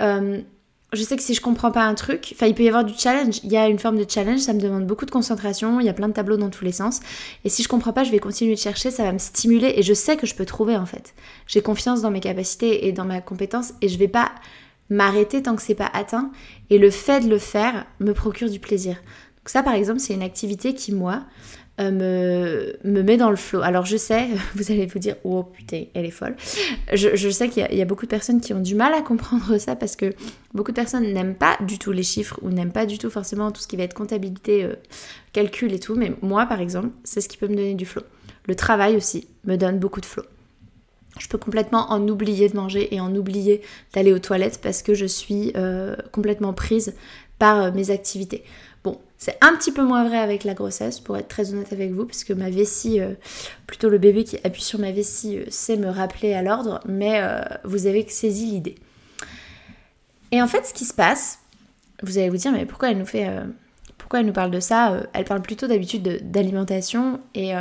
je 0.94 1.04
sais 1.04 1.16
que 1.16 1.24
si 1.24 1.34
je 1.34 1.42
comprends 1.42 1.72
pas 1.72 1.84
un 1.84 1.96
truc, 1.96 2.34
enfin 2.34 2.48
il 2.48 2.54
peut 2.54 2.64
y 2.64 2.68
avoir 2.68 2.84
du 2.84 2.94
challenge, 2.98 3.40
il 3.44 3.52
y 3.52 3.58
a 3.58 3.70
une 3.70 3.80
forme 3.80 3.98
de 3.98 4.06
challenge, 4.10 4.40
ça 4.40 4.54
me 4.54 4.60
demande 4.60 4.86
beaucoup 4.86 5.06
de 5.06 5.12
concentration, 5.12 5.80
il 5.80 5.86
y 5.86 5.90
a 5.90 5.94
plein 5.94 6.10
de 6.10 6.14
tableaux 6.14 6.38
dans 6.38 6.50
tous 6.50 6.66
les 6.66 6.74
sens, 6.74 7.00
et 7.46 7.50
si 7.50 7.64
je 7.64 7.70
comprends 7.70 7.94
pas, 7.94 8.04
je 8.04 8.12
vais 8.12 8.20
continuer 8.20 8.56
de 8.56 8.60
chercher, 8.60 8.92
ça 8.92 9.04
va 9.04 9.14
me 9.14 9.18
stimuler, 9.18 9.74
et 9.78 9.84
je 9.84 9.94
sais 9.94 10.18
que 10.18 10.28
je 10.28 10.36
peux 10.36 10.46
trouver 10.46 10.76
en 10.76 10.86
fait. 10.86 11.14
J'ai 11.48 11.62
confiance 11.62 12.02
dans 12.02 12.12
mes 12.12 12.20
capacités 12.20 12.88
et 12.88 12.92
dans 12.92 13.06
ma 13.06 13.22
compétence, 13.22 13.74
et 13.82 13.88
je 13.88 13.98
vais 13.98 14.10
pas 14.10 14.32
m'arrêter 14.90 15.42
tant 15.42 15.56
que 15.56 15.62
c'est 15.62 15.76
pas 15.76 15.90
atteint, 15.94 16.32
et 16.70 16.78
le 16.78 16.92
fait 16.92 17.22
de 17.22 17.30
le 17.30 17.38
faire 17.38 17.86
me 18.02 18.14
procure 18.14 18.50
du 18.50 18.60
plaisir. 18.60 18.96
Donc 18.96 19.48
ça 19.48 19.64
par 19.64 19.74
exemple, 19.74 20.00
c'est 20.02 20.14
une 20.14 20.22
activité 20.22 20.74
qui 20.74 20.92
moi 20.92 21.24
me, 21.80 22.76
me 22.84 23.02
met 23.02 23.18
dans 23.18 23.30
le 23.30 23.36
flow. 23.36 23.62
Alors 23.62 23.86
je 23.86 23.98
sais, 23.98 24.28
vous 24.56 24.72
allez 24.72 24.86
vous 24.86 25.00
dire, 25.00 25.16
oh 25.24 25.44
putain, 25.44 25.86
elle 25.94 26.06
est 26.06 26.12
folle. 26.12 26.36
Je, 26.94 27.30
sais 27.30 27.50
qu'il 27.50 27.68
y, 27.72 27.82
a 27.82 27.86
beaucoup 27.86 28.06
de 28.06 28.12
personnes 28.12 28.42
qui 28.42 28.54
ont 28.54 28.60
du 28.60 28.76
mal 28.76 28.94
à 28.94 29.02
comprendre 29.02 29.58
ça 29.58 29.76
parce 29.76 29.96
que 29.96 30.14
beaucoup 30.54 30.72
de 30.72 30.76
personnes 30.76 31.12
n'aiment 31.12 31.36
pas 31.36 31.58
du 31.62 31.80
tout 31.80 31.92
les 31.92 32.04
chiffres 32.04 32.40
ou 32.42 32.50
n'aiment 32.50 32.72
pas 32.72 32.86
du 32.86 32.98
tout 32.98 33.10
forcément 33.10 33.52
tout 33.52 33.62
ce 33.62 33.68
qui 33.68 33.78
va 33.78 33.84
être 33.84 33.94
comptabilité, 33.94 34.64
euh, 34.64 34.76
calcul 35.34 35.74
et 35.74 35.80
tout. 35.80 35.96
Mais 35.96 36.14
moi, 36.22 36.46
par 36.46 36.62
exemple, 36.62 36.90
c'est 37.04 37.22
ce 37.22 37.30
qui 37.30 37.38
peut 37.38 37.48
me 37.48 37.56
donner 37.56 37.76
du 37.76 37.86
flow. 37.86 38.04
Le 38.48 38.56
travail 38.56 38.96
aussi 38.96 39.28
me 39.46 39.56
donne 39.56 39.80
beaucoup 39.80 40.02
de 40.02 40.06
flow. 40.06 40.24
Je 41.20 41.28
peux 41.28 41.38
complètement 41.38 41.92
en 41.92 42.08
oublier 42.08 42.48
de 42.48 42.56
manger 42.56 42.94
et 42.96 43.02
en 43.02 43.14
oublier 43.16 43.62
d'aller 43.94 44.14
aux 44.14 44.20
toilettes 44.20 44.60
parce 44.62 44.82
que 44.82 44.94
je 44.94 45.06
suis 45.06 45.52
euh, 45.56 45.96
complètement 46.12 46.54
prise 46.54 46.96
par 47.38 47.62
euh, 47.62 47.72
mes 47.72 47.92
activités. 47.92 48.44
C'est 49.24 49.38
un 49.42 49.56
petit 49.56 49.72
peu 49.72 49.84
moins 49.84 50.04
vrai 50.04 50.18
avec 50.18 50.44
la 50.44 50.56
grossesse, 50.56 51.00
pour 51.00 51.16
être 51.16 51.28
très 51.28 51.54
honnête 51.54 51.72
avec 51.72 51.92
vous, 51.92 52.08
parce 52.08 52.24
que 52.24 52.34
ma 52.34 52.50
vessie, 52.50 53.00
euh, 53.00 53.14
plutôt 53.68 53.88
le 53.88 54.00
bébé 54.00 54.24
qui 54.24 54.40
appuie 54.44 54.64
sur 54.64 54.80
ma 54.80 54.92
vessie, 54.92 55.38
euh, 55.38 55.46
sait 55.50 55.78
me 55.78 55.92
rappeler 55.92 56.34
à 56.34 56.42
l'ordre, 56.42 56.82
mais 56.88 57.22
euh, 57.22 57.40
vous 57.64 57.86
avez 57.86 58.04
saisi 58.10 58.48
l'idée. 58.48 58.74
Et 60.32 60.42
en 60.42 60.48
fait, 60.48 60.66
ce 60.66 60.74
qui 60.74 60.86
se 60.86 60.94
passe, 60.96 61.38
vous 62.02 62.18
allez 62.18 62.32
vous 62.32 62.38
dire, 62.38 62.52
mais 62.52 62.66
pourquoi 62.66 62.90
elle 62.90 62.98
nous 62.98 63.06
fait, 63.06 63.30
pourquoi 64.00 64.22
elle 64.22 64.26
nous 64.26 64.34
parle 64.34 64.50
de 64.50 64.60
ça 64.60 65.04
Elle 65.14 65.26
parle 65.26 65.44
plutôt 65.44 65.68
d'habitude 65.68 66.32
d'alimentation, 66.32 67.22
et 67.36 67.52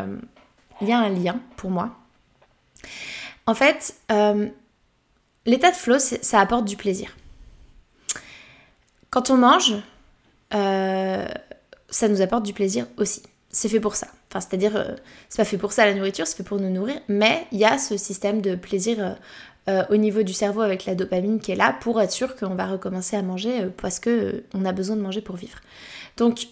il 0.81 0.89
y 0.89 0.93
a 0.93 0.99
un 0.99 1.11
lien 1.11 1.41
pour 1.59 1.69
moi. 1.69 1.95
En 3.47 3.55
fait, 3.55 3.97
l'état 5.45 5.71
de 5.71 5.77
flow, 5.77 5.99
ça 5.99 6.41
apporte 6.41 6.65
du 6.65 6.79
plaisir. 6.79 7.15
Quand 9.11 9.29
on 9.29 9.37
mange, 9.37 9.75
euh, 10.55 11.29
ça 11.91 12.09
nous 12.09 12.21
apporte 12.21 12.45
du 12.45 12.53
plaisir 12.53 12.87
aussi. 12.97 13.23
C'est 13.51 13.69
fait 13.69 13.81
pour 13.81 13.97
ça. 13.97 14.07
Enfin, 14.29 14.41
c'est-à-dire, 14.41 14.77
euh, 14.77 14.95
c'est 15.29 15.39
pas 15.39 15.45
fait 15.45 15.59
pour 15.59 15.73
ça 15.73 15.85
la 15.85 15.95
nourriture, 15.95 16.27
c'est 16.27 16.37
fait 16.37 16.45
pour 16.45 16.61
nous 16.61 16.71
nourrir, 16.71 17.01
mais 17.09 17.47
il 17.51 17.59
y 17.59 17.65
a 17.65 17.79
ce 17.79 17.97
système 17.97 18.41
de 18.41 18.55
plaisir 18.55 18.97
euh, 19.01 19.13
euh, 19.69 19.85
au 19.91 19.97
niveau 19.97 20.23
du 20.23 20.33
cerveau 20.33 20.61
avec 20.61 20.85
la 20.87 20.95
dopamine 20.95 21.41
qui 21.41 21.51
est 21.51 21.57
là 21.57 21.77
pour 21.81 22.01
être 22.01 22.13
sûr 22.13 22.37
qu'on 22.37 22.55
va 22.55 22.67
recommencer 22.67 23.17
à 23.17 23.23
manger 23.23 23.67
parce 23.77 23.99
que 23.99 24.45
on 24.55 24.65
a 24.65 24.73
besoin 24.73 24.97
de 24.97 25.03
manger 25.03 25.21
pour 25.21 25.37
vivre. 25.37 25.59
Donc, 26.17 26.47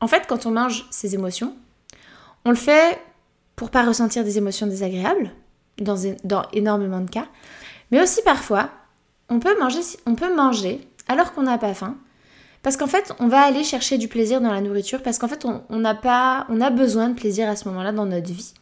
en 0.00 0.08
fait, 0.08 0.24
quand 0.28 0.46
on 0.46 0.50
mange 0.50 0.86
ces 0.90 1.14
émotions, 1.14 1.56
on 2.44 2.50
le 2.50 2.56
fait 2.56 2.98
pour 3.54 3.70
pas 3.70 3.84
ressentir 3.84 4.24
des 4.24 4.36
émotions 4.36 4.66
désagréables, 4.66 5.30
dans, 5.78 5.96
dans 6.24 6.42
énormément 6.52 7.00
de 7.00 7.10
cas, 7.10 7.26
mais 7.90 8.02
aussi 8.02 8.20
parfois, 8.22 8.70
on 9.28 9.38
peut 9.38 9.58
manger, 9.58 9.80
on 10.06 10.14
peut 10.14 10.34
manger 10.34 10.80
alors 11.08 11.32
qu'on 11.32 11.42
n'a 11.42 11.58
pas 11.58 11.74
faim, 11.74 11.96
parce 12.66 12.76
qu'en 12.76 12.88
fait, 12.88 13.12
on 13.20 13.28
va 13.28 13.42
aller 13.42 13.62
chercher 13.62 13.96
du 13.96 14.08
plaisir 14.08 14.40
dans 14.40 14.50
la 14.50 14.60
nourriture 14.60 15.00
parce 15.00 15.18
qu'en 15.18 15.28
fait, 15.28 15.44
on, 15.44 15.78
n'a 15.78 15.94
pas, 15.94 16.48
on 16.48 16.60
a 16.60 16.70
besoin 16.70 17.10
de 17.10 17.14
plaisir 17.14 17.48
à 17.48 17.54
ce 17.54 17.68
moment-là 17.68 17.92
dans 17.92 18.06
notre 18.06 18.32
vie. 18.32 18.54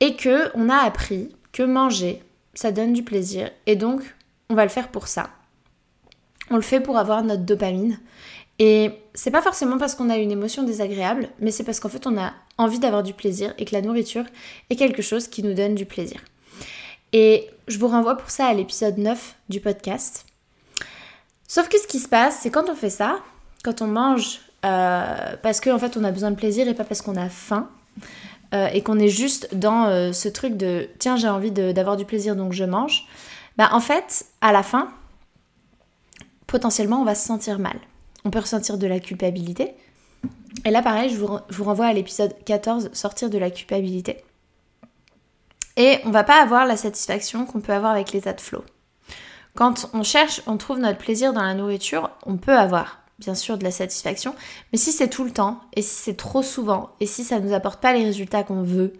Et 0.00 0.14
que 0.14 0.54
on 0.54 0.68
a 0.68 0.76
appris 0.76 1.30
que 1.50 1.62
manger, 1.62 2.20
ça 2.52 2.70
donne 2.70 2.92
du 2.92 3.02
plaisir. 3.02 3.50
Et 3.64 3.76
donc, 3.76 4.02
on 4.50 4.54
va 4.54 4.64
le 4.64 4.68
faire 4.68 4.88
pour 4.88 5.08
ça. 5.08 5.30
On 6.50 6.56
le 6.56 6.60
fait 6.60 6.80
pour 6.80 6.98
avoir 6.98 7.22
notre 7.22 7.44
dopamine. 7.44 7.98
Et 8.58 8.90
c'est 9.14 9.30
pas 9.30 9.40
forcément 9.40 9.78
parce 9.78 9.94
qu'on 9.94 10.10
a 10.10 10.18
une 10.18 10.30
émotion 10.30 10.62
désagréable, 10.62 11.30
mais 11.40 11.50
c'est 11.50 11.64
parce 11.64 11.80
qu'en 11.80 11.88
fait 11.88 12.06
on 12.06 12.18
a 12.18 12.34
envie 12.58 12.78
d'avoir 12.78 13.02
du 13.02 13.14
plaisir 13.14 13.54
et 13.56 13.64
que 13.64 13.74
la 13.74 13.80
nourriture 13.80 14.26
est 14.68 14.76
quelque 14.76 15.00
chose 15.00 15.28
qui 15.28 15.42
nous 15.42 15.54
donne 15.54 15.74
du 15.74 15.86
plaisir. 15.86 16.20
Et 17.14 17.48
je 17.68 17.78
vous 17.78 17.88
renvoie 17.88 18.18
pour 18.18 18.28
ça 18.28 18.44
à 18.44 18.52
l'épisode 18.52 18.98
9 18.98 19.36
du 19.48 19.60
podcast. 19.60 20.26
Sauf 21.54 21.68
que 21.68 21.78
ce 21.78 21.86
qui 21.86 22.00
se 22.00 22.08
passe, 22.08 22.40
c'est 22.40 22.50
quand 22.50 22.68
on 22.68 22.74
fait 22.74 22.90
ça, 22.90 23.20
quand 23.62 23.80
on 23.80 23.86
mange 23.86 24.40
euh, 24.64 25.36
parce 25.40 25.60
qu'en 25.60 25.78
fait 25.78 25.96
on 25.96 26.02
a 26.02 26.10
besoin 26.10 26.32
de 26.32 26.34
plaisir 26.34 26.66
et 26.66 26.74
pas 26.74 26.82
parce 26.82 27.00
qu'on 27.00 27.14
a 27.14 27.28
faim, 27.28 27.70
euh, 28.52 28.66
et 28.72 28.82
qu'on 28.82 28.98
est 28.98 29.08
juste 29.08 29.54
dans 29.54 29.84
euh, 29.84 30.10
ce 30.10 30.28
truc 30.28 30.56
de 30.56 30.88
tiens 30.98 31.14
j'ai 31.14 31.28
envie 31.28 31.52
d'avoir 31.52 31.96
du 31.96 32.04
plaisir 32.04 32.34
donc 32.34 32.52
je 32.54 32.64
mange, 32.64 33.06
bah 33.56 33.68
en 33.70 33.78
fait 33.78 34.26
à 34.40 34.50
la 34.50 34.64
fin, 34.64 34.88
potentiellement 36.48 37.00
on 37.00 37.04
va 37.04 37.14
se 37.14 37.24
sentir 37.24 37.60
mal. 37.60 37.76
On 38.24 38.30
peut 38.30 38.40
ressentir 38.40 38.76
de 38.76 38.88
la 38.88 38.98
culpabilité. 38.98 39.74
Et 40.64 40.72
là 40.72 40.82
pareil, 40.82 41.08
je 41.10 41.20
vous, 41.20 41.38
vous 41.50 41.62
renvoie 41.62 41.86
à 41.86 41.92
l'épisode 41.92 42.34
14, 42.46 42.90
sortir 42.94 43.30
de 43.30 43.38
la 43.38 43.52
culpabilité. 43.52 44.24
Et 45.76 45.98
on 46.04 46.10
va 46.10 46.24
pas 46.24 46.42
avoir 46.42 46.66
la 46.66 46.76
satisfaction 46.76 47.46
qu'on 47.46 47.60
peut 47.60 47.72
avoir 47.72 47.92
avec 47.92 48.10
l'état 48.10 48.32
de 48.32 48.40
flow. 48.40 48.64
Quand 49.54 49.88
on 49.92 50.02
cherche, 50.02 50.42
on 50.46 50.56
trouve 50.56 50.80
notre 50.80 50.98
plaisir 50.98 51.32
dans 51.32 51.42
la 51.42 51.54
nourriture, 51.54 52.10
on 52.26 52.36
peut 52.36 52.56
avoir 52.56 52.98
bien 53.20 53.36
sûr 53.36 53.56
de 53.56 53.62
la 53.62 53.70
satisfaction, 53.70 54.34
mais 54.72 54.78
si 54.78 54.90
c'est 54.90 55.08
tout 55.08 55.22
le 55.22 55.30
temps, 55.30 55.60
et 55.74 55.82
si 55.82 55.94
c'est 55.94 56.16
trop 56.16 56.42
souvent, 56.42 56.90
et 56.98 57.06
si 57.06 57.22
ça 57.22 57.38
ne 57.38 57.46
nous 57.46 57.54
apporte 57.54 57.80
pas 57.80 57.92
les 57.92 58.04
résultats 58.04 58.42
qu'on 58.42 58.62
veut, 58.62 58.94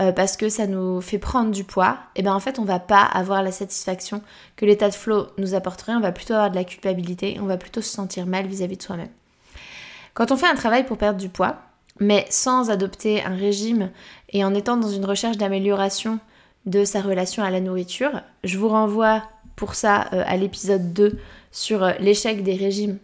euh, 0.00 0.10
parce 0.10 0.36
que 0.36 0.48
ça 0.48 0.66
nous 0.66 1.00
fait 1.00 1.18
prendre 1.18 1.52
du 1.52 1.62
poids, 1.62 1.98
et 2.16 2.20
eh 2.20 2.22
bien 2.22 2.34
en 2.34 2.40
fait 2.40 2.58
on 2.58 2.64
va 2.64 2.80
pas 2.80 3.02
avoir 3.02 3.44
la 3.44 3.52
satisfaction 3.52 4.22
que 4.56 4.66
l'état 4.66 4.88
de 4.88 4.94
flow 4.94 5.28
nous 5.38 5.54
apporterait, 5.54 5.94
on 5.94 6.00
va 6.00 6.10
plutôt 6.10 6.34
avoir 6.34 6.50
de 6.50 6.56
la 6.56 6.64
culpabilité, 6.64 7.38
on 7.40 7.46
va 7.46 7.56
plutôt 7.56 7.80
se 7.80 7.94
sentir 7.94 8.26
mal 8.26 8.46
vis-à-vis 8.46 8.78
de 8.78 8.82
soi-même. 8.82 9.10
Quand 10.14 10.32
on 10.32 10.36
fait 10.36 10.48
un 10.48 10.56
travail 10.56 10.84
pour 10.84 10.98
perdre 10.98 11.20
du 11.20 11.28
poids, 11.28 11.58
mais 12.00 12.26
sans 12.30 12.70
adopter 12.70 13.22
un 13.22 13.36
régime 13.36 13.90
et 14.30 14.44
en 14.44 14.54
étant 14.54 14.76
dans 14.76 14.88
une 14.88 15.04
recherche 15.04 15.36
d'amélioration 15.36 16.18
de 16.66 16.84
sa 16.84 17.00
relation 17.00 17.44
à 17.44 17.50
la 17.50 17.60
nourriture, 17.60 18.22
je 18.42 18.58
vous 18.58 18.68
renvoie 18.68 19.22
pour 19.56 19.74
ça 19.74 20.08
euh, 20.12 20.22
à 20.26 20.36
l'épisode 20.36 20.92
2 20.92 21.18
sur 21.50 21.82
euh, 21.82 21.92
l'échec 21.98 22.42
des 22.42 22.54
régimes 22.54 22.98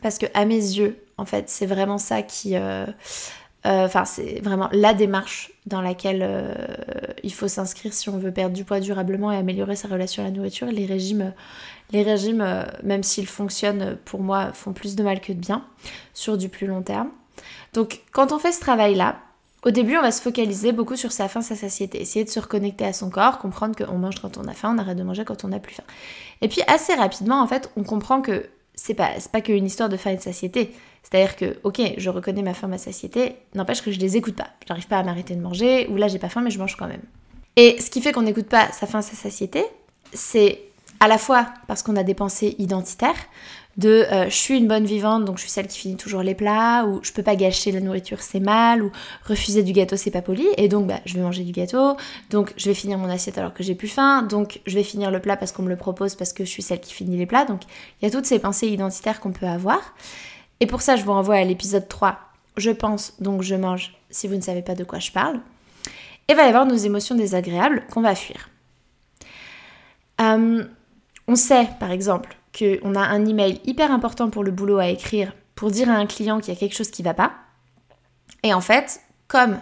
parce 0.00 0.18
que 0.18 0.26
à 0.34 0.44
mes 0.44 0.56
yeux, 0.56 1.04
en 1.16 1.24
fait, 1.24 1.48
c'est 1.48 1.66
vraiment 1.66 1.98
ça 1.98 2.22
qui... 2.22 2.56
Euh, 2.56 2.86
enfin, 3.64 4.04
c'est 4.04 4.40
vraiment 4.40 4.68
la 4.72 4.94
démarche 4.94 5.52
dans 5.66 5.80
laquelle 5.80 6.28
il 7.22 7.32
faut 7.32 7.46
s'inscrire 7.46 7.94
si 7.94 8.08
on 8.08 8.18
veut 8.18 8.32
perdre 8.32 8.56
du 8.56 8.64
poids 8.64 8.80
durablement 8.80 9.30
et 9.30 9.36
améliorer 9.36 9.76
sa 9.76 9.86
relation 9.86 10.24
à 10.24 10.26
la 10.26 10.32
nourriture. 10.32 10.66
Les 10.66 10.86
régimes, 10.86 11.32
les 11.92 12.02
régimes 12.02 12.66
même 12.82 13.04
s'ils 13.04 13.28
fonctionnent, 13.28 13.96
pour 14.04 14.22
moi, 14.22 14.52
font 14.52 14.72
plus 14.72 14.96
de 14.96 15.04
mal 15.04 15.20
que 15.20 15.32
de 15.32 15.38
bien 15.38 15.64
sur 16.14 16.36
du 16.36 16.48
plus 16.48 16.66
long 16.66 16.82
terme. 16.82 17.10
Donc, 17.72 18.00
quand 18.10 18.32
on 18.32 18.40
fait 18.40 18.50
ce 18.50 18.60
travail-là, 18.60 19.20
au 19.64 19.70
début, 19.70 19.96
on 19.96 20.02
va 20.02 20.10
se 20.10 20.20
focaliser 20.20 20.72
beaucoup 20.72 20.96
sur 20.96 21.12
sa 21.12 21.28
faim, 21.28 21.40
sa 21.40 21.54
satiété, 21.54 22.00
essayer 22.00 22.24
de 22.24 22.30
se 22.30 22.40
reconnecter 22.40 22.84
à 22.84 22.92
son 22.92 23.10
corps, 23.10 23.38
comprendre 23.38 23.76
qu'on 23.76 23.98
mange 23.98 24.20
quand 24.20 24.36
on 24.38 24.46
a 24.48 24.54
faim, 24.54 24.74
on 24.74 24.78
arrête 24.78 24.98
de 24.98 25.02
manger 25.02 25.24
quand 25.24 25.44
on 25.44 25.48
n'a 25.48 25.60
plus 25.60 25.74
faim. 25.74 25.84
Et 26.40 26.48
puis 26.48 26.62
assez 26.66 26.94
rapidement, 26.94 27.40
en 27.40 27.46
fait, 27.46 27.70
on 27.76 27.84
comprend 27.84 28.22
que 28.22 28.48
c'est 28.74 28.94
pas, 28.94 29.10
pas 29.30 29.40
qu'une 29.40 29.66
histoire 29.66 29.88
de 29.88 29.96
faim 29.96 30.10
et 30.10 30.16
de 30.16 30.22
satiété. 30.22 30.74
C'est-à-dire 31.02 31.36
que, 31.36 31.58
ok, 31.62 31.80
je 31.96 32.10
reconnais 32.10 32.42
ma 32.42 32.54
faim, 32.54 32.68
ma 32.68 32.78
satiété, 32.78 33.36
n'empêche 33.54 33.82
que 33.82 33.92
je 33.92 34.00
les 34.00 34.16
écoute 34.16 34.34
pas. 34.34 34.48
J'arrive 34.66 34.86
pas 34.86 34.98
à 34.98 35.02
m'arrêter 35.02 35.34
de 35.34 35.40
manger, 35.40 35.86
ou 35.88 35.96
là 35.96 36.08
j'ai 36.08 36.18
pas 36.18 36.28
faim, 36.28 36.40
mais 36.40 36.50
je 36.50 36.58
mange 36.58 36.76
quand 36.76 36.88
même. 36.88 37.02
Et 37.56 37.80
ce 37.80 37.90
qui 37.90 38.00
fait 38.00 38.12
qu'on 38.12 38.22
n'écoute 38.22 38.46
pas 38.46 38.72
sa 38.72 38.86
faim, 38.86 39.02
sa 39.02 39.14
satiété, 39.14 39.64
c'est 40.12 40.60
à 41.00 41.08
la 41.08 41.18
fois 41.18 41.48
parce 41.66 41.82
qu'on 41.82 41.96
a 41.96 42.02
des 42.02 42.14
pensées 42.14 42.54
identitaires, 42.58 43.26
de 43.76 44.06
euh, 44.12 44.24
je 44.24 44.34
suis 44.34 44.58
une 44.58 44.68
bonne 44.68 44.84
vivante 44.84 45.24
donc 45.24 45.36
je 45.36 45.42
suis 45.42 45.50
celle 45.50 45.66
qui 45.66 45.78
finit 45.78 45.96
toujours 45.96 46.22
les 46.22 46.34
plats 46.34 46.84
ou 46.86 47.00
je 47.02 47.12
peux 47.12 47.22
pas 47.22 47.36
gâcher 47.36 47.72
la 47.72 47.80
nourriture 47.80 48.20
c'est 48.20 48.40
mal 48.40 48.82
ou 48.82 48.92
refuser 49.24 49.62
du 49.62 49.72
gâteau 49.72 49.96
c'est 49.96 50.10
pas 50.10 50.20
poli 50.20 50.46
et 50.58 50.68
donc 50.68 50.86
bah, 50.86 51.00
je 51.06 51.14
vais 51.14 51.22
manger 51.22 51.42
du 51.42 51.52
gâteau 51.52 51.96
donc 52.30 52.52
je 52.56 52.68
vais 52.68 52.74
finir 52.74 52.98
mon 52.98 53.08
assiette 53.08 53.38
alors 53.38 53.54
que 53.54 53.62
j'ai 53.62 53.74
plus 53.74 53.88
faim 53.88 54.22
donc 54.22 54.60
je 54.66 54.74
vais 54.74 54.82
finir 54.82 55.10
le 55.10 55.20
plat 55.20 55.36
parce 55.36 55.52
qu'on 55.52 55.62
me 55.62 55.70
le 55.70 55.76
propose 55.76 56.14
parce 56.14 56.32
que 56.32 56.44
je 56.44 56.50
suis 56.50 56.62
celle 56.62 56.80
qui 56.80 56.92
finit 56.92 57.16
les 57.16 57.26
plats 57.26 57.46
donc 57.46 57.62
il 58.00 58.04
y 58.04 58.08
a 58.08 58.10
toutes 58.10 58.26
ces 58.26 58.38
pensées 58.38 58.68
identitaires 58.68 59.20
qu'on 59.20 59.32
peut 59.32 59.46
avoir. 59.46 59.80
Et 60.60 60.66
pour 60.66 60.82
ça 60.82 60.96
je 60.96 61.02
vous 61.02 61.12
renvoie 61.12 61.36
à 61.36 61.44
l'épisode 61.44 61.88
3 61.88 62.18
je 62.56 62.70
pense 62.70 63.14
donc 63.20 63.42
je 63.42 63.54
mange 63.54 63.94
si 64.10 64.28
vous 64.28 64.36
ne 64.36 64.42
savez 64.42 64.62
pas 64.62 64.74
de 64.74 64.84
quoi 64.84 64.98
je 64.98 65.10
parle. 65.10 65.40
Et 66.28 66.34
va 66.34 66.44
y 66.44 66.48
avoir 66.48 66.66
nos 66.66 66.76
émotions 66.76 67.14
désagréables 67.14 67.84
qu'on 67.90 68.02
va 68.02 68.14
fuir. 68.14 68.48
Euh, 70.20 70.64
on 71.28 71.36
sait 71.36 71.68
par 71.80 71.90
exemple 71.90 72.36
qu'on 72.56 72.94
a 72.94 73.00
un 73.00 73.26
email 73.26 73.60
hyper 73.64 73.90
important 73.90 74.30
pour 74.30 74.44
le 74.44 74.50
boulot 74.50 74.78
à 74.78 74.88
écrire 74.88 75.32
pour 75.54 75.70
dire 75.70 75.88
à 75.90 75.94
un 75.94 76.06
client 76.06 76.40
qu'il 76.40 76.52
y 76.52 76.56
a 76.56 76.58
quelque 76.58 76.76
chose 76.76 76.90
qui 76.90 77.02
va 77.02 77.14
pas. 77.14 77.32
Et 78.42 78.52
en 78.52 78.60
fait, 78.60 79.00
comme 79.28 79.58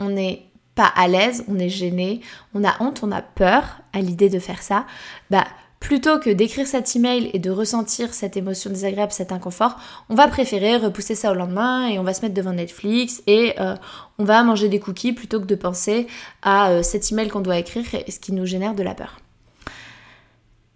on 0.00 0.08
n'est 0.08 0.46
pas 0.74 0.90
à 0.94 1.08
l'aise, 1.08 1.44
on 1.48 1.58
est 1.58 1.68
gêné, 1.68 2.20
on 2.54 2.64
a 2.64 2.74
honte, 2.80 3.00
on 3.02 3.12
a 3.12 3.22
peur 3.22 3.80
à 3.92 4.00
l'idée 4.00 4.28
de 4.28 4.38
faire 4.38 4.62
ça, 4.62 4.86
bah 5.30 5.44
plutôt 5.80 6.18
que 6.18 6.30
d'écrire 6.30 6.66
cet 6.66 6.96
email 6.96 7.30
et 7.32 7.38
de 7.38 7.50
ressentir 7.50 8.12
cette 8.14 8.36
émotion 8.36 8.70
désagréable, 8.70 9.12
cet 9.12 9.30
inconfort, 9.30 9.76
on 10.08 10.14
va 10.14 10.26
préférer 10.26 10.76
repousser 10.78 11.14
ça 11.14 11.30
au 11.30 11.34
lendemain 11.34 11.88
et 11.88 11.98
on 11.98 12.02
va 12.02 12.14
se 12.14 12.22
mettre 12.22 12.34
devant 12.34 12.52
Netflix 12.52 13.22
et 13.26 13.54
euh, 13.60 13.76
on 14.18 14.24
va 14.24 14.42
manger 14.42 14.68
des 14.68 14.80
cookies 14.80 15.12
plutôt 15.12 15.38
que 15.38 15.46
de 15.46 15.54
penser 15.54 16.06
à 16.42 16.70
euh, 16.70 16.82
cet 16.82 17.12
email 17.12 17.28
qu'on 17.28 17.40
doit 17.40 17.58
écrire 17.58 17.84
et 17.94 18.10
ce 18.10 18.18
qui 18.18 18.32
nous 18.32 18.46
génère 18.46 18.74
de 18.74 18.82
la 18.82 18.94
peur. 18.94 19.18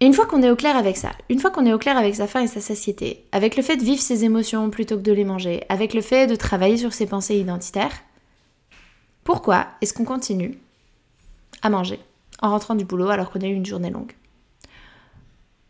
Et 0.01 0.05
une 0.07 0.15
fois 0.15 0.25
qu'on 0.25 0.41
est 0.41 0.49
au 0.49 0.55
clair 0.55 0.75
avec 0.75 0.97
ça, 0.97 1.11
une 1.29 1.39
fois 1.39 1.51
qu'on 1.51 1.67
est 1.67 1.73
au 1.73 1.77
clair 1.77 1.95
avec 1.95 2.15
sa 2.15 2.25
faim 2.25 2.41
et 2.41 2.47
sa 2.47 2.59
satiété, 2.59 3.23
avec 3.31 3.55
le 3.55 3.61
fait 3.61 3.77
de 3.77 3.83
vivre 3.83 4.01
ses 4.01 4.25
émotions 4.25 4.71
plutôt 4.71 4.97
que 4.97 5.03
de 5.03 5.11
les 5.11 5.23
manger, 5.23 5.63
avec 5.69 5.93
le 5.93 6.01
fait 6.01 6.25
de 6.25 6.35
travailler 6.35 6.77
sur 6.77 6.91
ses 6.91 7.05
pensées 7.05 7.37
identitaires, 7.37 7.93
pourquoi 9.23 9.67
est-ce 9.79 9.93
qu'on 9.93 10.03
continue 10.03 10.57
à 11.61 11.69
manger 11.69 11.99
en 12.41 12.49
rentrant 12.49 12.73
du 12.73 12.83
boulot 12.83 13.09
alors 13.09 13.29
qu'on 13.29 13.41
a 13.41 13.45
eu 13.45 13.53
une 13.53 13.65
journée 13.65 13.91
longue? 13.91 14.13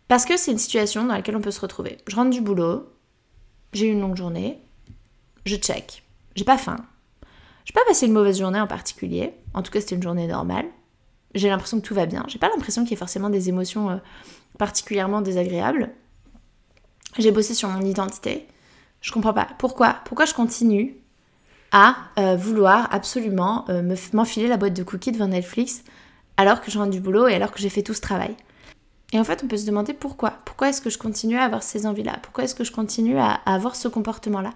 Parce 0.08 0.24
que 0.24 0.38
c'est 0.38 0.54
une 0.54 0.58
situation 0.58 1.04
dans 1.04 1.14
laquelle 1.14 1.36
on 1.36 1.42
peut 1.42 1.52
se 1.52 1.60
retrouver. 1.60 1.98
Je 2.08 2.16
rentre 2.16 2.30
du 2.30 2.40
boulot, 2.40 2.88
j'ai 3.74 3.88
eu 3.88 3.92
une 3.92 4.00
longue 4.00 4.16
journée, 4.16 4.60
je 5.46 5.58
check, 5.58 6.04
j'ai 6.38 6.46
pas 6.46 6.58
faim, 6.58 6.78
j'ai 7.66 7.74
pas 7.74 7.84
passé 7.86 8.06
une 8.06 8.14
mauvaise 8.14 8.40
journée 8.40 8.62
en 8.62 8.68
particulier, 8.68 9.34
en 9.54 9.62
tout 9.62 9.74
cas 9.74 9.82
c'était 9.82 9.96
une 9.96 10.04
journée 10.04 10.28
normale, 10.28 10.68
j'ai 11.36 11.50
l'impression 11.50 11.80
que 11.80 11.86
tout 11.86 11.96
va 11.96 12.06
bien. 12.06 12.24
J'ai 12.28 12.40
pas 12.40 12.50
l'impression 12.50 12.84
qu'il 12.84 12.92
y 12.92 12.94
ait 12.94 12.98
forcément 12.98 13.30
des 13.30 13.50
émotions 13.50 13.90
euh, 13.90 13.98
particulièrement 14.58 15.22
désagréables. 15.22 15.92
J'ai 17.18 17.32
bossé 17.32 17.54
sur 17.54 17.70
mon 17.70 17.82
identité. 17.82 18.48
Je 19.02 19.12
comprends 19.12 19.34
pas. 19.34 19.48
Pourquoi? 19.58 19.98
Pourquoi 20.06 20.26
je 20.26 20.34
continue 20.34 20.96
à 21.72 21.96
euh, 22.20 22.36
vouloir 22.36 22.94
absolument 22.94 23.66
euh, 23.70 23.96
m'enfiler 24.14 24.48
la 24.48 24.58
boîte 24.58 24.74
de 24.74 24.84
cookies 24.84 25.12
devant 25.12 25.28
Netflix 25.28 25.84
alors 26.38 26.62
que 26.62 26.72
je 26.72 26.78
rentre 26.78 26.92
du 26.92 27.00
boulot 27.00 27.28
et 27.28 27.34
alors 27.34 27.52
que 27.52 27.60
j'ai 27.60 27.70
fait 27.70 27.84
tout 27.84 27.94
ce 27.94 28.02
travail? 28.02 28.36
Et 29.14 29.20
en 29.20 29.24
fait, 29.24 29.44
on 29.44 29.48
peut 29.48 29.58
se 29.58 29.66
demander 29.66 29.94
pourquoi. 29.94 30.36
Pourquoi 30.46 30.70
est-ce 30.70 30.82
que 30.82 30.90
je 30.90 30.98
continue 30.98 31.38
à 31.38 31.44
avoir 31.44 31.64
ces 31.64 31.86
envies-là? 31.86 32.20
Pourquoi 32.22 32.46
est-ce 32.46 32.56
que 32.56 32.64
je 32.64 32.72
continue 32.72 33.18
à 33.18 33.42
avoir 33.46 33.76
ce 33.76 33.88
comportement-là? 33.88 34.52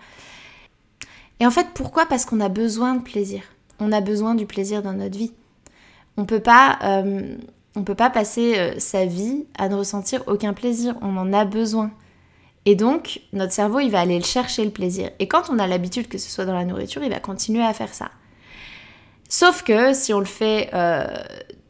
Et 1.40 1.46
en 1.46 1.52
fait, 1.52 1.68
pourquoi? 1.74 2.06
Parce 2.06 2.26
qu'on 2.26 2.40
a 2.40 2.48
besoin 2.48 2.96
de 2.96 3.04
plaisir. 3.04 3.44
On 3.80 3.92
a 3.92 4.00
besoin 4.00 4.36
du 4.36 4.46
plaisir 4.46 4.82
dans 4.82 4.94
notre 4.94 5.18
vie. 5.18 5.34
On 6.18 6.26
peut 6.26 6.40
pas, 6.40 6.80
euh, 6.84 7.36
on 7.76 7.84
peut 7.84 7.96
pas 7.96 8.10
passer 8.10 8.58
euh, 8.58 8.80
sa 8.80 9.06
vie 9.06 9.46
à 9.58 9.70
ne 9.70 9.76
ressentir 9.76 10.24
aucun 10.28 10.54
plaisir. 10.54 10.96
On 11.02 11.18
en 11.18 11.34
a 11.34 11.46
besoin. 11.46 11.92
Et 12.66 12.76
donc, 12.76 13.22
notre 13.32 13.54
cerveau, 13.54 13.80
il 13.80 13.92
va 13.92 14.00
aller 14.00 14.18
le 14.18 14.24
chercher 14.24 14.66
le 14.66 14.72
plaisir. 14.72 15.12
Et 15.20 15.28
quand 15.28 15.50
on 15.50 15.60
a 15.60 15.68
l'habitude 15.68 16.08
que 16.08 16.18
ce 16.18 16.30
soit 16.30 16.46
dans 16.46 16.54
la 16.54 16.66
nourriture, 16.66 17.04
il 17.04 17.12
va 17.12 17.20
continuer 17.20 17.64
à 17.64 17.74
faire 17.74 17.94
ça. 17.94 18.10
Sauf 19.30 19.64
que 19.64 19.94
si 19.94 20.14
on 20.14 20.20
le 20.20 20.26
fait 20.26 20.70
euh, 20.74 21.06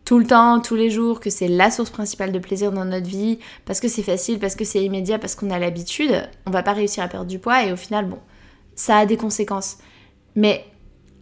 tout 0.06 0.20
le 0.20 0.28
temps, 0.28 0.62
tous 0.62 0.76
les 0.76 0.90
jours, 0.90 1.20
que 1.20 1.30
c'est 1.30 1.48
la 1.48 1.72
source 1.72 1.90
principale 1.90 2.32
de 2.32 2.40
plaisir 2.40 2.72
dans 2.72 2.86
notre 2.86 3.08
vie, 3.08 3.40
parce 3.66 3.80
que 3.80 3.88
c'est 3.88 4.04
facile, 4.04 4.40
parce 4.40 4.56
que 4.56 4.64
c'est 4.64 4.84
immédiat, 4.84 5.20
parce 5.20 5.36
qu'on 5.36 5.50
a 5.50 5.60
l'habitude, 5.60 6.30
on 6.46 6.52
va 6.52 6.64
pas 6.64 6.74
réussir 6.74 7.04
à 7.04 7.08
perdre 7.08 7.28
du 7.28 7.40
poids 7.40 7.66
et 7.66 7.74
au 7.74 7.78
final, 7.78 8.06
bon, 8.06 8.20
ça 8.76 8.98
a 8.98 9.06
des 9.06 9.18
conséquences. 9.18 9.78
Mais 10.36 10.66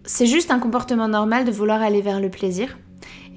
c'est 0.05 0.27
juste 0.27 0.51
un 0.51 0.59
comportement 0.59 1.07
normal 1.07 1.45
de 1.45 1.51
vouloir 1.51 1.81
aller 1.81 2.01
vers 2.01 2.19
le 2.19 2.29
plaisir. 2.29 2.77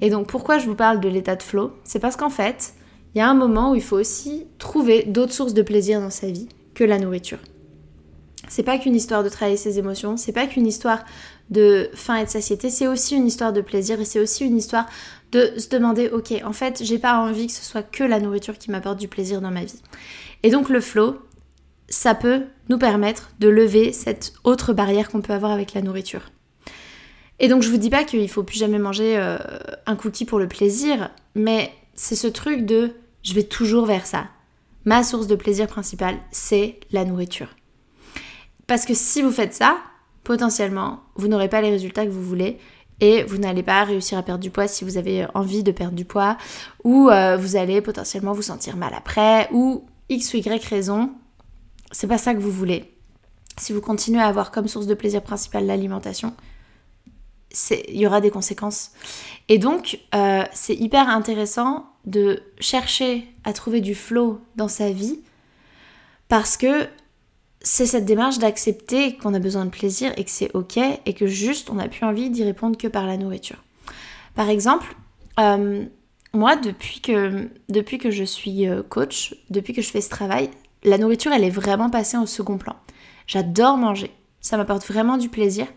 Et 0.01 0.09
donc 0.09 0.27
pourquoi 0.27 0.57
je 0.57 0.67
vous 0.67 0.75
parle 0.75 0.99
de 0.99 1.09
l'état 1.09 1.35
de 1.35 1.43
flow? 1.43 1.71
C'est 1.83 1.99
parce 1.99 2.15
qu'en 2.15 2.29
fait, 2.29 2.73
il 3.15 3.19
y 3.19 3.21
a 3.21 3.29
un 3.29 3.33
moment 3.33 3.71
où 3.71 3.75
il 3.75 3.81
faut 3.81 3.97
aussi 3.97 4.47
trouver 4.59 5.03
d'autres 5.03 5.33
sources 5.33 5.53
de 5.53 5.61
plaisir 5.61 6.01
dans 6.01 6.09
sa 6.09 6.27
vie 6.27 6.49
que 6.73 6.83
la 6.83 6.99
nourriture. 6.99 7.39
C'est 8.49 8.63
pas 8.63 8.77
qu'une 8.77 8.95
histoire 8.95 9.23
de 9.23 9.29
travailler 9.29 9.57
ses 9.57 9.79
émotions, 9.79 10.15
c'est 10.15 10.31
pas 10.31 10.47
qu'une 10.47 10.67
histoire 10.67 11.03
de 11.49 11.89
faim 11.93 12.17
et 12.17 12.25
de 12.25 12.29
satiété, 12.29 12.69
c'est 12.69 12.87
aussi 12.87 13.15
une 13.15 13.27
histoire 13.27 13.53
de 13.53 13.61
plaisir 13.61 13.99
et 13.99 14.05
c'est 14.05 14.19
aussi 14.19 14.45
une 14.45 14.57
histoire 14.57 14.85
de 15.31 15.53
se 15.57 15.69
demander 15.69 16.09
ok, 16.09 16.33
en 16.45 16.53
fait, 16.53 16.81
j'ai 16.83 16.99
pas 16.99 17.19
envie 17.19 17.47
que 17.47 17.53
ce 17.53 17.63
soit 17.63 17.83
que 17.83 18.03
la 18.03 18.19
nourriture 18.19 18.57
qui 18.57 18.71
m'apporte 18.71 18.99
du 18.99 19.07
plaisir 19.07 19.41
dans 19.41 19.51
ma 19.51 19.65
vie. 19.65 19.81
Et 20.43 20.49
donc 20.49 20.69
le 20.69 20.79
flow, 20.79 21.17
ça 21.89 22.15
peut 22.15 22.43
nous 22.69 22.77
permettre 22.77 23.31
de 23.39 23.47
lever 23.47 23.91
cette 23.91 24.33
autre 24.43 24.73
barrière 24.73 25.09
qu'on 25.09 25.21
peut 25.21 25.33
avoir 25.33 25.51
avec 25.51 25.73
la 25.73 25.81
nourriture. 25.81 26.31
Et 27.39 27.47
donc 27.47 27.61
je 27.61 27.69
vous 27.69 27.77
dis 27.77 27.89
pas 27.89 28.03
qu'il 28.03 28.29
faut 28.29 28.43
plus 28.43 28.57
jamais 28.57 28.79
manger 28.79 29.17
euh, 29.17 29.37
un 29.85 29.95
cookie 29.95 30.25
pour 30.25 30.39
le 30.39 30.47
plaisir, 30.47 31.11
mais 31.35 31.71
c'est 31.93 32.15
ce 32.15 32.27
truc 32.27 32.65
de 32.65 32.93
je 33.23 33.33
vais 33.33 33.43
toujours 33.43 33.85
vers 33.85 34.05
ça. 34.05 34.27
ma 34.85 35.03
source 35.03 35.27
de 35.27 35.35
plaisir 35.35 35.67
principale, 35.67 36.17
c'est 36.31 36.79
la 36.91 37.03
nourriture. 37.03 37.49
Parce 38.67 38.85
que 38.85 38.93
si 38.93 39.21
vous 39.21 39.31
faites 39.31 39.53
ça, 39.53 39.77
potentiellement, 40.23 41.01
vous 41.15 41.27
n'aurez 41.27 41.49
pas 41.49 41.61
les 41.61 41.69
résultats 41.69 42.05
que 42.05 42.11
vous 42.11 42.23
voulez 42.23 42.57
et 42.99 43.23
vous 43.23 43.37
n'allez 43.37 43.63
pas 43.63 43.83
réussir 43.83 44.17
à 44.17 44.23
perdre 44.23 44.41
du 44.41 44.49
poids 44.49 44.67
si 44.67 44.83
vous 44.83 44.97
avez 44.97 45.27
envie 45.33 45.63
de 45.63 45.71
perdre 45.71 45.95
du 45.95 46.05
poids 46.05 46.37
ou 46.83 47.09
euh, 47.09 47.37
vous 47.37 47.55
allez 47.55 47.81
potentiellement 47.81 48.33
vous 48.33 48.41
sentir 48.41 48.75
mal 48.77 48.93
après 48.95 49.47
ou 49.51 49.85
X 50.09 50.33
ou 50.33 50.37
Y 50.37 50.65
raison, 50.65 51.11
c'est 51.91 52.07
pas 52.07 52.17
ça 52.17 52.33
que 52.33 52.39
vous 52.39 52.51
voulez. 52.51 52.93
Si 53.57 53.73
vous 53.73 53.81
continuez 53.81 54.21
à 54.21 54.27
avoir 54.27 54.51
comme 54.51 54.67
source 54.67 54.87
de 54.87 54.93
plaisir 54.93 55.21
principale 55.21 55.65
l'alimentation, 55.65 56.33
il 57.69 57.97
y 57.97 58.05
aura 58.05 58.21
des 58.21 58.29
conséquences. 58.29 58.91
Et 59.49 59.57
donc, 59.57 59.99
euh, 60.13 60.43
c'est 60.53 60.75
hyper 60.75 61.09
intéressant 61.09 61.87
de 62.05 62.43
chercher 62.59 63.27
à 63.43 63.53
trouver 63.53 63.81
du 63.81 63.95
flow 63.95 64.41
dans 64.55 64.67
sa 64.67 64.91
vie 64.91 65.19
parce 66.27 66.57
que 66.57 66.87
c'est 67.61 67.85
cette 67.85 68.05
démarche 68.05 68.39
d'accepter 68.39 69.17
qu'on 69.17 69.33
a 69.33 69.39
besoin 69.39 69.65
de 69.65 69.69
plaisir 69.69 70.13
et 70.17 70.23
que 70.23 70.29
c'est 70.29 70.53
ok 70.53 70.77
et 71.05 71.13
que 71.13 71.27
juste 71.27 71.69
on 71.69 71.75
n'a 71.75 71.87
plus 71.87 72.05
envie 72.05 72.29
d'y 72.29 72.43
répondre 72.43 72.77
que 72.77 72.87
par 72.87 73.05
la 73.05 73.17
nourriture. 73.17 73.63
Par 74.35 74.49
exemple, 74.49 74.95
euh, 75.39 75.85
moi 76.33 76.55
depuis 76.55 77.01
que, 77.01 77.49
depuis 77.69 77.97
que 77.97 78.11
je 78.11 78.23
suis 78.23 78.67
euh, 78.67 78.83
coach, 78.83 79.35
depuis 79.49 79.73
que 79.73 79.81
je 79.81 79.89
fais 79.89 80.01
ce 80.01 80.09
travail, 80.09 80.49
la 80.83 80.97
nourriture 80.97 81.31
elle 81.31 81.43
est 81.43 81.49
vraiment 81.49 81.89
passée 81.89 82.17
au 82.17 82.25
second 82.25 82.57
plan. 82.57 82.75
J'adore 83.25 83.77
manger, 83.77 84.11
ça 84.39 84.55
m'apporte 84.57 84.85
vraiment 84.85 85.17
du 85.17 85.27
plaisir, 85.27 85.67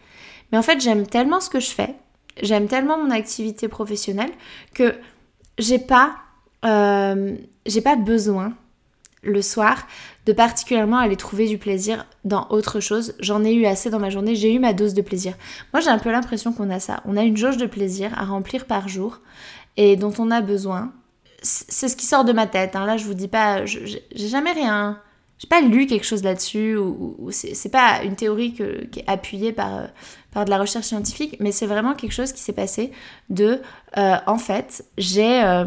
mais 0.53 0.59
en 0.59 0.63
fait 0.63 0.81
j'aime 0.81 1.07
tellement 1.07 1.41
ce 1.41 1.51
que 1.51 1.61
je 1.61 1.71
fais, 1.71 1.95
j'aime 2.43 2.67
tellement 2.67 2.99
mon 2.99 3.11
activité 3.11 3.69
professionnelle 3.69 4.31
que 4.75 4.95
j'ai 5.59 5.79
pas, 5.79 6.17
euh, 6.65 7.37
pas 7.85 7.97
besoin 7.97 8.55
le 9.23 9.43
soir 9.43 9.87
de 10.27 10.33
particulièrement 10.33 10.99
aller 10.99 11.17
trouver 11.17 11.47
du 11.47 11.59
plaisir 11.59 12.07
dans 12.25 12.47
autre 12.49 12.81
chose. 12.81 13.15
J'en 13.21 13.45
ai 13.45 13.53
eu 13.53 13.67
assez 13.67 13.91
dans 13.91 13.99
ma 13.99 14.11
journée, 14.11 14.35
j'ai 14.35 14.55
eu 14.55 14.59
ma 14.59 14.73
dose 14.73 14.95
de 14.95 15.03
plaisir. 15.03 15.35
Moi 15.73 15.81
j'ai 15.81 15.91
un 15.91 15.99
peu 15.99 16.11
l'impression 16.11 16.53
qu'on 16.53 16.71
a 16.71 16.81
ça. 16.81 17.03
On 17.05 17.17
a 17.17 17.23
une 17.23 17.37
jauge 17.37 17.57
de 17.57 17.67
plaisir 17.67 18.19
à 18.19 18.25
remplir 18.25 18.67
par 18.67 18.89
jour 18.89 19.21
et 19.77 19.97
dont 19.97 20.13
on 20.19 20.31
a 20.31 20.41
besoin. 20.41 20.93
C'est 21.43 21.89
ce 21.89 21.97
qui 21.97 22.05
sort 22.05 22.25
de 22.25 22.33
ma 22.33 22.47
tête. 22.47 22.77
Hein. 22.77 22.87
Là 22.87 22.97
je 22.97 23.05
vous 23.05 23.15
dis 23.15 23.29
pas, 23.29 23.65
j'ai 23.67 24.03
jamais 24.15 24.53
rien 24.53 25.01
j'ai 25.41 25.49
pas 25.49 25.63
lu 25.63 25.87
quelque 25.87 26.05
chose 26.05 26.23
là-dessus 26.23 26.77
ou, 26.77 27.31
c'est 27.31 27.71
pas 27.71 28.03
une 28.05 28.15
théorie 28.15 28.53
qui 28.53 29.01
est 29.01 29.05
appuyée 29.09 29.53
par, 29.53 29.89
par 30.33 30.45
de 30.45 30.51
la 30.51 30.59
recherche 30.59 30.87
scientifique, 30.87 31.37
mais 31.41 31.53
c'est 31.53 31.67
vraiment 31.67 31.95
quelque 31.95 32.13
chose 32.13 32.33
qui 32.33 32.41
s'est 32.41 32.53
passé 32.53 32.93
de 33.31 33.61
euh, 33.97 34.17
en 34.27 34.39
fait 34.39 34.85
j'ai 34.97 35.43
euh, 35.43 35.65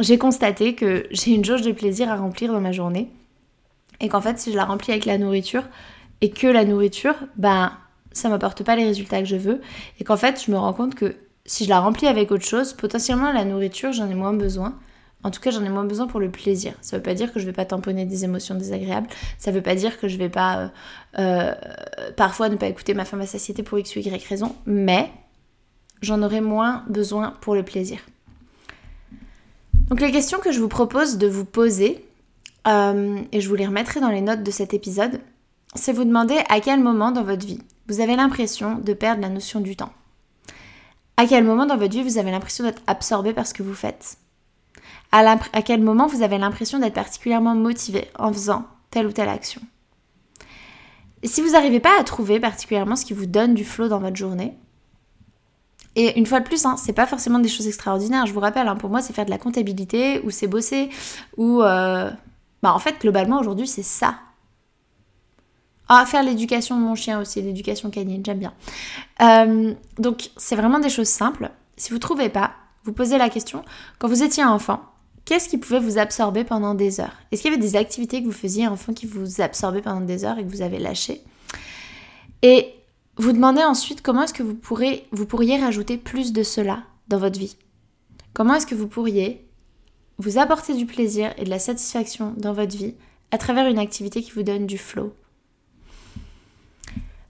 j'ai 0.00 0.18
constaté 0.18 0.74
que 0.74 1.06
j'ai 1.10 1.32
une 1.32 1.44
jauge 1.44 1.62
de 1.62 1.72
plaisir 1.72 2.10
à 2.10 2.16
remplir 2.16 2.52
dans 2.52 2.60
ma 2.60 2.72
journée 2.72 3.10
et 4.00 4.08
qu'en 4.08 4.20
fait 4.20 4.38
si 4.38 4.50
je 4.50 4.56
la 4.56 4.64
remplis 4.64 4.92
avec 4.92 5.04
la 5.04 5.18
nourriture 5.18 5.64
et 6.20 6.30
que 6.30 6.46
la 6.46 6.64
nourriture 6.64 7.14
ben 7.36 7.72
ça 8.12 8.28
m'apporte 8.28 8.64
pas 8.64 8.76
les 8.76 8.84
résultats 8.84 9.20
que 9.20 9.28
je 9.28 9.36
veux 9.36 9.60
et 10.00 10.04
qu'en 10.04 10.16
fait 10.16 10.42
je 10.44 10.50
me 10.50 10.58
rends 10.58 10.72
compte 10.72 10.94
que 10.94 11.14
si 11.46 11.64
je 11.64 11.68
la 11.68 11.80
remplis 11.80 12.08
avec 12.08 12.32
autre 12.32 12.44
chose 12.44 12.72
potentiellement 12.72 13.32
la 13.32 13.44
nourriture 13.44 13.92
j'en 13.92 14.10
ai 14.10 14.14
moins 14.14 14.32
besoin 14.32 14.74
en 15.24 15.30
tout 15.30 15.40
cas, 15.40 15.50
j'en 15.50 15.64
ai 15.64 15.68
moins 15.68 15.84
besoin 15.84 16.06
pour 16.06 16.18
le 16.18 16.30
plaisir. 16.30 16.74
Ça 16.80 16.96
veut 16.96 17.02
pas 17.02 17.14
dire 17.14 17.32
que 17.32 17.38
je 17.38 17.46
vais 17.46 17.52
pas 17.52 17.64
tamponner 17.64 18.06
des 18.06 18.24
émotions 18.24 18.54
désagréables. 18.56 19.06
Ça 19.38 19.52
veut 19.52 19.62
pas 19.62 19.74
dire 19.74 20.00
que 20.00 20.08
je 20.08 20.16
vais 20.16 20.28
pas 20.28 20.58
euh, 20.58 20.68
euh, 21.18 21.54
parfois 22.16 22.48
ne 22.48 22.56
pas 22.56 22.66
écouter 22.66 22.94
ma 22.94 23.04
femme 23.04 23.20
à 23.20 23.26
satiété 23.26 23.62
pour 23.62 23.78
x 23.78 23.94
ou 23.94 24.00
y 24.00 24.26
raison, 24.28 24.56
mais 24.66 25.10
j'en 26.00 26.22
aurai 26.22 26.40
moins 26.40 26.84
besoin 26.88 27.36
pour 27.40 27.54
le 27.54 27.62
plaisir. 27.62 28.00
Donc 29.88 30.00
les 30.00 30.10
questions 30.10 30.38
que 30.38 30.50
je 30.50 30.60
vous 30.60 30.68
propose 30.68 31.18
de 31.18 31.28
vous 31.28 31.44
poser, 31.44 32.04
euh, 32.66 33.20
et 33.30 33.40
je 33.40 33.48
vous 33.48 33.54
les 33.54 33.66
remettrai 33.66 34.00
dans 34.00 34.08
les 34.08 34.22
notes 34.22 34.42
de 34.42 34.50
cet 34.50 34.74
épisode, 34.74 35.20
c'est 35.74 35.92
vous 35.92 36.04
demander 36.04 36.38
à 36.48 36.60
quel 36.60 36.80
moment 36.80 37.12
dans 37.12 37.22
votre 37.22 37.46
vie 37.46 37.60
vous 37.88 38.00
avez 38.00 38.16
l'impression 38.16 38.76
de 38.76 38.92
perdre 38.92 39.22
la 39.22 39.28
notion 39.28 39.60
du 39.60 39.76
temps. 39.76 39.92
À 41.16 41.26
quel 41.26 41.44
moment 41.44 41.66
dans 41.66 41.76
votre 41.76 41.92
vie 41.92 42.02
vous 42.02 42.18
avez 42.18 42.30
l'impression 42.30 42.64
d'être 42.64 42.82
absorbé 42.86 43.32
par 43.32 43.46
ce 43.46 43.54
que 43.54 43.62
vous 43.62 43.74
faites? 43.74 44.16
À, 45.12 45.62
quel 45.62 45.82
moment 45.82 46.06
vous 46.06 46.22
avez 46.22 46.38
l'impression 46.38 46.78
d'être 46.78 46.94
particulièrement 46.94 47.54
motivé 47.54 48.08
en 48.18 48.32
faisant 48.32 48.64
telle 48.90 49.06
ou 49.06 49.12
telle 49.12 49.28
action? 49.28 49.60
Et 51.22 51.28
si 51.28 51.40
vous 51.40 51.52
n'arrivez 51.52 51.80
pas 51.80 52.00
à 52.00 52.02
trouver 52.02 52.40
particulièrement 52.40 52.96
ce 52.96 53.04
qui 53.04 53.12
vous 53.12 53.26
donne 53.26 53.54
du 53.54 53.64
flow 53.64 53.88
dans 53.88 54.00
votre 54.00 54.16
journée, 54.16 54.56
et 55.94 56.18
une 56.18 56.26
fois 56.26 56.40
de 56.40 56.44
plus, 56.46 56.64
hein, 56.64 56.76
c'est 56.78 56.94
pas 56.94 57.06
forcément 57.06 57.38
des 57.38 57.50
choses 57.50 57.66
extraordinaires. 57.66 58.24
Je 58.26 58.32
vous 58.32 58.40
rappelle, 58.40 58.66
hein, 58.66 58.76
pour 58.76 58.88
moi, 58.88 59.02
c'est 59.02 59.12
faire 59.12 59.26
de 59.26 59.30
la 59.30 59.38
comptabilité 59.38 60.20
ou 60.24 60.30
c'est 60.30 60.46
bosser 60.46 60.88
ou, 61.36 61.62
euh, 61.62 62.10
bah, 62.62 62.72
en 62.72 62.78
fait, 62.78 62.98
globalement 63.00 63.38
aujourd'hui, 63.38 63.66
c'est 63.66 63.82
ça. 63.82 64.14
Ah, 65.88 66.06
faire 66.06 66.22
l'éducation 66.22 66.78
de 66.78 66.82
mon 66.82 66.94
chien 66.94 67.20
aussi, 67.20 67.42
l'éducation 67.42 67.90
canine, 67.90 68.22
j'aime 68.24 68.38
bien. 68.38 68.54
Euh, 69.20 69.74
donc, 69.98 70.30
c'est 70.38 70.56
vraiment 70.56 70.78
des 70.78 70.88
choses 70.88 71.08
simples. 71.08 71.50
Si 71.76 71.92
vous 71.92 71.98
trouvez 71.98 72.30
pas, 72.30 72.52
vous 72.84 72.92
posez 72.92 73.18
la 73.18 73.28
question. 73.28 73.62
Quand 73.98 74.08
vous 74.08 74.22
étiez 74.22 74.44
enfant, 74.44 74.80
Qu'est-ce 75.24 75.48
qui 75.48 75.58
pouvait 75.58 75.78
vous 75.78 75.98
absorber 75.98 76.44
pendant 76.44 76.74
des 76.74 77.00
heures? 77.00 77.16
Est-ce 77.30 77.42
qu'il 77.42 77.50
y 77.50 77.54
avait 77.54 77.62
des 77.62 77.76
activités 77.76 78.20
que 78.20 78.26
vous 78.26 78.32
faisiez 78.32 78.66
enfant 78.66 78.92
qui 78.92 79.06
vous 79.06 79.40
absorbaient 79.40 79.82
pendant 79.82 80.00
des 80.00 80.24
heures 80.24 80.38
et 80.38 80.44
que 80.44 80.50
vous 80.50 80.62
avez 80.62 80.78
lâché 80.78 81.22
Et 82.42 82.74
vous 83.16 83.32
demandez 83.32 83.62
ensuite 83.62 84.02
comment 84.02 84.24
est-ce 84.24 84.34
que 84.34 84.42
vous, 84.42 84.58
vous 85.12 85.26
pourriez 85.26 85.58
rajouter 85.58 85.96
plus 85.96 86.32
de 86.32 86.42
cela 86.42 86.82
dans 87.08 87.18
votre 87.18 87.38
vie? 87.38 87.56
Comment 88.34 88.54
est-ce 88.54 88.66
que 88.66 88.74
vous 88.74 88.88
pourriez 88.88 89.46
vous 90.18 90.38
apporter 90.38 90.74
du 90.74 90.86
plaisir 90.86 91.32
et 91.36 91.44
de 91.44 91.50
la 91.50 91.58
satisfaction 91.58 92.34
dans 92.36 92.52
votre 92.52 92.76
vie 92.76 92.94
à 93.30 93.38
travers 93.38 93.68
une 93.68 93.78
activité 93.78 94.22
qui 94.22 94.32
vous 94.32 94.42
donne 94.42 94.66
du 94.66 94.78
flow? 94.78 95.14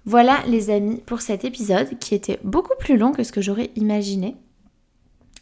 Voilà 0.05 0.43
les 0.47 0.71
amis 0.71 1.01
pour 1.07 1.21
cet 1.21 1.45
épisode 1.45 1.99
qui 1.99 2.15
était 2.15 2.41
beaucoup 2.43 2.75
plus 2.79 2.97
long 2.97 3.13
que 3.13 3.23
ce 3.23 3.33
que 3.33 3.41
j'aurais 3.41 3.71
imaginé. 3.77 4.37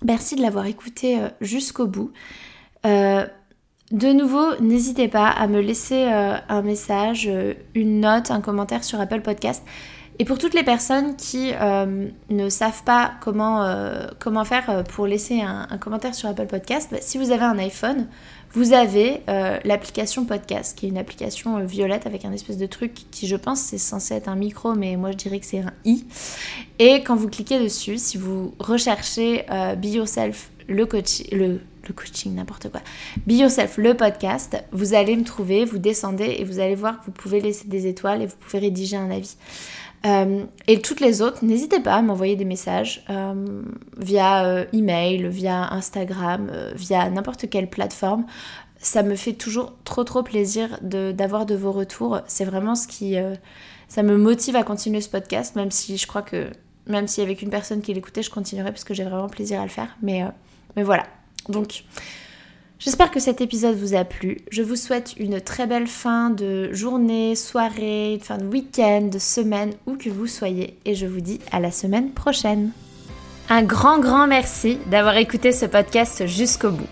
Merci 0.04 0.34
de 0.34 0.42
l'avoir 0.42 0.66
écouté 0.66 1.18
euh, 1.18 1.28
jusqu'au 1.40 1.86
bout. 1.86 2.10
Euh, 2.86 3.26
de 3.90 4.12
nouveau, 4.12 4.56
n'hésitez 4.60 5.08
pas 5.08 5.28
à 5.28 5.46
me 5.46 5.60
laisser 5.60 6.06
euh, 6.06 6.36
un 6.48 6.62
message, 6.62 7.28
une 7.74 8.00
note, 8.00 8.30
un 8.30 8.40
commentaire 8.40 8.84
sur 8.84 9.00
Apple 9.00 9.20
Podcast. 9.20 9.62
Et 10.18 10.24
pour 10.24 10.38
toutes 10.38 10.54
les 10.54 10.62
personnes 10.62 11.16
qui 11.16 11.50
ne 12.28 12.48
savent 12.50 12.84
pas 12.84 13.12
comment, 13.22 13.66
comment 14.18 14.44
faire 14.44 14.84
pour 14.84 15.06
laisser 15.06 15.40
un, 15.40 15.66
commentaire 15.78 16.14
sur 16.14 16.28
Apple 16.28 16.46
Podcast, 16.46 16.90
bah, 16.92 16.98
si 17.00 17.16
vous 17.16 17.32
avez 17.32 17.44
un 17.44 17.56
iPhone, 17.56 18.06
vous 18.52 18.72
avez 18.72 19.22
l'application 19.64 20.24
Podcast, 20.24 20.76
qui 20.76 20.86
est 20.86 20.88
une 20.88 20.98
application 20.98 21.64
violette 21.64 22.06
avec 22.06 22.24
un 22.24 22.32
espèce 22.32 22.56
de 22.56 22.66
truc 22.66 22.92
qui, 23.10 23.26
je 23.26 23.36
pense, 23.36 23.60
c'est 23.60 23.78
censé 23.78 24.14
être 24.14 24.28
un 24.28 24.36
micro, 24.36 24.74
mais 24.74 24.96
moi 24.96 25.12
je 25.12 25.16
dirais 25.16 25.38
que 25.38 25.46
c'est 25.46 25.60
un 25.60 25.72
i. 25.84 26.04
Et 26.78 27.02
quand 27.02 27.14
vous 27.16 27.28
cliquez 27.28 27.60
dessus, 27.60 27.98
si 27.98 28.16
vous 28.16 28.54
recherchez 28.58 29.44
euh, 29.50 29.74
Be 29.74 29.86
Yourself, 29.86 30.50
le, 30.66 30.86
coaching, 30.86 31.26
le, 31.30 31.60
coaching, 31.94 32.34
n'importe 32.34 32.70
quoi, 32.70 32.80
Be 33.26 33.32
Yourself, 33.32 33.76
le 33.76 33.94
podcast, 33.94 34.56
vous 34.72 34.94
allez 34.94 35.16
me 35.16 35.24
trouver, 35.24 35.64
vous 35.64 35.78
descendez 35.78 36.36
et 36.38 36.44
vous 36.44 36.58
allez 36.58 36.74
voir 36.74 37.00
que 37.00 37.06
vous 37.06 37.12
pouvez 37.12 37.40
laisser 37.40 37.68
des 37.68 37.86
étoiles 37.86 38.22
et 38.22 38.26
vous 38.26 38.36
pouvez 38.40 38.60
rédiger 38.60 38.96
un 38.96 39.10
avis. 39.10 39.36
Euh, 40.06 40.44
et 40.66 40.80
toutes 40.80 41.00
les 41.00 41.20
autres, 41.20 41.44
n'hésitez 41.44 41.80
pas 41.80 41.94
à 41.94 42.02
m'envoyer 42.02 42.36
des 42.36 42.44
messages 42.44 43.04
euh, 43.10 43.62
via 43.98 44.66
email, 44.72 45.28
via 45.28 45.72
Instagram, 45.72 46.50
via 46.74 47.10
n'importe 47.10 47.50
quelle 47.50 47.68
plateforme. 47.68 48.24
Ça 48.78 49.02
me 49.02 49.14
fait 49.14 49.34
toujours 49.34 49.74
trop 49.84 50.04
trop 50.04 50.22
plaisir 50.22 50.78
d'avoir 50.80 51.44
de, 51.44 51.54
vos 51.54 51.72
retours. 51.72 52.20
C'est 52.26 52.46
vraiment 52.46 52.74
ce 52.74 52.88
qui... 52.88 53.16
ça 53.88 54.02
me 54.02 54.16
motive 54.16 54.56
à 54.56 54.62
continuer 54.62 55.02
ce 55.02 55.10
podcast, 55.10 55.54
même 55.54 55.70
si 55.70 55.98
je 55.98 56.06
crois 56.06 56.22
que 56.22 56.50
même 56.90 57.08
si 57.08 57.20
avec 57.20 57.42
une 57.42 57.50
personne 57.50 57.80
qui 57.80 57.94
l'écoutait, 57.94 58.22
je 58.22 58.30
continuerai 58.30 58.70
parce 58.70 58.84
que 58.84 58.94
j'ai 58.94 59.04
vraiment 59.04 59.28
plaisir 59.28 59.60
à 59.60 59.64
le 59.64 59.70
faire. 59.70 59.96
Mais, 60.02 60.22
euh, 60.22 60.28
mais 60.76 60.82
voilà. 60.82 61.06
Donc, 61.48 61.84
j'espère 62.80 63.10
que 63.10 63.20
cet 63.20 63.40
épisode 63.40 63.76
vous 63.76 63.94
a 63.94 64.04
plu. 64.04 64.38
Je 64.50 64.62
vous 64.62 64.74
souhaite 64.74 65.14
une 65.18 65.40
très 65.40 65.66
belle 65.66 65.86
fin 65.86 66.30
de 66.30 66.72
journée, 66.72 67.36
soirée, 67.36 68.18
fin 68.20 68.38
de 68.38 68.46
week-end, 68.46 69.02
de 69.02 69.18
semaine, 69.18 69.74
où 69.86 69.96
que 69.96 70.10
vous 70.10 70.26
soyez. 70.26 70.76
Et 70.84 70.96
je 70.96 71.06
vous 71.06 71.20
dis 71.20 71.38
à 71.52 71.60
la 71.60 71.70
semaine 71.70 72.10
prochaine. 72.10 72.72
Un 73.48 73.62
grand, 73.62 74.00
grand 74.00 74.26
merci 74.26 74.78
d'avoir 74.86 75.16
écouté 75.16 75.52
ce 75.52 75.66
podcast 75.66 76.26
jusqu'au 76.26 76.70
bout. 76.70 76.88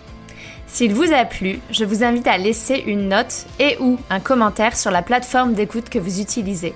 S'il 0.67 0.93
vous 0.93 1.11
a 1.11 1.25
plu, 1.25 1.59
je 1.71 1.83
vous 1.83 2.03
invite 2.03 2.27
à 2.27 2.37
laisser 2.37 2.83
une 2.85 3.09
note 3.09 3.45
et 3.59 3.75
ou 3.79 3.97
un 4.11 4.19
commentaire 4.19 4.77
sur 4.77 4.91
la 4.91 5.01
plateforme 5.01 5.53
d'écoute 5.53 5.89
que 5.89 5.97
vous 5.97 6.21
utilisez. 6.21 6.75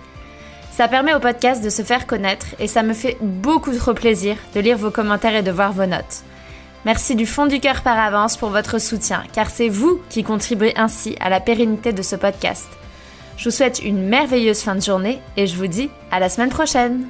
Ça 0.72 0.88
permet 0.88 1.14
au 1.14 1.20
podcast 1.20 1.64
de 1.64 1.70
se 1.70 1.84
faire 1.84 2.08
connaître 2.08 2.48
et 2.60 2.68
ça 2.68 2.82
me 2.82 2.94
fait 2.94 3.18
beaucoup 3.22 3.76
trop 3.76 3.94
plaisir 3.94 4.36
de 4.56 4.60
lire 4.60 4.78
vos 4.78 4.90
commentaires 4.90 5.36
et 5.36 5.44
de 5.44 5.52
voir 5.52 5.72
vos 5.72 5.86
notes. 5.86 6.24
Merci 6.86 7.16
du 7.16 7.26
fond 7.26 7.46
du 7.46 7.60
cœur 7.60 7.82
par 7.82 7.98
avance 7.98 8.36
pour 8.36 8.50
votre 8.50 8.80
soutien, 8.80 9.24
car 9.32 9.50
c'est 9.50 9.70
vous 9.70 10.02
qui 10.10 10.24
contribuez 10.24 10.74
ainsi 10.78 11.16
à 11.22 11.30
la 11.30 11.40
pérennité 11.40 11.94
de 11.94 12.02
ce 12.02 12.18
podcast. 12.18 12.68
Je 13.38 13.46
vous 13.46 13.56
souhaite 13.56 13.82
une 13.84 14.08
merveilleuse 14.08 14.62
fin 14.62 14.76
de 14.76 14.82
journée 14.82 15.20
et 15.38 15.48
je 15.48 15.56
vous 15.56 15.68
dis 15.68 15.90
à 16.12 16.20
la 16.20 16.30
semaine 16.30 16.50
prochaine 16.50 17.08